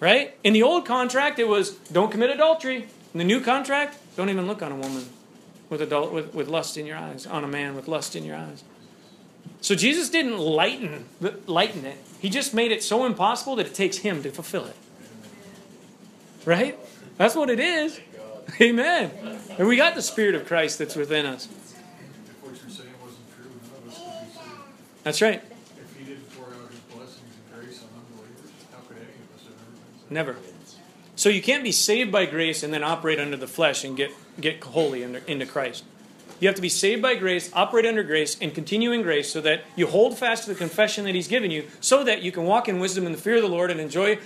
Right? 0.00 0.36
In 0.42 0.52
the 0.52 0.62
old 0.62 0.86
contract, 0.86 1.38
it 1.38 1.48
was 1.48 1.70
don't 1.70 2.10
commit 2.10 2.30
adultery. 2.30 2.88
In 3.12 3.18
the 3.18 3.24
new 3.24 3.40
contract, 3.40 3.98
don't 4.16 4.28
even 4.28 4.46
look 4.46 4.62
on 4.62 4.72
a 4.72 4.76
woman 4.76 5.06
with, 5.68 5.80
adult, 5.80 6.12
with, 6.12 6.34
with 6.34 6.48
lust 6.48 6.76
in 6.76 6.86
your 6.86 6.96
eyes, 6.96 7.26
on 7.26 7.44
a 7.44 7.48
man 7.48 7.74
with 7.74 7.88
lust 7.88 8.16
in 8.16 8.24
your 8.24 8.36
eyes. 8.36 8.64
So 9.60 9.74
Jesus 9.74 10.10
didn't 10.10 10.38
lighten, 10.38 11.06
lighten 11.46 11.84
it. 11.84 11.96
He 12.20 12.28
just 12.28 12.54
made 12.54 12.72
it 12.72 12.82
so 12.82 13.06
impossible 13.06 13.56
that 13.56 13.66
it 13.66 13.74
takes 13.74 13.98
him 13.98 14.22
to 14.22 14.30
fulfill 14.30 14.66
it. 14.66 14.76
Right? 16.44 16.78
That's 17.16 17.34
what 17.34 17.48
it 17.48 17.60
is. 17.60 17.98
Amen. 18.60 19.10
And 19.58 19.66
we 19.66 19.76
got 19.76 19.94
the 19.94 20.02
Spirit 20.02 20.34
of 20.34 20.46
Christ 20.46 20.78
that's 20.78 20.96
within 20.96 21.24
us. 21.24 21.48
That's 25.02 25.22
right. 25.22 25.42
Never. 30.14 30.36
So 31.16 31.28
you 31.28 31.42
can't 31.42 31.64
be 31.64 31.72
saved 31.72 32.12
by 32.12 32.26
grace 32.26 32.62
and 32.62 32.72
then 32.72 32.84
operate 32.84 33.18
under 33.18 33.36
the 33.36 33.48
flesh 33.48 33.82
and 33.82 33.96
get, 33.96 34.12
get 34.40 34.62
holy 34.62 35.04
under, 35.04 35.18
into 35.26 35.44
Christ. 35.44 35.82
You 36.38 36.46
have 36.46 36.54
to 36.54 36.62
be 36.62 36.68
saved 36.68 37.02
by 37.02 37.16
grace, 37.16 37.50
operate 37.52 37.84
under 37.84 38.04
grace, 38.04 38.36
and 38.40 38.54
continue 38.54 38.92
in 38.92 39.02
grace 39.02 39.32
so 39.32 39.40
that 39.40 39.64
you 39.74 39.88
hold 39.88 40.16
fast 40.16 40.44
to 40.44 40.50
the 40.50 40.54
confession 40.54 41.04
that 41.06 41.16
He's 41.16 41.26
given 41.26 41.50
you 41.50 41.68
so 41.80 42.04
that 42.04 42.22
you 42.22 42.30
can 42.30 42.44
walk 42.44 42.68
in 42.68 42.78
wisdom 42.78 43.06
and 43.06 43.14
the 43.16 43.20
fear 43.20 43.36
of 43.36 43.42
the 43.42 43.48
Lord 43.48 43.72
and 43.72 43.80
enjoy 43.80 44.20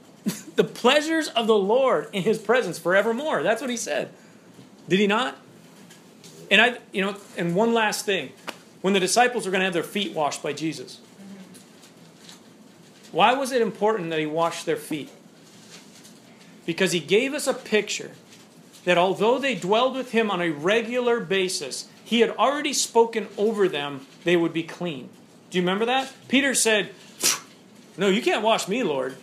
the 0.56 0.64
pleasures 0.64 1.28
of 1.28 1.46
the 1.46 1.54
Lord 1.54 2.08
in 2.12 2.24
His 2.24 2.38
presence 2.38 2.76
forevermore. 2.76 3.44
That's 3.44 3.60
what 3.60 3.70
He 3.70 3.76
said. 3.76 4.08
Did 4.88 4.98
He 4.98 5.06
not? 5.06 5.36
And 6.50 6.60
I, 6.60 6.78
you 6.90 7.02
know, 7.02 7.16
and 7.36 7.54
one 7.54 7.72
last 7.72 8.04
thing. 8.04 8.32
When 8.80 8.92
the 8.92 9.00
disciples 9.00 9.44
were 9.44 9.52
going 9.52 9.60
to 9.60 9.66
have 9.66 9.74
their 9.74 9.82
feet 9.84 10.14
washed 10.14 10.42
by 10.42 10.52
Jesus, 10.52 11.00
why 13.12 13.34
was 13.34 13.52
it 13.52 13.62
important 13.62 14.10
that 14.10 14.18
He 14.18 14.26
washed 14.26 14.66
their 14.66 14.76
feet? 14.76 15.10
Because 16.68 16.92
he 16.92 17.00
gave 17.00 17.32
us 17.32 17.46
a 17.46 17.54
picture 17.54 18.10
that 18.84 18.98
although 18.98 19.38
they 19.38 19.54
dwelled 19.54 19.96
with 19.96 20.10
him 20.10 20.30
on 20.30 20.42
a 20.42 20.50
regular 20.50 21.18
basis, 21.18 21.88
he 22.04 22.20
had 22.20 22.28
already 22.36 22.74
spoken 22.74 23.26
over 23.38 23.70
them 23.70 24.06
they 24.24 24.36
would 24.36 24.52
be 24.52 24.62
clean. 24.62 25.08
Do 25.48 25.56
you 25.56 25.62
remember 25.62 25.86
that? 25.86 26.12
Peter 26.28 26.52
said, 26.52 26.90
No, 27.96 28.10
you 28.10 28.20
can't 28.20 28.42
wash 28.42 28.68
me, 28.68 28.82
Lord. 28.82 29.16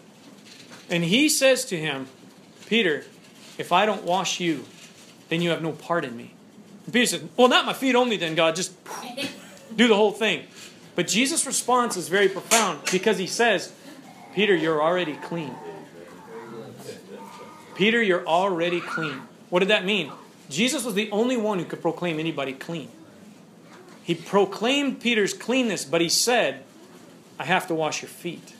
And 0.89 1.04
he 1.04 1.30
says 1.30 1.66
to 1.66 1.78
him, 1.78 2.08
Peter, 2.66 3.06
if 3.60 3.72
I 3.72 3.86
don't 3.86 4.04
wash 4.04 4.39
you, 4.39 4.66
then 5.30 5.43
you 5.43 5.52
have 5.52 5.62
no 5.62 5.72
part 5.72 6.04
in 6.04 6.18
me. 6.18 6.34
And 6.86 6.93
Peter 6.96 7.06
said, 7.06 7.30
Well, 7.38 7.48
not 7.48 7.68
my 7.68 7.74
feet 7.74 7.93
only, 7.93 8.18
then, 8.18 8.34
God. 8.34 8.56
Just 8.56 8.74
do 9.76 9.88
the 9.88 9.96
whole 9.96 10.14
thing. 10.14 10.46
But 10.96 11.08
Jesus' 11.08 11.46
response 11.46 11.96
is 11.96 12.10
very 12.10 12.28
profound 12.28 12.80
because 12.91 13.20
he 13.20 13.28
says, 13.28 13.72
Peter, 14.34 14.56
you're 14.56 14.82
already 14.82 15.14
clean. 15.14 15.54
Peter, 17.76 18.01
you're 18.01 18.26
already 18.26 18.82
clean. 18.82 19.21
What 19.49 19.59
did 19.59 19.69
that 19.69 19.86
mean? 19.86 20.11
Jesus 20.49 20.84
was 20.84 20.95
the 20.95 21.11
only 21.11 21.38
one 21.38 21.59
who 21.59 21.65
could 21.65 21.82
proclaim 21.82 22.19
anybody 22.19 22.53
clean. 22.53 22.89
He 24.03 24.15
proclaimed 24.15 25.01
Peter's 25.01 25.34
cleanness, 25.34 25.84
but 25.84 26.01
he 26.01 26.09
said, 26.09 26.63
I 27.39 27.45
have 27.45 27.67
to 27.67 27.76
wash 27.76 28.01
your 28.01 28.09
feet 28.09 28.53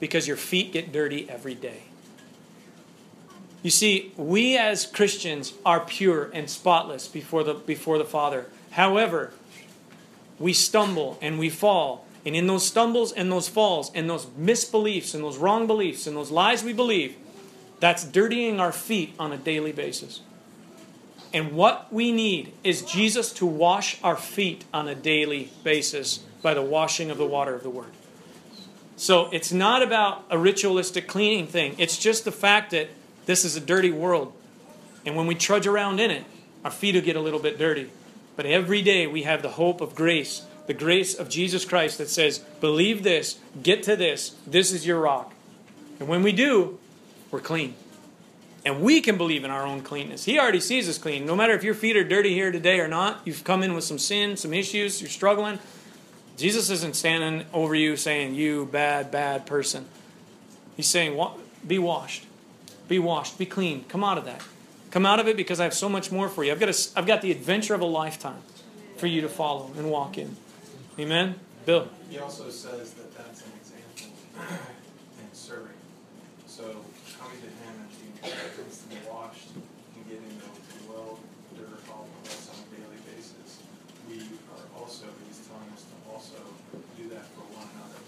because 0.00 0.26
your 0.26 0.36
feet 0.36 0.72
get 0.72 0.92
dirty 0.92 1.28
every 1.30 1.54
day. 1.54 1.82
You 3.62 3.70
see, 3.70 4.12
we 4.16 4.56
as 4.56 4.86
Christians 4.86 5.52
are 5.64 5.80
pure 5.80 6.30
and 6.32 6.48
spotless 6.48 7.08
before 7.08 7.42
the, 7.44 7.54
before 7.54 7.98
the 7.98 8.04
Father. 8.04 8.46
However, 8.70 9.32
we 10.38 10.52
stumble 10.52 11.18
and 11.20 11.38
we 11.38 11.50
fall. 11.50 12.06
And 12.24 12.36
in 12.36 12.46
those 12.46 12.66
stumbles 12.66 13.12
and 13.12 13.32
those 13.32 13.48
falls 13.48 13.90
and 13.94 14.08
those 14.08 14.26
misbeliefs 14.26 15.14
and 15.14 15.24
those 15.24 15.38
wrong 15.38 15.66
beliefs 15.66 16.06
and 16.06 16.16
those 16.16 16.30
lies 16.30 16.62
we 16.62 16.72
believe, 16.72 17.16
that's 17.80 18.04
dirtying 18.04 18.60
our 18.60 18.72
feet 18.72 19.14
on 19.18 19.32
a 19.32 19.36
daily 19.36 19.72
basis. 19.72 20.20
And 21.32 21.52
what 21.52 21.92
we 21.92 22.10
need 22.10 22.52
is 22.64 22.82
Jesus 22.82 23.32
to 23.34 23.46
wash 23.46 24.02
our 24.02 24.16
feet 24.16 24.64
on 24.72 24.88
a 24.88 24.94
daily 24.94 25.50
basis 25.62 26.18
by 26.42 26.54
the 26.54 26.62
washing 26.62 27.10
of 27.10 27.18
the 27.18 27.26
water 27.26 27.54
of 27.54 27.62
the 27.62 27.70
Word. 27.70 27.90
So 28.96 29.28
it's 29.30 29.52
not 29.52 29.82
about 29.82 30.24
a 30.30 30.38
ritualistic 30.38 31.06
cleaning 31.06 31.46
thing. 31.46 31.74
It's 31.78 31.98
just 31.98 32.24
the 32.24 32.32
fact 32.32 32.70
that 32.72 32.88
this 33.26 33.44
is 33.44 33.56
a 33.56 33.60
dirty 33.60 33.90
world. 33.90 34.32
And 35.04 35.14
when 35.14 35.26
we 35.26 35.34
trudge 35.34 35.66
around 35.66 36.00
in 36.00 36.10
it, 36.10 36.24
our 36.64 36.70
feet 36.70 36.94
will 36.94 37.02
get 37.02 37.14
a 37.14 37.20
little 37.20 37.38
bit 37.38 37.58
dirty. 37.58 37.90
But 38.34 38.46
every 38.46 38.82
day 38.82 39.06
we 39.06 39.22
have 39.22 39.42
the 39.42 39.50
hope 39.50 39.80
of 39.80 39.94
grace, 39.94 40.46
the 40.66 40.74
grace 40.74 41.14
of 41.14 41.28
Jesus 41.28 41.64
Christ 41.64 41.98
that 41.98 42.08
says, 42.08 42.38
believe 42.60 43.02
this, 43.02 43.38
get 43.62 43.82
to 43.84 43.96
this, 43.96 44.34
this 44.46 44.72
is 44.72 44.86
your 44.86 45.00
rock. 45.00 45.32
And 46.00 46.08
when 46.08 46.22
we 46.22 46.32
do, 46.32 46.78
we're 47.30 47.40
clean. 47.40 47.74
And 48.64 48.82
we 48.82 49.00
can 49.00 49.16
believe 49.16 49.44
in 49.44 49.50
our 49.50 49.64
own 49.64 49.82
cleanness. 49.82 50.24
He 50.24 50.38
already 50.38 50.60
sees 50.60 50.88
us 50.88 50.98
clean. 50.98 51.24
No 51.24 51.36
matter 51.36 51.54
if 51.54 51.62
your 51.62 51.74
feet 51.74 51.96
are 51.96 52.04
dirty 52.04 52.34
here 52.34 52.50
today 52.50 52.80
or 52.80 52.88
not, 52.88 53.20
you've 53.24 53.44
come 53.44 53.62
in 53.62 53.74
with 53.74 53.84
some 53.84 53.98
sin, 53.98 54.36
some 54.36 54.52
issues, 54.52 55.00
you're 55.00 55.08
struggling. 55.08 55.58
Jesus 56.36 56.70
isn't 56.70 56.94
standing 56.94 57.46
over 57.52 57.74
you 57.74 57.96
saying, 57.96 58.34
You 58.34 58.66
bad, 58.66 59.10
bad 59.10 59.46
person. 59.46 59.86
He's 60.76 60.86
saying, 60.86 61.18
Be 61.66 61.78
washed. 61.78 62.24
Be 62.88 62.98
washed. 62.98 63.38
Be 63.38 63.46
clean. 63.46 63.84
Come 63.88 64.04
out 64.04 64.18
of 64.18 64.24
that. 64.24 64.42
Come 64.90 65.04
out 65.04 65.20
of 65.20 65.28
it 65.28 65.36
because 65.36 65.60
I 65.60 65.64
have 65.64 65.74
so 65.74 65.88
much 65.88 66.10
more 66.10 66.28
for 66.28 66.44
you. 66.44 66.52
I've 66.52 66.60
got, 66.60 66.70
a, 66.70 66.88
I've 66.96 67.06
got 67.06 67.22
the 67.22 67.30
adventure 67.30 67.74
of 67.74 67.80
a 67.80 67.86
lifetime 67.86 68.42
for 68.96 69.06
you 69.06 69.20
to 69.20 69.28
follow 69.28 69.70
and 69.76 69.90
walk 69.90 70.16
in. 70.16 70.36
Amen? 70.98 71.34
Bill. 71.66 71.88
He 72.10 72.18
also 72.18 72.50
says 72.50 72.92
that 72.94 73.16
that's 73.16 73.42
an 73.42 73.52
example 73.60 74.56
in 75.20 75.34
serving. 75.34 75.68
So 76.46 76.76
to 78.28 78.36
Him 78.36 78.44
and 78.44 78.56
being 78.56 78.68
cleansed 78.68 78.92
and 78.92 79.02
washed 79.08 79.50
and 79.56 80.02
getting 80.08 80.34
the 80.38 80.48
well 80.90 81.18
they're 81.56 81.80
following 81.88 82.12
us 82.28 82.48
on 82.52 82.58
a 82.60 82.66
daily 82.76 83.00
basis, 83.08 83.60
we 84.08 84.20
are 84.54 84.64
also, 84.78 85.06
he's 85.26 85.40
telling 85.48 85.68
us 85.74 85.84
to 85.88 85.96
also 86.12 86.38
do 86.96 87.08
that 87.10 87.24
for 87.34 87.42
one 87.56 87.66
another 87.76 88.00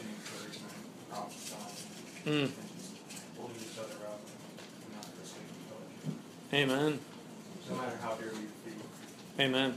in 0.00 0.04
encouragement, 0.12 0.76
prophesying, 1.10 1.90
Mm. 2.22 2.46
and 2.46 2.70
just 2.78 2.94
holding 3.36 3.56
each 3.56 3.78
other 3.78 3.98
up 4.06 4.20
and 4.22 4.90
not 4.94 5.04
forsaking 5.18 5.58
fellowship, 5.66 6.14
Amen. 6.54 7.00
no 7.68 7.76
matter 7.76 7.98
how 8.00 8.14
dearly 8.14 8.46
you 8.46 8.52
feel. 8.64 8.86
Amen. 9.44 9.76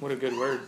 What 0.00 0.12
a 0.12 0.16
good 0.16 0.36
word. 0.38 0.60